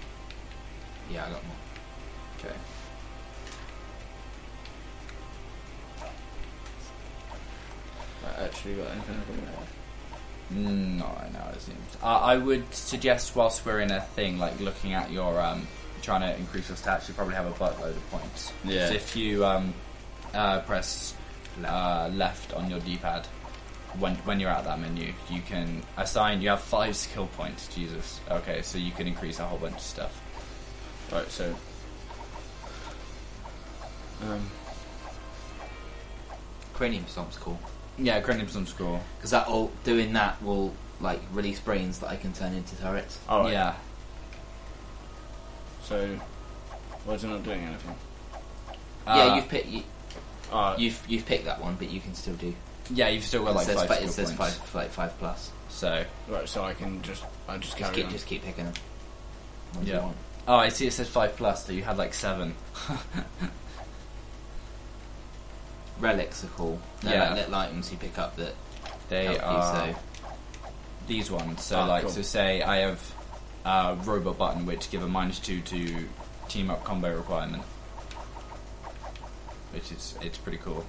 Yeah, 1.13 1.27
I 1.27 1.31
got 1.31 1.45
more. 1.45 1.60
Okay. 2.45 2.55
I 8.27 8.45
actually 8.45 8.75
got 8.75 8.91
anything. 8.91 9.23
Mm, 10.53 10.99
No, 10.99 11.05
I 11.07 11.29
know. 11.33 11.51
It 11.53 11.61
seems. 11.61 11.97
I 12.03 12.15
I 12.35 12.37
would 12.37 12.75
suggest 12.75 13.37
whilst 13.37 13.65
we're 13.65 13.81
in 13.81 13.91
a 13.91 14.01
thing 14.01 14.39
like 14.39 14.59
looking 14.61 14.95
at 14.95 15.11
your 15.11 15.41
um, 15.41 15.67
trying 16.03 16.23
to 16.23 16.37
increase 16.39 16.69
your 16.69 16.77
stats, 16.77 17.09
you 17.09 17.15
probably 17.15 17.35
have 17.35 17.47
a 17.47 17.53
buttload 17.53 17.91
of 17.97 18.11
points. 18.11 18.53
Yeah. 18.65 18.89
So 18.89 18.95
if 18.95 19.17
you 19.17 19.45
um, 19.45 19.75
uh, 20.35 20.61
press 20.61 21.15
uh, 21.65 22.11
left 22.13 22.53
on 22.55 22.69
your 22.71 22.81
D-pad 22.81 23.27
when 23.99 24.15
when 24.27 24.41
you're 24.41 24.51
at 24.51 24.65
that 24.65 24.79
menu, 24.81 25.13
you 25.31 25.41
can 25.43 25.83
assign. 25.97 26.43
You 26.43 26.51
have 26.51 26.61
five 26.61 26.97
skill 26.97 27.29
points. 27.37 27.69
Jesus. 27.75 28.21
Okay, 28.31 28.63
so 28.63 28.77
you 28.79 28.91
can 28.93 29.07
increase 29.07 29.39
a 29.39 29.45
whole 29.47 29.59
bunch 29.59 29.77
of 29.77 29.81
stuff. 29.83 30.21
Right, 31.13 31.31
so. 31.31 31.55
Um, 34.23 34.51
Cranium 36.75 37.07
stomp's 37.09 37.37
cool 37.37 37.59
Yeah, 37.99 38.21
cranium 38.21 38.49
some 38.49 38.67
score. 38.67 39.01
because 39.19 39.31
that 39.33 39.47
all 39.49 39.71
doing 39.85 40.13
that 40.15 40.41
will 40.43 40.75
like 41.01 41.21
release 41.33 41.59
brains 41.61 41.99
that 42.01 42.09
I 42.09 42.17
can 42.17 42.33
turn 42.33 42.53
into 42.55 42.75
turrets. 42.77 43.19
alright. 43.29 43.53
Yeah. 43.53 43.75
So, 45.85 46.19
why 47.05 47.15
is 47.15 47.25
it 47.25 47.29
not 47.29 47.43
doing 47.43 47.63
anything? 47.63 47.95
yeah, 49.07 49.13
Uh, 49.13 49.35
you've 49.37 49.49
picked 49.49 49.67
you, 49.69 49.83
Uh, 50.53 50.75
you've 50.79 51.03
you've 51.09 51.27
picked 51.27 51.45
that 51.47 51.61
one, 51.61 51.75
but 51.77 51.91
you 51.91 52.01
can 52.01 52.15
still 52.15 52.35
do. 52.35 52.55
Yeah, 52.91 53.09
you've 53.09 53.25
still 53.25 53.45
got 53.45 53.55
like 53.55 53.65
it 53.65 53.67
says, 53.71 53.77
five 53.79 53.89
fi- 53.89 53.95
skill 53.97 54.09
it 54.09 54.13
says 54.13 54.33
points. 54.33 54.55
five 54.57 54.75
like 54.75 54.91
five 54.91 55.19
plus. 55.19 55.51
So 55.69 56.05
right, 56.29 56.49
so 56.49 56.63
I 56.65 56.75
can 56.75 57.01
just, 57.03 57.25
I 57.49 57.57
just 57.59 57.77
Just 57.77 57.79
carry 57.79 57.95
keep 57.95 58.07
on. 58.07 58.13
just 58.13 58.27
keep 58.27 58.45
picking 58.45 58.65
them. 58.65 58.75
Ones 59.75 59.89
you 59.89 59.95
Yeah. 59.95 60.01
want. 60.05 60.17
Oh, 60.49 60.57
I 60.57 60.69
see. 60.71 60.87
It 60.87 60.93
says 60.93 61.09
five 61.09 61.37
plus, 61.37 61.67
so 61.67 61.73
you 61.73 61.83
had 61.83 61.97
like 61.99 62.15
seven. 62.15 62.55
Relics 66.01 66.43
are 66.45 66.49
cool. 66.49 66.79
They're 67.03 67.15
Yeah. 67.15 67.29
like 67.29 67.37
little 67.37 67.55
items 67.57 67.91
you 67.93 67.99
pick 67.99 68.19
up 68.19 68.37
that 68.37 68.55
they 69.09 69.27
help 69.27 69.43
are 69.43 69.87
you. 69.89 69.93
So 69.95 69.99
these 71.07 71.31
ones. 71.31 71.63
So, 71.65 71.79
Ah, 71.81 71.87
like, 71.87 72.03
cool. 72.05 72.11
so 72.13 72.23
say 72.23 72.63
I 72.63 72.79
have 72.79 73.01
a 73.65 73.97
robot 74.05 74.39
button 74.39 74.65
which 74.67 74.91
give 74.91 75.03
a 75.03 75.09
minus 75.09 75.39
two 75.39 75.61
to 75.63 76.09
team 76.49 76.71
up 76.71 76.83
combo 76.85 77.15
requirement, 77.15 77.63
which 79.73 79.93
is 79.93 80.15
it's 80.23 80.39
pretty 80.39 80.59
cool. 80.59 80.85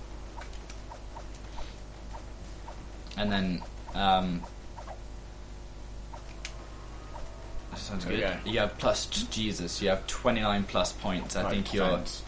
And 3.18 3.32
then, 3.32 3.62
um, 3.94 4.42
that 7.72 7.80
sounds 7.80 8.06
good. 8.06 8.38
You 8.46 8.60
have 8.60 8.78
plus 8.78 9.06
Jesus. 9.06 9.82
You 9.82 9.90
have 9.90 10.08
twenty 10.08 10.42
nine 10.42 10.64
plus 10.64 10.94
points. 10.94 11.36
I 11.36 11.44
Right, 11.44 11.52
think 11.52 11.74
you're. 11.74 11.88
thanks. 11.90 12.24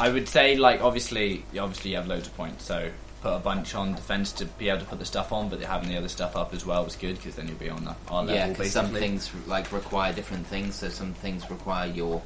I 0.00 0.08
would 0.10 0.28
say, 0.28 0.56
like, 0.56 0.80
obviously, 0.82 1.44
obviously, 1.58 1.90
you 1.90 1.96
have 1.96 2.06
loads 2.06 2.26
of 2.28 2.36
points, 2.36 2.64
so 2.64 2.90
put 3.20 3.32
a 3.34 3.38
bunch 3.40 3.74
on 3.74 3.94
defense 3.94 4.30
to 4.32 4.44
be 4.44 4.68
able 4.68 4.78
to 4.80 4.84
put 4.86 4.98
the 5.00 5.04
stuff 5.04 5.32
on, 5.32 5.48
but 5.48 5.60
having 5.60 5.88
the 5.88 5.96
other 5.96 6.08
stuff 6.08 6.36
up 6.36 6.54
as 6.54 6.64
well 6.64 6.84
was 6.84 6.94
good 6.94 7.16
because 7.16 7.34
then 7.34 7.48
you'll 7.48 7.56
be 7.58 7.68
on 7.68 7.84
the 7.84 7.94
our 8.08 8.22
level. 8.22 8.34
yeah, 8.34 8.48
because 8.48 8.70
some 8.70 8.88
things 8.90 9.30
like 9.48 9.72
require 9.72 10.12
different 10.12 10.46
things. 10.46 10.76
So 10.76 10.88
some 10.88 11.14
things 11.14 11.50
require 11.50 11.88
your 11.90 12.22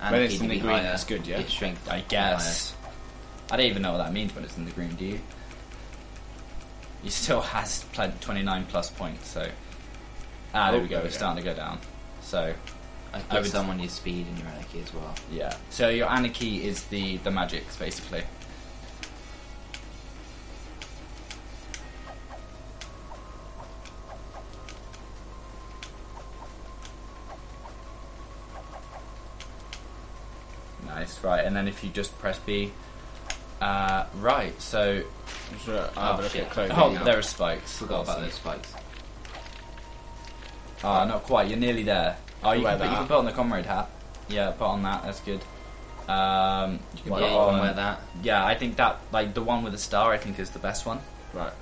When 0.00 0.14
it's 0.22 0.40
in 0.40 0.48
the 0.48 0.58
green, 0.58 0.72
higher, 0.72 0.82
that's 0.82 1.04
good, 1.04 1.24
yeah? 1.24 1.44
Strength, 1.44 1.88
I 1.88 1.98
to 1.98 2.02
be 2.04 2.08
guess. 2.10 2.74
I 3.50 3.56
don't 3.56 3.66
even 3.66 3.82
know 3.82 3.92
what 3.92 3.98
that 3.98 4.12
means 4.12 4.34
when 4.34 4.42
it's 4.44 4.56
in 4.56 4.64
the 4.64 4.72
green. 4.72 4.94
Do 4.96 5.04
you? 5.04 5.20
He 7.04 7.10
still 7.10 7.40
has 7.40 7.84
pl- 7.92 8.12
twenty 8.20 8.42
nine 8.42 8.66
plus 8.66 8.90
points, 8.90 9.28
so 9.28 9.48
ah, 10.52 10.72
there 10.72 10.80
Oh, 10.80 10.82
we 10.82 10.88
go. 10.88 10.94
there 10.96 11.02
we 11.02 11.08
It's 11.08 11.16
starting 11.16 11.42
to 11.44 11.48
go 11.48 11.54
down. 11.54 11.78
So 12.22 12.38
higher. 12.38 12.56
I 13.12 13.18
I 13.18 13.20
put 13.20 13.42
would- 13.42 13.50
some 13.50 13.70
on 13.70 13.78
your 13.80 13.88
speed 13.88 14.26
and 14.26 14.38
your 14.38 14.48
anarchy 14.48 14.80
as 14.82 14.92
well. 14.94 15.14
yeah. 15.32 15.56
So 15.70 15.88
your 15.88 16.08
anarchy 16.10 16.64
is 16.66 16.82
the 16.84 17.16
the 17.18 17.30
magics 17.30 17.76
basically. 17.76 18.24
Nice, 30.86 31.22
right, 31.22 31.44
and 31.44 31.54
then 31.54 31.68
if 31.68 31.82
you 31.82 31.90
just 31.90 32.16
press 32.18 32.38
B, 32.38 32.72
uh, 33.60 34.06
right. 34.20 34.60
So, 34.60 35.02
So, 35.64 35.90
I'll 35.96 36.20
Oh, 36.22 36.28
shit. 36.28 36.46
oh, 36.56 36.66
now. 36.92 37.04
there 37.04 37.18
are 37.18 37.22
spikes. 37.22 37.78
Forgot 37.78 38.02
about 38.04 38.20
those 38.20 38.34
spikes. 38.34 38.74
Ah, 40.84 41.04
not 41.06 41.22
quite. 41.24 41.48
You're 41.48 41.58
nearly 41.58 41.82
there. 41.82 42.16
Oh, 42.44 42.52
you 42.52 42.62
Wear 42.64 42.76
can, 42.78 42.80
put, 42.86 42.90
you 42.90 42.96
can 42.98 43.06
put 43.08 43.16
on 43.16 43.24
the 43.24 43.32
comrade 43.32 43.66
hat. 43.66 43.90
Yeah, 44.28 44.50
put 44.52 44.64
on 44.66 44.82
that. 44.82 45.02
That's 45.04 45.20
good. 45.20 45.40
Um, 46.08 46.78
you 46.96 47.02
can 47.02 47.10
Well, 47.12 47.20
put 47.20 47.26
yeah, 47.26 47.32
you 47.32 47.38
on. 47.38 47.50
can 47.54 47.60
wear 47.60 47.72
that. 47.74 48.00
Yeah, 48.22 48.44
I 48.46 48.54
think 48.54 48.76
that 48.76 48.98
like 49.12 49.34
the 49.34 49.42
one 49.42 49.62
with 49.64 49.72
the 49.72 49.78
star. 49.78 50.12
I 50.12 50.18
think 50.18 50.38
is 50.38 50.50
the 50.50 50.58
best 50.58 50.86
one. 50.86 51.00
Right. 51.34 51.52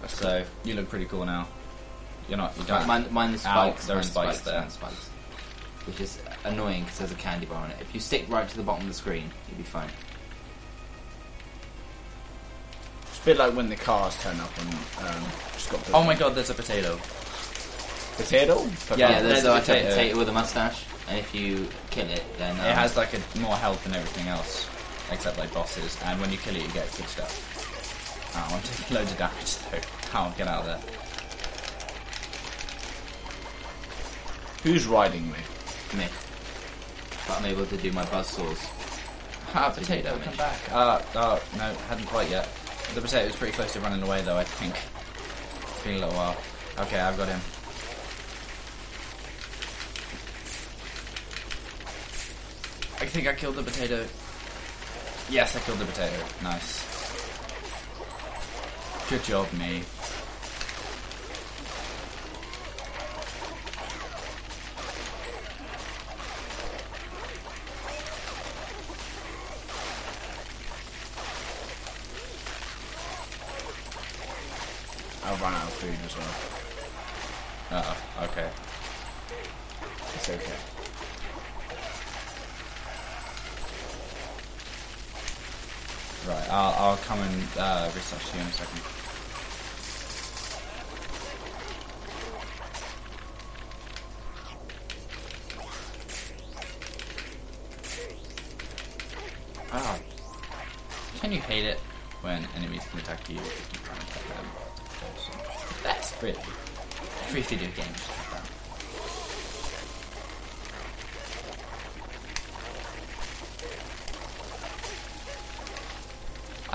That's 0.00 0.18
So 0.18 0.44
you 0.64 0.74
look 0.74 0.88
pretty 0.88 1.04
cool 1.06 1.24
now. 1.26 1.48
You're 2.28 2.38
not. 2.38 2.56
You 2.58 2.64
don't. 2.64 2.86
Mine, 2.86 3.06
mine 3.10 3.32
the 3.32 3.38
Ow, 3.38 3.40
spikes. 3.72 3.86
there 3.86 3.96
are 3.96 3.98
mine 3.98 4.02
the 4.06 4.10
spikes 4.10 4.40
there. 4.40 4.60
mine 4.60 4.70
spikes. 4.70 5.08
Which 5.86 6.00
is 6.00 6.18
annoying 6.44 6.82
because 6.84 6.98
there's 6.98 7.12
a 7.12 7.16
candy 7.16 7.46
bar 7.46 7.62
on 7.62 7.70
it. 7.70 7.76
If 7.80 7.94
you 7.94 8.00
stick 8.00 8.24
right 8.28 8.48
to 8.48 8.56
the 8.56 8.62
bottom 8.62 8.82
of 8.82 8.88
the 8.88 8.94
screen, 8.94 9.30
you'll 9.48 9.58
be 9.58 9.62
fine. 9.62 9.88
It's 13.02 13.20
a 13.20 13.24
bit 13.24 13.36
like 13.36 13.54
when 13.54 13.68
the 13.68 13.76
cars 13.76 14.16
turn 14.22 14.38
up 14.40 14.50
and 14.60 14.74
um, 14.74 15.24
just 15.52 15.70
got 15.70 15.80
oh 15.94 16.02
my 16.04 16.14
god, 16.14 16.34
there's 16.34 16.50
a 16.50 16.54
potato. 16.54 16.98
Potato. 18.16 18.66
Yeah, 18.96 19.20
there's 19.22 19.44
a 19.44 19.58
potato. 19.60 19.88
potato 19.90 20.18
with 20.18 20.28
a 20.28 20.32
mustache, 20.32 20.84
and 21.08 21.18
if 21.18 21.34
you 21.34 21.68
kill 21.90 22.08
it, 22.08 22.24
then 22.38 22.52
um, 22.60 22.66
It 22.66 22.74
has 22.74 22.96
like 22.96 23.12
a 23.14 23.38
more 23.38 23.56
health 23.56 23.82
than 23.84 23.94
everything 23.94 24.28
else, 24.28 24.68
except 25.10 25.38
like 25.38 25.52
bosses. 25.52 25.98
And 26.04 26.20
when 26.20 26.30
you 26.32 26.38
kill 26.38 26.56
it, 26.56 26.62
you 26.62 26.68
get 26.72 26.86
good 26.96 27.08
stuff. 27.08 28.32
Oh, 28.34 28.54
I'm 28.54 28.62
taking 28.62 28.96
loads 28.96 29.12
of 29.12 29.18
damage 29.18 29.56
though. 29.70 30.10
Can't 30.10 30.36
get 30.36 30.48
out 30.48 30.60
of 30.60 30.66
there. 30.66 30.80
Who's 34.62 34.86
riding 34.86 35.26
me? 35.30 35.38
me. 35.96 36.06
But 37.28 37.38
I'm 37.38 37.44
able 37.46 37.66
to 37.66 37.76
do 37.76 37.92
my 37.92 38.04
buzz 38.06 38.26
saws. 38.28 38.58
Ah, 39.54 39.70
potato, 39.74 40.10
come 40.10 40.20
damage. 40.20 40.38
back. 40.38 40.72
Uh, 40.72 41.00
oh, 41.14 41.42
no, 41.56 41.72
hadn't 41.88 42.06
quite 42.06 42.28
yet. 42.30 42.48
The 42.94 43.00
potato 43.00 43.26
was 43.26 43.36
pretty 43.36 43.52
close 43.54 43.72
to 43.74 43.80
running 43.80 44.02
away, 44.02 44.22
though, 44.22 44.36
I 44.36 44.44
think. 44.44 44.74
It's 45.70 45.82
been 45.82 45.96
a 45.96 45.98
little 46.00 46.14
while. 46.14 46.36
Okay, 46.78 46.98
I've 46.98 47.16
got 47.16 47.28
him. 47.28 47.40
I 52.98 53.04
think 53.04 53.28
I 53.28 53.34
killed 53.34 53.56
the 53.56 53.62
potato. 53.62 54.06
Yes, 55.28 55.54
I 55.54 55.60
killed 55.60 55.78
the 55.78 55.84
potato. 55.84 56.16
Nice. 56.42 56.82
Good 59.10 59.22
job, 59.22 59.52
me. 59.52 59.82
I'll 75.24 75.36
run 75.36 75.54
out 75.54 75.64
of 75.64 75.72
food 75.74 75.98
as 76.06 76.16
well. 76.16 76.34
Uh 77.78 77.94
oh, 77.94 78.24
okay. 78.24 78.48
It's 80.14 80.30
okay. 80.30 80.75
Right, 86.26 86.50
I'll, 86.50 86.74
I'll 86.74 86.96
come 86.96 87.20
and 87.20 87.48
uh, 87.56 87.88
research 87.94 88.34
you 88.34 88.40
in 88.40 88.46
a 88.46 88.50
second. 88.50 88.82
Ah. 99.72 99.98
Can 101.20 101.30
you 101.30 101.38
hate 101.38 101.64
it 101.64 101.78
when 102.22 102.44
enemies 102.56 102.82
can 102.90 102.98
attack 102.98 103.28
you 103.28 103.36
if 103.36 103.70
you 103.72 103.80
attack 103.84 104.36
them? 104.36 104.46
That's 105.84 106.20
really 106.20 106.42
free 107.28 107.42
video 107.42 107.68
games. 107.68 108.08
like 108.08 108.30
that. 108.32 108.56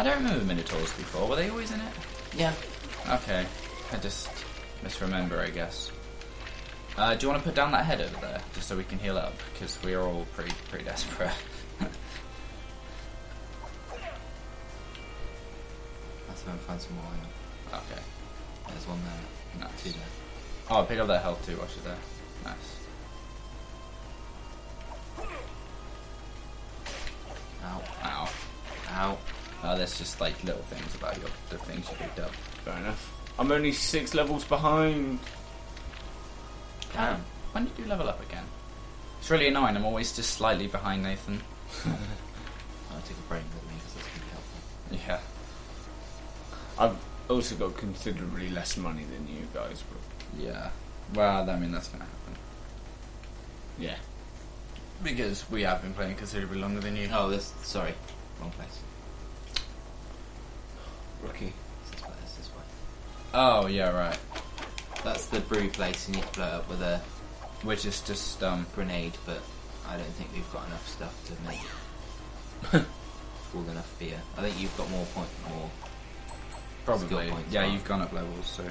I 0.01 0.03
don't 0.03 0.23
remember 0.23 0.43
Minotaurs 0.45 0.91
before. 0.93 1.27
Were 1.29 1.35
they 1.35 1.49
always 1.49 1.69
in 1.69 1.79
it? 1.79 1.93
Yeah. 2.35 2.55
Okay. 3.07 3.45
I 3.91 3.97
just 3.97 4.27
misremember, 4.83 5.39
I 5.39 5.51
guess. 5.51 5.91
Uh, 6.97 7.13
do 7.13 7.27
you 7.27 7.31
want 7.31 7.43
to 7.43 7.47
put 7.47 7.55
down 7.55 7.71
that 7.73 7.85
head 7.85 8.01
over 8.01 8.17
there, 8.19 8.41
just 8.55 8.67
so 8.67 8.75
we 8.75 8.83
can 8.83 8.97
heal 8.97 9.15
up? 9.15 9.35
Because 9.53 9.77
we 9.83 9.93
are 9.93 10.01
all 10.01 10.25
pretty 10.33 10.55
pretty 10.69 10.85
desperate. 10.85 11.29
Let's 16.27 16.41
go 16.45 16.51
and 16.51 16.59
find 16.61 16.81
some 16.81 16.95
more 16.95 17.05
iron. 17.05 17.83
okay. 17.91 18.01
There's 18.69 18.87
one 18.87 18.99
there. 19.03 19.67
Nice. 19.67 19.83
Two 19.83 19.91
there. 19.91 20.01
Oh, 20.71 20.83
pick 20.83 20.97
up 20.97 21.09
that 21.09 21.21
health 21.21 21.45
too 21.45 21.57
while 21.57 21.67
she's 21.67 21.83
there. 21.83 21.95
There's 29.91 30.09
just 30.09 30.21
like 30.21 30.41
little 30.45 30.61
things 30.63 30.95
about 30.95 31.17
your 31.17 31.27
the 31.49 31.57
things 31.57 31.85
you 31.89 31.97
picked 31.97 32.19
up. 32.19 32.31
Fair 32.63 32.77
enough. 32.77 33.11
I'm 33.37 33.51
only 33.51 33.73
six 33.73 34.13
levels 34.13 34.45
behind. 34.45 35.19
Damn. 36.93 37.25
When 37.51 37.65
did 37.65 37.77
you 37.77 37.85
level 37.85 38.07
up 38.07 38.21
again? 38.21 38.45
It's 39.19 39.29
really 39.29 39.49
annoying. 39.49 39.75
I'm 39.75 39.83
always 39.83 40.15
just 40.15 40.31
slightly 40.35 40.67
behind 40.67 41.03
Nathan. 41.03 41.41
I 41.85 42.99
took 43.01 43.17
a 43.17 43.27
brain 43.27 43.43
with 43.53 43.69
me 43.69 43.75
because 43.79 43.93
that's 43.95 44.07
going 44.07 44.21
to 44.21 44.95
be 44.95 44.97
helpful. 44.97 45.19
Yeah. 46.79 46.85
I've 46.85 46.97
also 47.29 47.55
got 47.55 47.75
considerably 47.75 48.49
less 48.49 48.77
money 48.77 49.03
than 49.03 49.27
you 49.27 49.45
guys, 49.53 49.83
but 49.91 50.41
Yeah. 50.41 50.69
Well, 51.13 51.49
I 51.49 51.59
mean 51.59 51.73
that's 51.73 51.89
gonna 51.89 52.05
happen 52.05 52.35
yeah. 53.77 53.97
because 55.03 55.49
we 55.51 55.63
have 55.63 55.81
been 55.81 55.93
playing 55.93 56.15
considerably 56.15 56.59
longer 56.59 56.79
than 56.79 56.95
you. 56.95 57.09
Oh, 57.11 57.29
this. 57.29 57.53
Sorry. 57.63 57.93
Wrong 58.39 58.51
place. 58.51 58.79
Rookie. 61.23 61.53
This. 61.91 62.33
This 62.35 62.49
way. 62.55 62.63
Oh 63.33 63.67
yeah, 63.67 63.91
right. 63.91 64.17
That's 65.03 65.25
the 65.27 65.39
brew 65.41 65.69
place. 65.69 66.07
You 66.07 66.15
need 66.15 66.23
to 66.25 66.33
blow 66.33 66.47
it 66.47 66.53
up 66.53 66.69
with 66.69 66.81
a 66.81 66.99
Which 67.63 67.85
is 67.85 68.01
just 68.01 68.41
um. 68.43 68.65
grenade, 68.75 69.13
but 69.25 69.41
I 69.87 69.97
don't 69.97 70.05
think 70.13 70.29
we've 70.33 70.51
got 70.53 70.67
enough 70.67 70.87
stuff 70.87 71.15
to 71.27 71.33
make 71.47 72.85
full 73.51 73.67
enough 73.69 73.93
beer. 73.99 74.19
I 74.37 74.41
think 74.41 74.59
you've 74.59 74.75
got 74.77 74.89
more 74.89 75.05
point, 75.07 75.29
more. 75.49 75.69
Probably. 76.85 77.29
Points, 77.29 77.51
yeah, 77.53 77.65
you've 77.65 77.85
gone 77.85 78.01
up 78.01 78.13
levels, 78.13 78.47
so. 78.47 78.63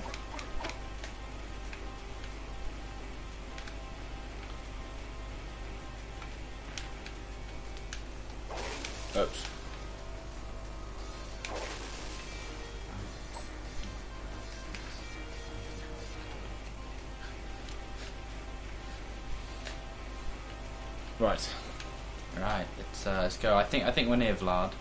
Think 23.70 23.84
I 23.84 23.90
think 23.90 24.08
we're 24.08 24.16
near 24.16 24.34
Vlad. 24.34 24.72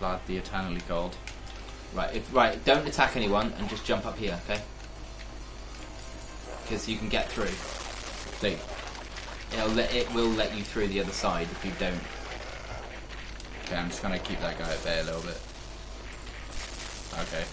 Vlad 0.00 0.20
the 0.26 0.36
eternally 0.36 0.82
cold. 0.88 1.16
Right. 1.94 2.14
If, 2.14 2.34
right. 2.34 2.62
Don't 2.64 2.86
attack 2.86 3.16
anyone 3.16 3.52
and 3.58 3.68
just 3.68 3.84
jump 3.84 4.04
up 4.04 4.18
here. 4.18 4.38
Okay. 4.44 4.60
Because 6.62 6.88
you 6.88 6.96
can 6.96 7.08
get 7.08 7.30
through. 7.30 7.54
See, 8.40 8.58
It'll 9.54 9.68
let, 9.68 9.94
it 9.94 10.12
will 10.12 10.30
let 10.30 10.56
you 10.56 10.64
through 10.64 10.88
the 10.88 11.00
other 11.00 11.12
side 11.12 11.46
if 11.50 11.64
you 11.64 11.70
don't. 11.78 11.94
okay, 13.64 13.76
I'm 13.76 13.88
just 13.88 14.02
gonna 14.02 14.18
keep 14.18 14.40
that 14.40 14.58
guy 14.58 14.68
at 14.68 14.82
bay 14.82 15.00
a 15.00 15.04
little 15.04 15.22
bit. 15.22 15.40
Okay. 17.12 17.44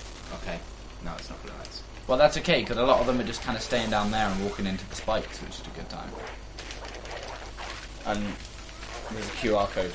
Okay. 0.42 0.60
No, 1.06 1.14
it's 1.18 1.30
not 1.30 1.42
to 1.46 1.54
nice. 1.60 1.84
Well, 2.08 2.18
that's 2.18 2.38
okay 2.38 2.62
because 2.62 2.78
a 2.78 2.84
lot 2.84 3.00
of 3.00 3.06
them 3.06 3.20
are 3.20 3.24
just 3.24 3.44
kind 3.44 3.56
of 3.56 3.62
staying 3.64 3.92
down 3.92 4.10
there 4.10 4.28
and 4.28 4.44
walking 4.44 4.66
into 4.66 4.88
the 4.90 4.96
spikes, 4.96 5.40
which 5.42 5.60
is 5.60 5.68
a 5.68 5.70
good 5.70 5.90
time. 5.90 6.10
And 8.08 8.26
there's 9.12 9.28
a 9.28 9.32
QR 9.32 9.70
code. 9.70 9.92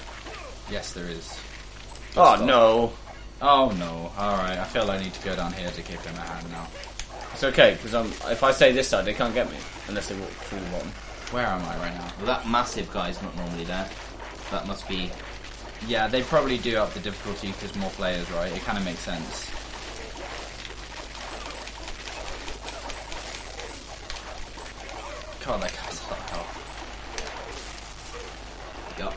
Yes, 0.71 0.93
there 0.93 1.07
is. 1.07 1.39
Oh 2.17 2.35
Stop. 2.35 2.41
no. 2.41 2.93
Oh 3.43 3.69
no! 3.79 4.11
All 4.17 4.37
right, 4.39 4.59
I 4.59 4.65
feel 4.65 4.91
I 4.91 4.99
need 4.99 5.13
to 5.13 5.23
go 5.23 5.37
down 5.37 5.53
here 5.53 5.71
to 5.71 5.83
give 5.83 6.03
him 6.05 6.15
a 6.17 6.21
hand 6.21 6.51
now. 6.51 6.67
It's 7.33 7.45
okay 7.45 7.75
because 7.75 7.95
I'm. 7.95 8.07
If 8.33 8.43
I 8.43 8.51
stay 8.51 8.73
this 8.73 8.89
side, 8.89 9.05
they 9.05 9.13
can't 9.13 9.35
get 9.35 9.51
me 9.51 9.59
unless 9.89 10.09
they 10.09 10.17
walk 10.17 10.31
through 10.31 10.61
the 10.61 10.71
bottom. 10.71 10.89
Where 11.33 11.47
am 11.47 11.63
I 11.63 11.77
right 11.77 11.95
now? 11.95 12.11
Well, 12.17 12.27
that 12.27 12.49
massive 12.49 12.91
guy's 12.93 13.21
not 13.23 13.37
normally 13.37 13.65
there. 13.65 13.87
That 14.51 14.67
must 14.67 14.89
be. 14.89 15.11
Yeah, 15.87 16.09
they 16.09 16.23
probably 16.23 16.57
do 16.57 16.79
up 16.79 16.95
the 16.95 17.01
difficulty 17.01 17.49
because 17.49 17.77
more 17.77 17.91
players, 17.91 18.31
right? 18.31 18.51
It 18.51 18.63
kind 18.63 18.79
of 18.79 18.85
makes 18.85 19.01
sense. 19.01 19.51
God, 25.45 25.61
that 25.63 25.73
guy's 25.77 26.01
a 26.01 26.05
lot 26.11 26.19
of 26.19 26.31
health. 26.31 26.63
Yup. 28.99 29.15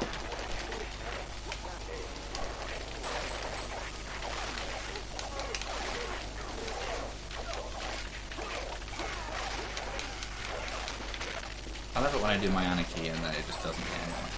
I 11.99 12.01
love 12.01 12.15
it 12.15 12.21
when 12.21 12.31
I 12.31 12.37
do 12.37 12.49
my 12.51 12.63
anarchy 12.63 13.09
and 13.09 13.19
then 13.19 13.31
it 13.31 13.45
just 13.45 13.61
doesn't 13.61 13.83
hit 13.83 14.01
anyone. 14.03 14.31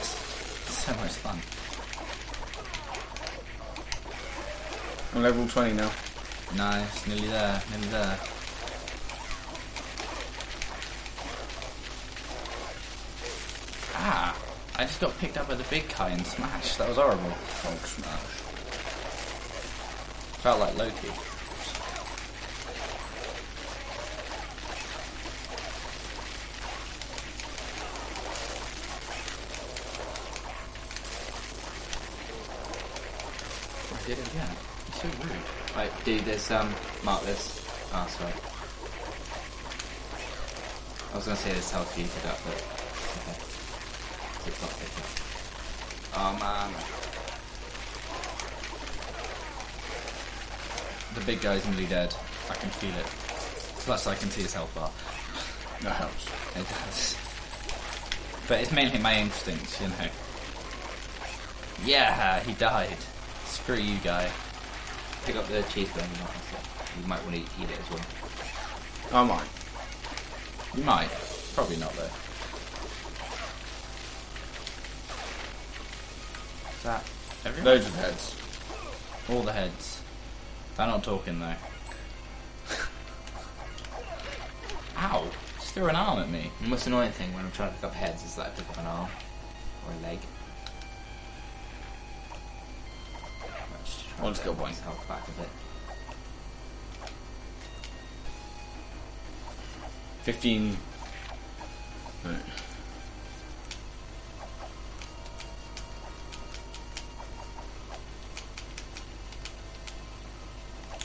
It's 0.00 0.78
so 0.84 0.92
much 0.94 1.12
fun. 1.12 1.38
I'm 5.14 5.22
level 5.22 5.46
20 5.46 5.74
now. 5.74 5.92
Nice, 6.56 7.06
nearly 7.06 7.28
there, 7.28 7.62
nearly 7.70 7.86
there. 7.86 8.18
Ah! 13.94 14.36
I 14.74 14.82
just 14.82 15.00
got 15.00 15.16
picked 15.18 15.38
up 15.38 15.46
by 15.46 15.54
the 15.54 15.62
big 15.70 15.88
guy 15.96 16.08
and 16.08 16.26
smashed. 16.26 16.78
That 16.78 16.88
was 16.88 16.96
horrible. 16.96 17.30
Smash. 17.84 18.08
Felt 20.42 20.58
like 20.58 20.76
Loki. 20.76 21.12
I 33.93 33.93
did 34.06 34.18
it 34.18 34.26
again. 34.28 34.56
It's 34.88 35.00
so 35.00 35.08
rude. 35.08 35.76
Right, 35.76 35.90
do 36.04 36.20
this. 36.20 36.50
Um, 36.50 36.74
mark 37.02 37.22
this. 37.24 37.66
Ah, 37.92 38.06
sorry. 38.06 38.32
I 41.12 41.16
was 41.16 41.24
going 41.24 41.36
to 41.36 41.42
say 41.42 41.52
this 41.52 41.70
health 41.70 41.98
you 41.98 42.04
up, 42.28 42.38
but 42.44 42.58
okay. 43.22 43.38
It's 44.46 44.60
not. 44.60 44.74
Oh 46.16 46.36
man. 46.38 46.70
The 51.14 51.20
big 51.24 51.40
guy's 51.40 51.66
nearly 51.66 51.86
dead. 51.86 52.14
I 52.50 52.54
can 52.54 52.70
feel 52.70 52.94
it. 52.94 53.06
Plus, 53.84 54.06
I 54.06 54.14
can 54.16 54.28
see 54.30 54.42
his 54.42 54.52
health 54.52 54.74
bar. 54.74 54.90
That 55.82 55.96
helps. 55.96 56.26
It 56.56 56.66
does. 56.68 57.16
But 58.48 58.60
it's 58.60 58.72
mainly 58.72 58.98
my 58.98 59.18
instincts, 59.18 59.80
you 59.80 59.88
know. 59.88 60.08
Yeah, 61.84 62.40
he 62.40 62.52
died. 62.54 62.96
Screw 63.64 63.76
you, 63.76 63.98
guy. 64.04 64.30
Pick 65.24 65.36
up 65.36 65.48
the 65.48 65.62
cheeseburger. 65.62 66.06
You 66.06 66.22
might, 66.22 67.00
you 67.00 67.08
might 67.08 67.24
want 67.24 67.34
to 67.34 67.40
eat 67.40 67.70
it 67.70 67.80
as 67.80 67.90
well. 67.90 68.00
I 69.12 69.24
might. 69.24 69.48
You 70.76 70.84
might. 70.84 71.08
Probably 71.54 71.76
not 71.76 71.92
though. 71.94 72.10
Is 76.70 76.82
that 76.82 77.04
everyone? 77.44 77.64
Loads 77.64 77.86
of 77.86 77.94
heads. 77.94 78.36
All 79.30 79.42
the 79.42 79.52
heads. 79.52 80.02
They're 80.76 80.86
not 80.86 81.04
talking 81.04 81.38
though. 81.38 81.54
Ow! 84.98 85.30
Just 85.60 85.74
threw 85.74 85.86
an 85.86 85.96
arm 85.96 86.18
at 86.18 86.28
me. 86.28 86.50
The 86.60 86.68
most 86.68 86.86
annoying 86.86 87.12
thing 87.12 87.32
when 87.34 87.44
I'm 87.44 87.52
trying 87.52 87.70
to 87.70 87.74
pick 87.76 87.84
up 87.84 87.94
heads 87.94 88.24
is 88.24 88.34
that 88.34 88.46
I 88.46 88.50
pick 88.50 88.68
up 88.68 88.78
an 88.78 88.86
arm 88.86 89.08
or 89.86 89.92
a 89.92 90.02
leg. 90.02 90.18
Let's 93.72 93.94
just 93.94 94.08
try 94.08 94.13
One 94.24 94.34
skill 94.34 94.54
point. 94.54 94.70
myself 94.70 95.06
back 95.06 95.28
a 95.28 95.30
bit. 95.32 95.48
15. 100.22 100.76
Right. 102.24 102.34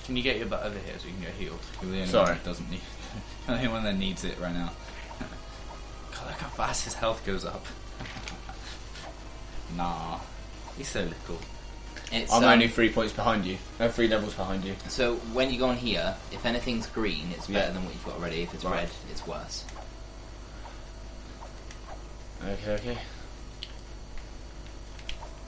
Can 0.06 0.16
you 0.16 0.24
get 0.24 0.38
your 0.38 0.46
butt 0.46 0.64
over 0.64 0.80
here 0.80 0.98
so 0.98 1.08
you 1.08 1.14
can 1.16 1.24
get 1.24 1.34
healed? 1.34 1.60
You're 1.82 1.92
the 1.92 1.98
only 1.98 2.08
Sorry. 2.08 2.24
one 2.24 2.34
that 2.36 2.46
doesn't 2.46 2.72
need. 2.72 2.80
the 3.48 3.52
only 3.52 3.68
one 3.68 3.84
that 3.84 3.98
needs 3.98 4.24
it 4.24 4.40
right 4.40 4.54
now. 4.54 4.72
God, 5.20 6.26
look 6.26 6.38
how 6.38 6.48
fast 6.48 6.86
his 6.86 6.94
health 6.94 7.26
goes 7.26 7.44
up. 7.44 7.66
nah, 9.76 10.20
he's 10.78 10.88
so 10.88 11.02
little. 11.02 11.40
It's, 12.12 12.32
I'm 12.34 12.44
um, 12.44 12.50
only 12.50 12.68
three 12.68 12.92
points 12.92 13.14
behind 13.14 13.46
you. 13.46 13.58
No, 13.80 13.90
three 13.90 14.08
levels 14.08 14.34
behind 14.34 14.66
you. 14.66 14.76
So 14.88 15.16
when 15.34 15.52
you 15.52 15.60
go 15.60 15.68
on 15.68 15.78
here, 15.78 16.16
if 16.32 16.46
anything's 16.46 16.88
green, 16.88 17.32
it's 17.32 17.46
better 17.48 17.68
Yeah. 17.68 17.70
than 17.72 17.86
what 17.86 17.94
you've 17.94 18.06
got 18.06 18.16
already. 18.16 18.42
If 18.42 18.54
it's 18.54 18.64
Right. 18.64 18.82
red, 18.82 18.90
it's 19.12 19.28
worse. 19.28 19.64
Okay, 22.44 22.72
okay. 22.74 22.98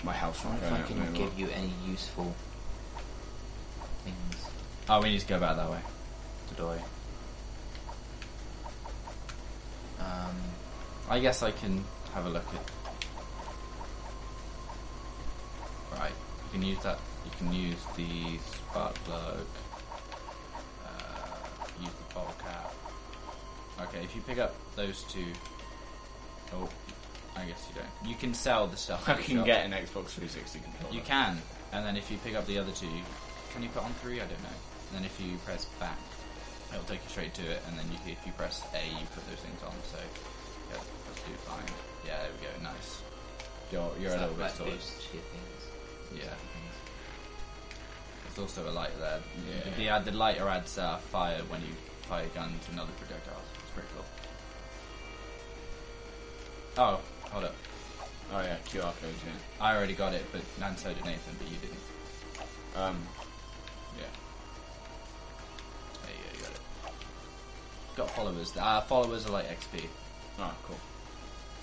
My 0.04 0.14
I 0.14 0.26
wonder 0.26 0.66
if 0.66 0.72
I 0.72 0.82
can 0.82 1.14
give 1.14 1.38
you 1.38 1.48
any 1.50 1.72
useful 1.86 2.36
things. 4.04 4.46
Oh, 4.90 5.00
we 5.02 5.10
need 5.10 5.20
to 5.20 5.28
go 5.28 5.40
back 5.40 5.56
that 5.58 5.70
way. 5.70 5.80
To 6.50 6.54
Doi. 6.56 6.82
Um, 10.00 10.36
I 11.10 11.20
guess 11.20 11.44
I 11.44 11.52
can 11.52 11.84
have 12.16 12.26
a 12.26 12.30
look 12.30 12.46
at. 12.54 12.72
Right, 16.00 16.12
you 16.12 16.41
can 16.52 16.62
use 16.62 16.80
that. 16.84 17.00
You 17.26 17.32
can 17.38 17.54
use 17.54 17.78
the 17.96 18.38
spark 18.38 18.94
plug. 19.06 19.46
Uh, 20.86 21.82
use 21.82 21.90
the 21.90 22.14
bottle 22.14 22.36
cap. 22.40 22.74
Okay, 23.82 24.04
if 24.04 24.16
you 24.16 24.22
pick 24.22 24.38
up 24.38 24.56
those 24.76 25.04
two. 25.04 25.26
Oh, 26.54 26.70
I 27.36 27.46
guess 27.46 27.66
you 27.70 27.82
don't. 27.82 28.10
You 28.10 28.16
can 28.16 28.34
sell 28.34 28.68
the 28.68 28.78
stuff. 28.78 29.08
I 29.08 29.14
can 29.14 29.38
shop. 29.38 29.46
get 29.46 29.66
an 29.66 29.72
Xbox 29.72 30.10
360 30.20 30.60
controller. 30.60 30.94
You 30.94 31.02
can, 31.02 31.38
and 31.72 31.86
then 31.86 31.96
if 31.96 32.12
you 32.12 32.18
pick 32.24 32.36
up 32.36 32.46
the 32.46 32.58
other 32.58 32.72
two, 32.72 32.88
can 33.54 33.64
you 33.64 33.70
put 33.70 33.84
on 33.84 33.94
three? 34.04 34.18
I 34.18 34.26
don't 34.28 34.44
know. 34.44 34.60
And 34.90 35.00
then 35.00 35.06
if 35.06 35.20
you 35.22 35.38
press 35.46 35.66
back, 35.80 35.98
it'll 36.70 36.84
take 36.84 37.02
you 37.04 37.10
straight 37.10 37.34
to 37.36 37.44
it. 37.44 37.64
And 37.68 37.78
then 37.80 37.86
you, 37.92 38.12
if 38.12 38.26
you 38.26 38.34
press 38.34 38.62
A, 38.74 38.84
you 39.00 39.08
put 39.16 39.26
those 39.30 39.40
things 39.40 39.64
on. 39.64 39.72
So 39.92 39.98
yeah, 40.70 40.84
let's 41.08 41.22
do 41.24 41.34
fine. 41.48 41.64
Yeah, 42.06 42.20
there 42.20 42.32
we 42.36 42.46
go. 42.46 42.64
Nice. 42.64 43.02
You're 43.72 43.92
you're 44.02 44.16
a 44.16 44.20
little 44.20 44.36
bit 44.36 44.52
sorted. 44.52 44.80
Boosts 46.12 46.26
your 46.26 46.36
things. 46.36 46.76
Yeah. 47.70 47.76
There's 48.26 48.40
also 48.40 48.70
a 48.70 48.74
light 48.74 48.92
there. 49.00 49.20
Yeah. 49.78 50.00
The, 50.00 50.06
the, 50.06 50.12
the 50.12 50.18
lighter 50.18 50.48
adds 50.48 50.78
uh, 50.78 50.98
fire 50.98 51.42
when 51.50 51.62
you 51.62 51.68
fire 52.04 52.28
guns 52.34 52.62
and 52.70 52.80
other 52.80 52.92
projectiles. 52.98 53.44
It's 53.62 53.72
pretty 53.72 53.90
cool. 53.96 54.06
Oh, 56.78 57.00
hold 57.32 57.44
up. 57.46 57.56
Oh 58.34 58.40
yeah, 58.42 58.56
QR 58.66 58.94
codes. 59.02 59.20
Yeah. 59.26 59.34
I 59.60 59.76
already 59.76 59.94
got 59.94 60.14
it, 60.14 60.26
but 60.32 60.42
and 60.66 60.78
so 60.80 60.94
did 60.94 61.04
Nathan, 61.04 61.36
but 61.38 61.48
you 61.50 61.58
didn't. 61.58 61.80
Um, 62.76 62.98
Yeah. 63.98 64.06
There 66.04 66.16
you 66.16 66.24
go, 66.24 66.38
you 66.38 66.44
got 66.44 66.52
it. 66.52 66.62
Got 67.98 68.10
followers. 68.12 68.54
Uh, 68.58 68.82
followers 68.82 69.26
are 69.26 69.32
like 69.32 69.50
XP. 69.50 69.84
oh 70.40 70.54
cool. 70.64 70.80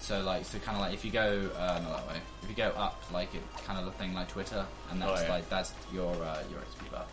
So 0.08 0.22
like, 0.22 0.46
so 0.46 0.58
kind 0.60 0.74
of 0.78 0.80
like 0.80 0.94
if 0.94 1.04
you 1.04 1.10
go 1.10 1.50
uh, 1.54 1.80
not 1.84 1.98
that 1.98 2.08
way, 2.08 2.20
if 2.42 2.48
you 2.48 2.54
go 2.56 2.68
up, 2.78 2.98
like 3.12 3.34
it 3.34 3.42
kind 3.66 3.78
of 3.78 3.84
the 3.84 3.90
thing 3.92 4.14
like 4.14 4.28
Twitter, 4.28 4.64
and 4.90 5.02
that's 5.02 5.20
Oh, 5.20 5.22
yeah. 5.24 5.28
like 5.30 5.50
that's 5.50 5.74
your 5.92 6.14
uh, 6.14 6.42
your 6.50 6.60
XP 6.60 6.90
bar. 6.90 7.04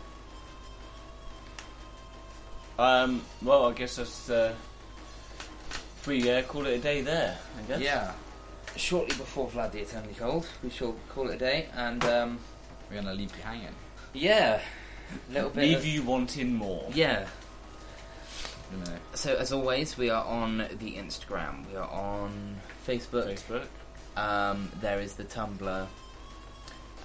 Um, 2.78 3.20
well, 3.42 3.66
I 3.66 3.72
guess 3.74 3.96
that's 3.96 4.30
uh, 4.30 4.54
if 5.98 6.06
we 6.06 6.30
uh, 6.30 6.40
call 6.44 6.64
it 6.64 6.72
a 6.72 6.78
day 6.78 7.02
there. 7.02 7.36
I 7.58 7.62
guess. 7.68 7.80
Yeah. 7.80 8.12
Shortly 8.76 9.14
before 9.16 9.48
Vlad 9.48 9.72
the 9.72 9.80
Eternally 9.80 10.14
Cold, 10.18 10.46
we 10.62 10.70
shall 10.70 10.94
call 11.10 11.28
it 11.28 11.34
a 11.34 11.38
day, 11.38 11.68
and 11.74 12.02
um, 12.06 12.38
We're 12.88 12.96
gonna 13.02 13.12
leave 13.14 13.36
you 13.36 13.42
hanging. 13.42 13.74
yeah, 14.14 14.60
a 15.28 15.32
little 15.32 15.50
bit. 15.50 15.62
Leave 15.64 15.78
of- 15.78 15.86
you 15.86 16.02
wanting 16.02 16.54
more. 16.54 16.88
Yeah. 16.94 17.26
Know. 18.72 18.96
So 19.14 19.34
as 19.36 19.52
always, 19.52 19.96
we 19.96 20.10
are 20.10 20.24
on 20.24 20.58
the 20.58 20.92
Instagram. 20.94 21.68
We 21.70 21.76
are 21.76 21.88
on 21.88 22.56
Facebook. 22.86 23.32
Facebook. 23.38 23.66
Um, 24.16 24.70
there 24.80 24.98
is 25.00 25.14
the 25.14 25.24
Tumblr, 25.24 25.86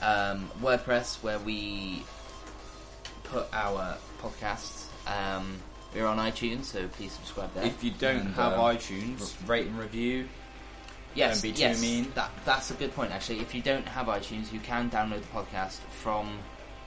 um, 0.01 0.49
WordPress, 0.61 1.21
where 1.23 1.39
we 1.39 2.03
put 3.25 3.47
our 3.53 3.97
podcasts. 4.21 4.85
Um, 5.07 5.57
we're 5.93 6.05
on 6.07 6.17
iTunes, 6.17 6.65
so 6.65 6.87
please 6.87 7.11
subscribe 7.11 7.53
there. 7.53 7.65
If 7.65 7.83
you 7.83 7.91
don't 7.91 8.21
And, 8.21 8.35
have 8.35 8.53
uh, 8.53 8.57
iTunes, 8.63 9.35
Rate 9.47 9.67
and 9.67 9.77
review. 9.77 10.27
yes, 11.15 11.41
don't 11.41 11.51
be 11.51 11.55
too 11.55 11.61
yes, 11.61 11.81
mean. 11.81 12.11
That, 12.15 12.31
that's 12.45 12.71
a 12.71 12.75
good 12.75 12.93
point, 12.95 13.11
actually. 13.11 13.39
If 13.41 13.53
you 13.53 13.61
don't 13.61 13.87
have 13.87 14.07
iTunes, 14.07 14.51
you 14.53 14.59
can 14.61 14.89
download 14.89 15.21
the 15.21 15.27
podcast 15.27 15.79
from. 16.01 16.29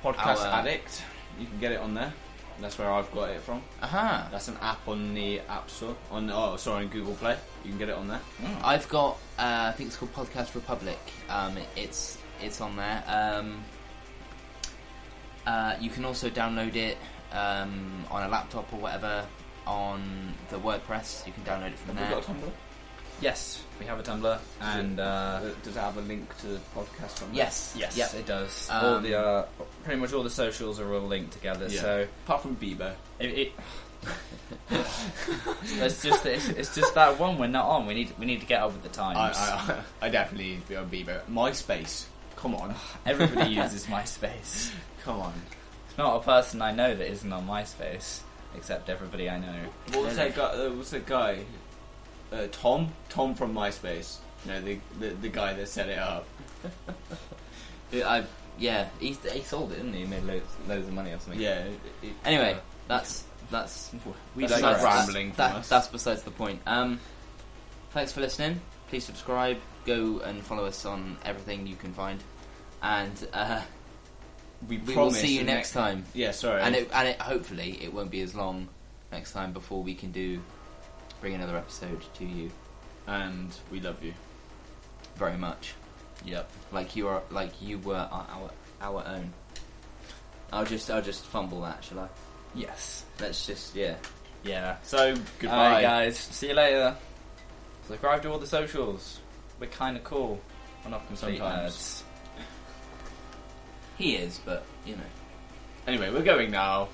Podcast 0.02 0.40
our- 0.40 0.60
Addict, 0.60 1.02
you 1.38 1.46
can 1.46 1.58
get 1.60 1.72
it 1.72 1.80
on 1.80 1.94
there. 1.94 2.12
That's 2.60 2.78
where 2.78 2.90
I've 2.90 3.10
got 3.12 3.30
it 3.30 3.40
from. 3.40 3.62
Aha! 3.82 4.28
That's 4.30 4.48
an 4.48 4.56
app 4.62 4.86
on 4.86 5.12
the 5.14 5.40
App 5.40 5.68
Store. 5.68 5.96
On 6.10 6.30
oh, 6.30 6.56
sorry, 6.56 6.84
on 6.84 6.90
Google 6.90 7.14
Play. 7.14 7.36
You 7.64 7.70
can 7.70 7.78
get 7.78 7.88
it 7.88 7.96
on 7.96 8.08
there. 8.08 8.20
I've 8.62 8.88
got, 8.88 9.18
uh, 9.38 9.66
I 9.68 9.72
think 9.72 9.88
it's 9.88 9.96
called 9.96 10.12
Podcast 10.14 10.54
Republic. 10.54 10.98
Um, 11.28 11.56
it- 11.58 11.68
it's 11.76 12.18
it's 12.40 12.60
on 12.60 12.76
there. 12.76 13.02
Um, 13.06 13.64
uh, 15.46 15.76
you 15.80 15.90
can 15.90 16.04
also 16.04 16.30
download 16.30 16.74
it 16.76 16.96
um, 17.32 18.04
on 18.10 18.22
a 18.24 18.28
laptop 18.28 18.72
or 18.72 18.76
whatever 18.78 19.26
on 19.66 20.34
the 20.50 20.58
WordPress. 20.58 21.26
You 21.26 21.32
can 21.32 21.42
download 21.44 21.72
it 21.72 21.78
from 21.78 21.96
Have 21.96 22.08
there. 22.08 22.22
Yes, 23.20 23.62
we 23.80 23.86
have 23.86 23.98
a 23.98 24.02
Tumblr, 24.02 24.38
and 24.60 25.00
uh, 25.00 25.02
Uh, 25.02 25.40
Does 25.62 25.76
it 25.76 25.80
have 25.80 25.96
a 25.96 26.00
link 26.02 26.36
to 26.38 26.46
the 26.48 26.60
podcast 26.76 27.22
on 27.22 27.28
there? 27.28 27.44
Yes. 27.44 27.74
yes, 27.78 27.96
Yep. 27.96 28.14
it 28.14 28.26
does. 28.26 28.68
Um, 28.70 28.84
all 28.84 29.00
the 29.00 29.18
uh, 29.18 29.46
pretty 29.84 30.00
much 30.00 30.12
all 30.12 30.22
the 30.22 30.30
socials 30.30 30.80
are 30.80 30.92
all 30.92 31.06
linked 31.06 31.32
together. 31.32 31.66
Yeah. 31.68 31.80
So 31.80 32.06
Apart 32.26 32.42
from 32.42 32.56
Bieber. 32.56 32.92
it, 33.18 33.26
it 33.30 33.52
it's 34.70 36.02
just 36.02 36.26
it's, 36.26 36.48
it's 36.48 36.74
just 36.74 36.94
that 36.94 37.18
one 37.18 37.38
we're 37.38 37.46
not 37.46 37.66
on. 37.66 37.86
We 37.86 37.94
need 37.94 38.12
we 38.18 38.26
need 38.26 38.40
to 38.40 38.46
get 38.46 38.60
up 38.60 38.72
with 38.72 38.82
the 38.92 39.00
I, 39.02 39.14
times. 39.14 39.36
I, 39.38 39.80
I 40.06 40.08
definitely 40.10 40.48
need 40.50 40.62
to 40.62 40.68
be 40.68 40.76
on 40.76 40.90
Bieber. 40.90 41.20
MySpace. 41.30 42.06
Come 42.36 42.54
on. 42.56 42.74
Everybody 43.06 43.50
uses 43.54 43.86
MySpace. 43.86 44.70
Come 45.04 45.20
on. 45.20 45.32
It's 45.88 45.96
not 45.98 46.16
a 46.16 46.20
person 46.24 46.60
I 46.62 46.72
know 46.72 46.94
that 46.94 47.08
isn't 47.10 47.32
on 47.32 47.46
MySpace, 47.46 48.20
except 48.56 48.90
everybody 48.90 49.30
I 49.30 49.38
know. 49.38 49.54
What 49.92 50.04
was 50.06 50.16
that 50.16 50.34
guy? 50.34 50.42
Uh, 50.42 50.68
what 50.70 50.78
was 50.78 50.90
that 50.90 51.06
guy? 51.06 51.38
Uh, 52.34 52.48
Tom. 52.50 52.92
Tom 53.08 53.34
from 53.34 53.54
MySpace. 53.54 54.16
You 54.44 54.52
know 54.52 54.60
the, 54.60 54.78
the 54.98 55.08
the 55.10 55.28
guy 55.28 55.52
that 55.54 55.68
set 55.68 55.88
it 55.88 55.98
up. 55.98 56.26
I, 57.94 58.24
yeah, 58.58 58.88
he, 59.00 59.12
he 59.32 59.42
sold 59.42 59.72
it, 59.72 59.76
didn't 59.76 59.92
he? 59.92 60.00
He 60.00 60.06
made 60.06 60.24
loads, 60.24 60.46
loads 60.68 60.86
of 60.88 60.92
money 60.94 61.12
or 61.12 61.18
something. 61.18 61.40
Yeah. 61.40 61.64
it- 61.64 61.80
it- 62.02 62.12
Anyway, 62.24 62.54
uh, 62.54 62.60
that's 62.88 63.24
that's 63.50 63.92
we 64.34 64.46
that's, 64.46 64.60
like 64.62 64.80
that's, 64.80 64.84
rambling 64.84 65.28
from 65.30 65.36
that- 65.36 65.56
us. 65.56 65.68
that's 65.68 65.88
besides 65.88 66.22
the 66.22 66.30
point. 66.30 66.60
Um, 66.66 66.98
thanks 67.90 68.12
for 68.12 68.20
listening. 68.20 68.60
Please 68.88 69.04
subscribe. 69.04 69.58
Go 69.86 70.20
and 70.20 70.42
follow 70.42 70.64
us 70.64 70.84
on 70.86 71.16
everything 71.24 71.66
you 71.66 71.76
can 71.76 71.92
find, 71.92 72.22
and 72.82 73.28
uh, 73.32 73.60
we, 74.68 74.78
we 74.78 74.94
will 74.96 75.10
see 75.10 75.34
you 75.34 75.40
the 75.40 75.44
next 75.46 75.72
time. 75.72 76.04
Yeah. 76.14 76.30
Sorry. 76.32 76.62
And 76.62 76.74
it, 76.74 76.90
and 76.92 77.08
it, 77.08 77.20
hopefully 77.20 77.78
it 77.82 77.92
won't 77.92 78.10
be 78.10 78.22
as 78.22 78.34
long 78.34 78.68
next 79.12 79.32
time 79.32 79.52
before 79.52 79.82
we 79.82 79.94
can 79.94 80.10
do 80.10 80.40
bring 81.20 81.34
another 81.34 81.56
episode 81.56 82.02
to 82.14 82.24
you 82.24 82.50
and 83.06 83.54
we 83.70 83.80
love 83.80 84.02
you. 84.02 84.14
very 85.16 85.36
much. 85.36 85.74
Yep. 86.24 86.50
Like 86.72 86.96
you 86.96 87.08
are, 87.08 87.22
like 87.30 87.52
you 87.60 87.78
were 87.78 87.96
our 87.96 88.26
our, 88.30 88.50
our 88.80 89.04
own. 89.06 89.32
I'll 90.52 90.64
just 90.64 90.90
I'll 90.90 91.02
just 91.02 91.24
fumble 91.24 91.60
that, 91.62 91.82
shall 91.84 92.00
I? 92.00 92.08
Yes. 92.54 93.04
Let's 93.20 93.46
just 93.46 93.74
yeah. 93.74 93.96
Yeah. 94.44 94.76
So 94.82 95.14
goodbye, 95.38 95.56
Alright, 95.66 95.82
guys. 95.82 96.16
See 96.18 96.48
you 96.48 96.54
later. 96.54 96.96
Subscribe 97.86 98.22
to 98.22 98.30
all 98.30 98.38
the 98.38 98.46
socials. 98.46 99.20
We're 99.60 99.66
kind 99.66 99.96
of 99.96 100.04
cool. 100.04 100.40
We're 100.84 100.90
not 100.92 101.06
complete 101.06 101.38
Sometimes. 101.38 101.72
nerds. 101.74 102.02
He 103.98 104.16
is, 104.16 104.40
but 104.44 104.64
you 104.84 104.96
know. 104.96 105.02
Anyway, 105.86 106.10
we're 106.10 106.22
going 106.22 106.50
now. 106.50 106.88